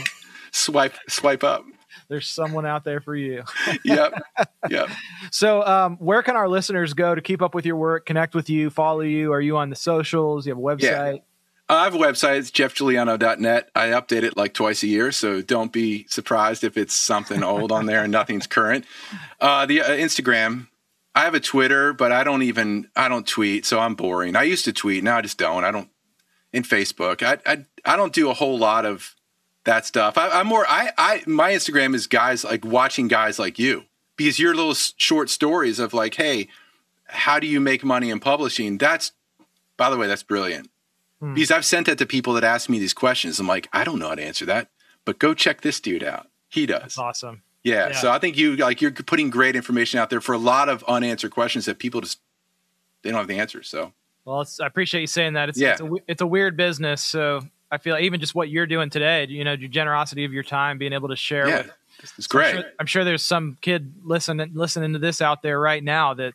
swipe 0.51 0.95
swipe 1.07 1.43
up. 1.43 1.65
There's 2.07 2.29
someone 2.29 2.65
out 2.65 2.83
there 2.83 3.01
for 3.01 3.15
you. 3.15 3.43
Yep. 3.83 4.21
Yep. 4.69 4.89
So, 5.31 5.65
um, 5.65 5.97
where 5.97 6.21
can 6.21 6.35
our 6.35 6.47
listeners 6.47 6.93
go 6.93 7.15
to 7.15 7.21
keep 7.21 7.41
up 7.41 7.55
with 7.55 7.65
your 7.65 7.75
work, 7.75 8.05
connect 8.05 8.35
with 8.35 8.49
you, 8.49 8.69
follow 8.69 9.01
you? 9.01 9.33
Are 9.33 9.41
you 9.41 9.57
on 9.57 9.69
the 9.69 9.75
socials? 9.75 10.45
You 10.45 10.51
have 10.51 10.59
a 10.59 10.61
website? 10.61 11.15
Uh, 11.15 11.19
I 11.67 11.83
have 11.85 11.95
a 11.95 11.97
website. 11.97 12.37
It's 12.37 12.51
jeffjuliano.net. 12.51 13.69
I 13.75 13.87
update 13.87 14.23
it 14.23 14.37
like 14.37 14.53
twice 14.53 14.83
a 14.83 14.87
year, 14.87 15.11
so 15.11 15.41
don't 15.41 15.73
be 15.73 16.05
surprised 16.07 16.63
if 16.63 16.77
it's 16.77 16.93
something 16.93 17.43
old 17.43 17.71
on 17.71 17.87
there 17.87 18.03
and 18.03 18.11
nothing's 18.11 18.45
current. 18.45 18.85
Uh, 19.41 19.65
the 19.65 19.81
uh, 19.81 19.89
Instagram. 19.89 20.67
I 21.15 21.23
have 21.23 21.33
a 21.33 21.39
Twitter, 21.39 21.93
but 21.93 22.11
I 22.11 22.25
don't 22.25 22.43
even 22.43 22.89
I 22.95 23.07
don't 23.07 23.25
tweet, 23.25 23.65
so 23.65 23.79
I'm 23.79 23.95
boring. 23.95 24.35
I 24.35 24.43
used 24.43 24.65
to 24.65 24.73
tweet, 24.73 25.03
now 25.03 25.17
I 25.17 25.21
just 25.21 25.37
don't. 25.37 25.63
I 25.63 25.71
don't. 25.71 25.89
In 26.51 26.63
Facebook, 26.63 27.23
I 27.23 27.39
I, 27.49 27.65
I 27.85 27.95
don't 27.95 28.13
do 28.13 28.29
a 28.29 28.33
whole 28.33 28.57
lot 28.57 28.85
of 28.85 29.15
that 29.63 29.85
stuff. 29.85 30.17
I, 30.17 30.29
I'm 30.29 30.47
more 30.47 30.65
I 30.67 30.91
I 30.97 31.23
my 31.25 31.51
Instagram 31.51 31.95
is 31.95 32.07
guys 32.07 32.43
like 32.43 32.65
watching 32.65 33.07
guys 33.07 33.39
like 33.39 33.57
you 33.57 33.85
because 34.17 34.39
your 34.39 34.53
little 34.53 34.73
short 34.73 35.29
stories 35.29 35.79
of 35.79 35.93
like, 35.93 36.15
hey, 36.15 36.49
how 37.05 37.39
do 37.39 37.47
you 37.47 37.59
make 37.59 37.83
money 37.83 38.09
in 38.09 38.19
publishing? 38.19 38.77
That's 38.77 39.13
by 39.77 39.89
the 39.89 39.97
way, 39.97 40.07
that's 40.07 40.23
brilliant 40.23 40.69
hmm. 41.19 41.33
because 41.33 41.51
I've 41.51 41.65
sent 41.65 41.87
that 41.87 41.97
to 41.99 42.05
people 42.05 42.33
that 42.33 42.43
ask 42.43 42.69
me 42.69 42.79
these 42.79 42.93
questions. 42.93 43.39
I'm 43.39 43.47
like, 43.47 43.69
I 43.71 43.83
don't 43.83 43.99
know 43.99 44.09
how 44.09 44.15
to 44.15 44.23
answer 44.23 44.45
that, 44.45 44.69
but 45.05 45.19
go 45.19 45.33
check 45.33 45.61
this 45.61 45.79
dude 45.79 46.03
out. 46.03 46.27
He 46.49 46.65
does. 46.65 46.81
That's 46.81 46.97
awesome. 46.97 47.41
Yeah. 47.65 47.89
Yeah. 47.89 47.99
So 47.99 48.11
I 48.11 48.19
think 48.19 48.37
you 48.37 48.55
like 48.55 48.81
you're 48.81 48.91
putting 48.91 49.29
great 49.29 49.55
information 49.57 49.99
out 49.99 50.09
there 50.09 50.21
for 50.21 50.31
a 50.33 50.37
lot 50.37 50.69
of 50.69 50.83
unanswered 50.85 51.31
questions 51.31 51.65
that 51.65 51.79
people 51.79 51.99
just 51.99 52.19
they 53.01 53.09
don't 53.09 53.17
have 53.19 53.27
the 53.27 53.39
answers. 53.39 53.67
So 53.67 53.91
Well, 54.23 54.41
it's, 54.41 54.59
I 54.61 54.67
appreciate 54.67 55.01
you 55.01 55.07
saying 55.07 55.33
that. 55.33 55.49
It's 55.49 55.59
Yeah. 55.59 55.71
it's, 55.73 55.81
a, 55.81 55.89
it's 56.07 56.21
a 56.21 56.27
weird 56.27 56.55
business, 56.55 57.03
so 57.03 57.41
I 57.71 57.77
feel 57.79 57.95
like 57.95 58.03
even 58.03 58.19
just 58.19 58.33
what 58.35 58.49
you're 58.49 58.67
doing 58.67 58.89
today, 58.89 59.25
you 59.27 59.43
know, 59.43 59.53
your 59.53 59.67
generosity 59.69 60.23
of 60.25 60.31
your 60.31 60.43
time, 60.43 60.77
being 60.77 60.93
able 60.93 61.09
to 61.09 61.15
share 61.15 61.47
yeah, 61.49 61.57
with 61.57 61.71
it's 61.99 62.11
So 62.11 62.37
I'm 62.37 62.41
great. 62.41 62.51
sure, 62.53 62.63
I'm 62.79 62.85
sure 62.85 63.03
there's 63.03 63.23
some 63.23 63.57
kid 63.61 63.93
listening 64.03 64.51
listening 64.53 64.93
to 64.93 64.99
this 64.99 65.19
out 65.21 65.41
there 65.41 65.59
right 65.59 65.83
now 65.83 66.13
that 66.13 66.33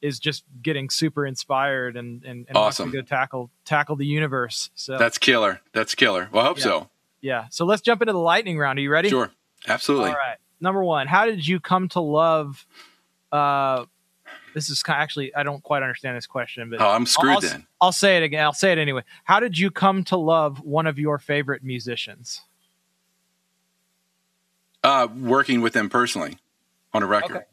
is 0.00 0.18
just 0.18 0.44
getting 0.62 0.88
super 0.88 1.26
inspired 1.26 1.96
and 1.96 2.24
and, 2.24 2.46
and 2.48 2.54
wants 2.56 2.80
Awesome. 2.80 2.92
to 2.92 2.98
go 2.98 3.02
tackle 3.02 3.50
tackle 3.64 3.96
the 3.96 4.06
universe. 4.06 4.70
So 4.76 4.96
That's 4.98 5.18
killer. 5.18 5.60
That's 5.72 5.94
killer. 5.94 6.28
Well, 6.32 6.44
I 6.44 6.46
hope 6.46 6.58
Yeah. 6.58 6.62
so. 6.64 6.90
yeah. 7.20 7.44
So 7.50 7.64
let's 7.66 7.82
jump 7.82 8.00
into 8.02 8.12
the 8.12 8.18
lightning 8.20 8.56
round. 8.58 8.78
Are 8.78 8.82
you 8.82 8.90
ready? 8.90 9.08
Sure. 9.10 9.30
Absolutely. 9.68 10.10
All 10.10 10.14
right. 10.16 10.38
Number 10.60 10.84
one, 10.84 11.06
how 11.06 11.26
did 11.26 11.46
you 11.46 11.60
come 11.60 11.88
to 11.90 12.00
love? 12.00 12.66
Uh, 13.32 13.86
this 14.54 14.68
is 14.68 14.82
actually 14.86 15.34
I 15.34 15.42
don't 15.42 15.62
quite 15.62 15.82
understand 15.82 16.16
this 16.16 16.26
question, 16.26 16.70
but 16.70 16.80
Oh, 16.80 16.90
I'm 16.90 17.06
screwed 17.06 17.32
I'll, 17.32 17.40
then. 17.40 17.66
I'll 17.80 17.92
say 17.92 18.16
it 18.16 18.22
again. 18.22 18.44
I'll 18.44 18.52
say 18.52 18.72
it 18.72 18.78
anyway. 18.78 19.02
How 19.24 19.40
did 19.40 19.58
you 19.58 19.70
come 19.70 20.04
to 20.04 20.16
love 20.16 20.60
one 20.60 20.86
of 20.86 20.98
your 20.98 21.18
favorite 21.18 21.62
musicians? 21.62 22.42
Uh, 24.82 25.08
working 25.14 25.60
with 25.60 25.72
them 25.72 25.88
personally 25.88 26.38
on 26.92 27.02
a 27.02 27.06
record. 27.06 27.36
Okay. 27.36 27.44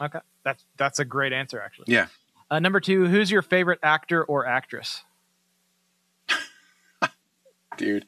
Okay, 0.00 0.18
that's 0.42 0.64
that's 0.76 0.98
a 0.98 1.04
great 1.04 1.32
answer 1.32 1.60
actually. 1.60 1.86
Yeah. 1.88 2.06
Uh, 2.50 2.58
number 2.58 2.80
two, 2.80 3.06
who's 3.06 3.30
your 3.30 3.42
favorite 3.42 3.78
actor 3.82 4.24
or 4.24 4.46
actress? 4.46 5.02
dude. 7.76 8.06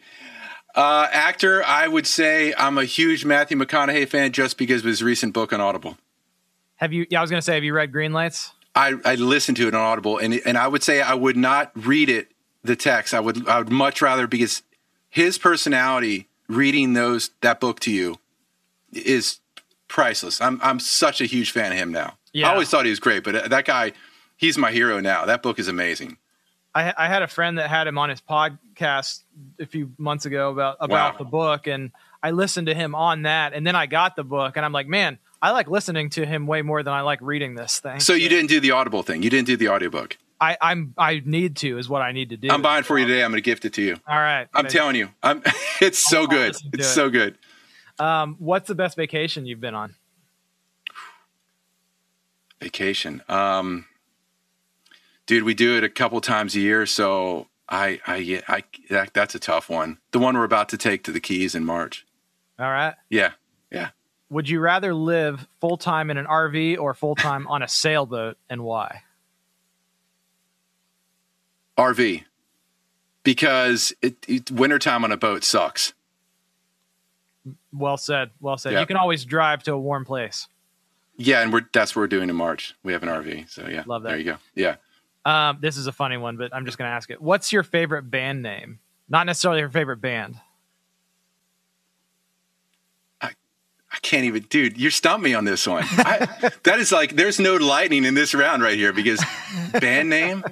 Uh, 0.76 1.08
actor, 1.10 1.64
I 1.64 1.88
would 1.88 2.06
say 2.06 2.52
I'm 2.56 2.76
a 2.76 2.84
huge 2.84 3.24
Matthew 3.24 3.56
McConaughey 3.56 4.06
fan 4.06 4.32
just 4.32 4.58
because 4.58 4.82
of 4.82 4.86
his 4.86 5.02
recent 5.02 5.32
book 5.32 5.54
on 5.54 5.60
Audible. 5.60 5.96
Have 6.76 6.92
you? 6.92 7.06
Yeah, 7.08 7.20
I 7.20 7.22
was 7.22 7.30
gonna 7.30 7.40
say, 7.40 7.54
have 7.54 7.64
you 7.64 7.74
read 7.74 7.90
Green 7.90 8.12
Lights? 8.12 8.52
I, 8.74 8.92
I 9.06 9.14
listened 9.14 9.56
to 9.56 9.68
it 9.68 9.74
on 9.74 9.80
Audible, 9.80 10.18
and 10.18 10.34
and 10.44 10.58
I 10.58 10.68
would 10.68 10.82
say 10.82 11.00
I 11.00 11.14
would 11.14 11.36
not 11.36 11.72
read 11.74 12.10
it 12.10 12.30
the 12.62 12.76
text. 12.76 13.14
I 13.14 13.20
would 13.20 13.48
I 13.48 13.58
would 13.58 13.70
much 13.70 14.02
rather 14.02 14.26
because 14.26 14.62
his 15.08 15.38
personality 15.38 16.28
reading 16.46 16.92
those 16.92 17.30
that 17.40 17.58
book 17.58 17.80
to 17.80 17.90
you 17.90 18.18
is 18.92 19.40
priceless. 19.88 20.42
I'm 20.42 20.60
I'm 20.62 20.78
such 20.78 21.22
a 21.22 21.24
huge 21.24 21.52
fan 21.52 21.72
of 21.72 21.78
him 21.78 21.90
now. 21.90 22.18
Yeah. 22.34 22.48
I 22.48 22.52
always 22.52 22.68
thought 22.68 22.84
he 22.84 22.90
was 22.90 23.00
great, 23.00 23.24
but 23.24 23.48
that 23.48 23.64
guy, 23.64 23.92
he's 24.36 24.58
my 24.58 24.70
hero 24.70 25.00
now. 25.00 25.24
That 25.24 25.42
book 25.42 25.58
is 25.58 25.68
amazing. 25.68 26.18
I, 26.74 26.92
I 26.98 27.08
had 27.08 27.22
a 27.22 27.26
friend 27.26 27.56
that 27.56 27.70
had 27.70 27.86
him 27.86 27.96
on 27.96 28.10
his 28.10 28.20
podcast 28.76 29.22
a 29.60 29.66
few 29.66 29.92
months 29.98 30.26
ago 30.26 30.50
about 30.50 30.76
about 30.80 31.14
Wow. 31.14 31.18
the 31.18 31.24
book, 31.24 31.66
and 31.66 31.92
I 32.22 32.30
listened 32.30 32.66
to 32.68 32.74
him 32.74 32.94
on 32.94 33.22
that, 33.22 33.52
and 33.52 33.66
then 33.66 33.76
I 33.76 33.86
got 33.86 34.16
the 34.16 34.24
book, 34.24 34.56
and 34.56 34.64
I'm 34.64 34.72
like, 34.72 34.86
man, 34.88 35.18
I 35.40 35.50
like 35.50 35.68
listening 35.68 36.10
to 36.10 36.24
him 36.26 36.46
way 36.46 36.62
more 36.62 36.82
than 36.82 36.94
I 36.94 37.02
like 37.02 37.20
reading 37.22 37.54
this 37.54 37.78
thing. 37.80 38.00
So 38.00 38.14
you 38.14 38.28
didn't 38.28 38.48
do 38.48 38.60
the 38.60 38.70
Audible 38.72 39.02
thing. 39.02 39.22
You 39.22 39.30
didn't 39.30 39.46
do 39.46 39.56
the 39.56 39.68
audiobook. 39.68 40.16
I, 40.40 40.56
I'm 40.60 40.92
I 40.98 41.22
need 41.24 41.56
to 41.58 41.78
is 41.78 41.88
what 41.88 42.02
I 42.02 42.12
need 42.12 42.28
to 42.30 42.36
do. 42.36 42.50
I'm 42.50 42.60
buying 42.62 42.84
for 42.84 42.98
you 42.98 43.06
today. 43.06 43.24
I'm 43.24 43.30
going 43.30 43.42
to 43.42 43.44
gift 43.50 43.64
it 43.64 43.72
to 43.74 43.82
you. 43.82 43.96
All 44.06 44.18
right, 44.18 44.46
I'm 44.54 44.66
telling 44.66 44.96
you, 44.96 45.10
I'm. 45.22 45.42
It's 45.80 45.98
so 45.98 46.20
I'll 46.22 46.26
good. 46.26 46.56
It's 46.72 46.86
it. 46.86 46.94
so 46.94 47.10
good. 47.10 47.36
Um, 47.98 48.36
what's 48.38 48.66
the 48.68 48.74
best 48.74 48.96
vacation 48.96 49.44
you've 49.46 49.60
been 49.60 49.74
on? 49.74 49.94
Vacation. 52.60 53.22
Um, 53.28 53.84
dude, 55.26 55.44
we 55.44 55.52
do 55.54 55.76
it 55.76 55.84
a 55.84 55.88
couple 55.90 56.20
times 56.22 56.54
a 56.56 56.60
year, 56.60 56.86
so 56.86 57.46
I, 57.68 58.00
I, 58.06 58.16
yeah, 58.16 58.40
I, 58.48 58.62
that, 58.90 59.12
that's 59.12 59.34
a 59.34 59.38
tough 59.38 59.68
one. 59.68 59.98
The 60.12 60.18
one 60.18 60.36
we're 60.36 60.44
about 60.44 60.68
to 60.70 60.78
take 60.78 61.02
to 61.04 61.12
the 61.12 61.20
Keys 61.20 61.54
in 61.54 61.64
March. 61.64 62.06
All 62.58 62.70
right. 62.70 62.94
Yeah, 63.10 63.32
yeah. 63.70 63.90
Would 64.30 64.48
you 64.48 64.60
rather 64.60 64.94
live 64.94 65.46
full 65.60 65.76
time 65.76 66.10
in 66.10 66.16
an 66.16 66.26
RV 66.26 66.78
or 66.78 66.94
full 66.94 67.14
time 67.14 67.46
on 67.48 67.62
a 67.62 67.68
sailboat, 67.68 68.36
and 68.48 68.62
why? 68.62 69.02
RV, 71.76 72.24
because 73.22 73.92
it, 74.00 74.16
it 74.26 74.50
wintertime 74.50 75.04
on 75.04 75.12
a 75.12 75.16
boat 75.16 75.44
sucks. 75.44 75.92
Well 77.72 77.96
said. 77.96 78.30
Well 78.40 78.56
said. 78.56 78.72
Yeah. 78.72 78.80
You 78.80 78.86
can 78.86 78.96
always 78.96 79.24
drive 79.24 79.62
to 79.64 79.74
a 79.74 79.78
warm 79.78 80.04
place. 80.04 80.48
Yeah, 81.16 81.42
and 81.42 81.52
we're 81.52 81.62
that's 81.72 81.94
what 81.94 82.00
we're 82.00 82.08
doing 82.08 82.28
in 82.28 82.36
March. 82.36 82.74
We 82.82 82.92
have 82.92 83.02
an 83.02 83.08
RV, 83.08 83.50
so 83.50 83.66
yeah, 83.68 83.84
Love 83.86 84.02
that. 84.02 84.10
There 84.10 84.18
you 84.18 84.24
go. 84.24 84.36
Yeah, 84.54 84.76
Um, 85.26 85.58
this 85.60 85.76
is 85.76 85.88
a 85.88 85.92
funny 85.92 86.16
one, 86.16 86.36
but 86.36 86.54
I'm 86.54 86.64
just 86.64 86.78
going 86.78 86.88
to 86.88 86.94
ask 86.94 87.10
it. 87.10 87.20
What's 87.20 87.52
your 87.52 87.64
favorite 87.64 88.10
band 88.10 88.42
name? 88.42 88.78
Not 89.08 89.26
necessarily 89.26 89.60
your 89.60 89.68
favorite 89.68 90.00
band. 90.00 90.36
I 93.96 93.98
can't 94.02 94.24
even, 94.26 94.42
dude. 94.42 94.78
You 94.78 94.90
stumped 94.90 95.24
me 95.24 95.32
on 95.32 95.46
this 95.46 95.66
one. 95.66 95.84
I, 95.88 96.28
that 96.64 96.78
is 96.78 96.92
like, 96.92 97.16
there's 97.16 97.40
no 97.40 97.56
lightning 97.56 98.04
in 98.04 98.14
this 98.14 98.34
round 98.34 98.62
right 98.62 98.76
here 98.76 98.92
because 98.92 99.24
band 99.80 100.10
name, 100.10 100.44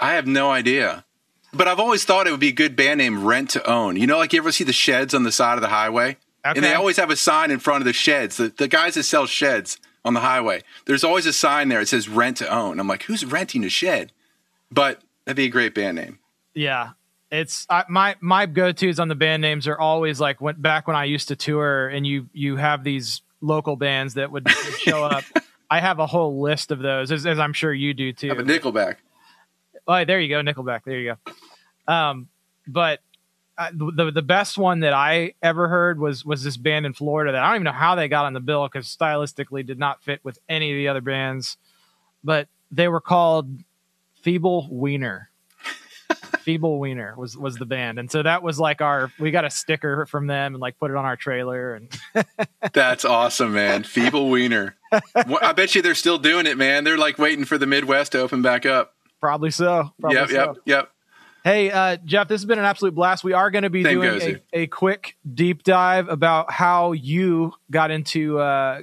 I 0.00 0.14
have 0.14 0.26
no 0.26 0.50
idea. 0.50 1.04
But 1.52 1.66
I've 1.66 1.80
always 1.80 2.04
thought 2.04 2.26
it 2.26 2.30
would 2.30 2.40
be 2.40 2.48
a 2.48 2.52
good 2.52 2.76
band 2.76 2.98
name, 2.98 3.24
Rent 3.24 3.50
to 3.50 3.66
Own. 3.68 3.96
You 3.96 4.06
know, 4.06 4.18
like 4.18 4.32
you 4.32 4.38
ever 4.38 4.52
see 4.52 4.64
the 4.64 4.72
sheds 4.72 5.14
on 5.14 5.22
the 5.22 5.32
side 5.32 5.54
of 5.54 5.62
the 5.62 5.68
highway, 5.68 6.18
and 6.44 6.62
they 6.62 6.74
always 6.74 6.98
have 6.98 7.10
a 7.10 7.16
sign 7.16 7.50
in 7.50 7.58
front 7.58 7.80
of 7.80 7.86
the 7.86 7.92
sheds. 7.92 8.36
The, 8.36 8.48
the 8.48 8.68
guys 8.68 8.94
that 8.94 9.02
sell 9.04 9.26
sheds 9.26 9.78
on 10.04 10.14
the 10.14 10.20
highway, 10.20 10.62
there's 10.84 11.02
always 11.02 11.26
a 11.26 11.32
sign 11.32 11.68
there 11.68 11.80
that 11.80 11.86
says 11.86 12.08
Rent 12.08 12.36
to 12.36 12.48
Own. 12.48 12.78
I'm 12.78 12.86
like, 12.86 13.04
who's 13.04 13.24
renting 13.24 13.64
a 13.64 13.68
shed? 13.68 14.12
But 14.70 15.02
that'd 15.24 15.36
be 15.36 15.46
a 15.46 15.48
great 15.48 15.74
band 15.74 15.96
name. 15.96 16.18
Yeah, 16.54 16.90
it's 17.30 17.66
I, 17.70 17.84
my 17.88 18.16
my 18.20 18.46
go 18.46 18.72
tos 18.72 18.98
on 18.98 19.08
the 19.08 19.14
band 19.14 19.42
names 19.42 19.68
are 19.68 19.78
always 19.78 20.20
like 20.20 20.40
when 20.40 20.60
back 20.60 20.86
when 20.86 20.96
I 20.96 21.04
used 21.04 21.28
to 21.28 21.36
tour, 21.36 21.88
and 21.88 22.06
you 22.06 22.28
you 22.32 22.56
have 22.56 22.84
these 22.84 23.22
local 23.40 23.76
bands 23.76 24.14
that 24.14 24.30
would 24.30 24.48
show 24.78 25.04
up. 25.04 25.24
I 25.70 25.80
have 25.80 26.00
a 26.00 26.06
whole 26.06 26.40
list 26.40 26.72
of 26.72 26.80
those, 26.80 27.12
as, 27.12 27.26
as 27.26 27.38
I'm 27.38 27.52
sure 27.52 27.72
you 27.72 27.94
do 27.94 28.12
too. 28.12 28.28
Have 28.28 28.40
a 28.40 28.42
Nickelback. 28.42 28.96
Oh, 29.86 30.04
there 30.04 30.18
you 30.20 30.28
go, 30.28 30.42
Nickelback. 30.42 30.80
There 30.84 30.98
you 30.98 31.14
go. 31.14 31.92
Um, 31.92 32.28
but 32.66 33.00
uh, 33.56 33.70
the 33.72 34.10
the 34.10 34.22
best 34.22 34.58
one 34.58 34.80
that 34.80 34.92
I 34.92 35.34
ever 35.42 35.68
heard 35.68 36.00
was 36.00 36.24
was 36.24 36.42
this 36.42 36.56
band 36.56 36.86
in 36.86 36.92
Florida 36.92 37.32
that 37.32 37.42
I 37.42 37.48
don't 37.48 37.56
even 37.56 37.64
know 37.64 37.72
how 37.72 37.94
they 37.94 38.08
got 38.08 38.24
on 38.24 38.32
the 38.32 38.40
bill 38.40 38.66
because 38.66 38.86
stylistically 38.86 39.64
did 39.64 39.78
not 39.78 40.02
fit 40.02 40.20
with 40.24 40.38
any 40.48 40.72
of 40.72 40.76
the 40.76 40.88
other 40.88 41.00
bands, 41.00 41.56
but 42.24 42.48
they 42.70 42.88
were 42.88 43.00
called 43.00 43.50
Feeble 44.22 44.68
Wiener. 44.70 45.30
Feeble 46.40 46.78
Wiener 46.78 47.14
was 47.16 47.36
was 47.36 47.56
the 47.56 47.66
band, 47.66 47.98
and 47.98 48.10
so 48.10 48.22
that 48.22 48.42
was 48.42 48.58
like 48.58 48.80
our 48.80 49.12
we 49.18 49.30
got 49.30 49.44
a 49.44 49.50
sticker 49.50 50.06
from 50.06 50.26
them 50.26 50.54
and 50.54 50.60
like 50.60 50.78
put 50.78 50.90
it 50.90 50.96
on 50.96 51.04
our 51.04 51.16
trailer 51.16 51.74
and 51.74 51.98
That's 52.72 53.04
awesome, 53.04 53.52
man. 53.52 53.84
Feeble 53.84 54.30
Wiener. 54.30 54.76
I 55.14 55.52
bet 55.52 55.74
you 55.74 55.82
they're 55.82 55.94
still 55.94 56.18
doing 56.18 56.46
it, 56.46 56.56
man. 56.56 56.84
They're 56.84 56.98
like 56.98 57.18
waiting 57.18 57.44
for 57.44 57.58
the 57.58 57.66
Midwest 57.66 58.12
to 58.12 58.20
open 58.20 58.42
back 58.42 58.66
up. 58.66 58.94
probably 59.20 59.50
so. 59.50 59.92
Probably 60.00 60.18
yep, 60.18 60.28
so. 60.28 60.34
yep, 60.34 60.56
yep. 60.64 60.90
Hey, 61.42 61.70
uh, 61.70 61.96
Jeff, 62.04 62.28
this 62.28 62.42
has 62.42 62.46
been 62.46 62.58
an 62.58 62.66
absolute 62.66 62.94
blast. 62.94 63.24
We 63.24 63.32
are 63.32 63.50
going 63.50 63.62
to 63.62 63.70
be 63.70 63.82
Same 63.82 64.00
doing 64.00 64.40
a, 64.52 64.60
a 64.60 64.66
quick 64.66 65.16
deep 65.32 65.62
dive 65.62 66.08
about 66.08 66.52
how 66.52 66.92
you 66.92 67.52
got 67.70 67.90
into 67.90 68.38
uh, 68.38 68.82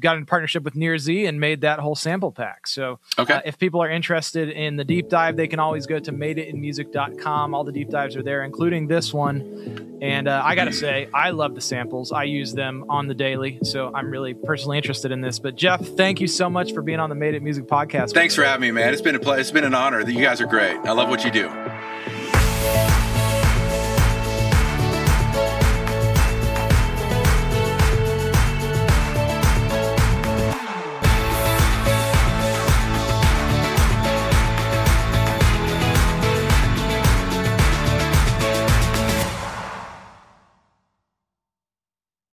got 0.00 0.16
in 0.16 0.26
partnership 0.26 0.62
with 0.64 0.74
Nir 0.76 0.98
Z 0.98 1.26
and 1.26 1.38
made 1.38 1.60
that 1.60 1.78
whole 1.78 1.94
sample 1.94 2.32
pack. 2.32 2.66
So, 2.66 2.98
Okay. 3.18 3.34
uh, 3.34 3.40
if 3.44 3.58
people 3.58 3.82
are 3.82 3.88
interested 3.90 4.48
in 4.48 4.76
the 4.76 4.84
deep 4.84 5.08
dive, 5.08 5.36
they 5.36 5.46
can 5.46 5.58
always 5.60 5.86
go 5.86 5.98
to 5.98 6.12
madeitinmusic.com. 6.12 7.54
All 7.54 7.64
the 7.64 7.72
deep 7.72 7.90
dives 7.90 8.16
are 8.16 8.22
there, 8.22 8.42
including 8.44 8.86
this 8.88 9.12
one. 9.12 9.98
And 10.02 10.28
uh, 10.28 10.40
I 10.44 10.54
got 10.54 10.64
to 10.64 10.72
say, 10.72 11.08
I 11.12 11.30
love 11.30 11.54
the 11.54 11.60
samples. 11.60 12.10
I 12.10 12.24
use 12.24 12.54
them 12.54 12.86
on 12.88 13.06
the 13.06 13.14
daily, 13.14 13.58
so 13.62 13.90
I'm 13.94 14.10
really 14.10 14.32
personally 14.34 14.78
interested 14.78 15.12
in 15.12 15.20
this. 15.20 15.38
But 15.38 15.56
Jeff, 15.56 15.80
thank 15.80 16.20
you 16.20 16.26
so 16.26 16.48
much 16.48 16.72
for 16.72 16.80
being 16.80 17.00
on 17.00 17.10
the 17.10 17.14
Made 17.16 17.34
It 17.34 17.42
Music 17.42 17.66
podcast. 17.66 18.14
Thanks 18.14 18.34
for 18.34 18.42
having 18.42 18.62
me, 18.62 18.70
man. 18.70 18.92
It's 18.92 19.02
been 19.02 19.14
a 19.14 19.20
play. 19.20 19.40
It's 19.40 19.50
been 19.50 19.64
an 19.64 19.74
honor. 19.74 20.00
You 20.08 20.22
guys 20.22 20.40
are 20.40 20.46
great. 20.46 20.76
I 20.86 20.92
love 20.92 21.10
what 21.10 21.24
you 21.24 21.30
do. 21.30 21.48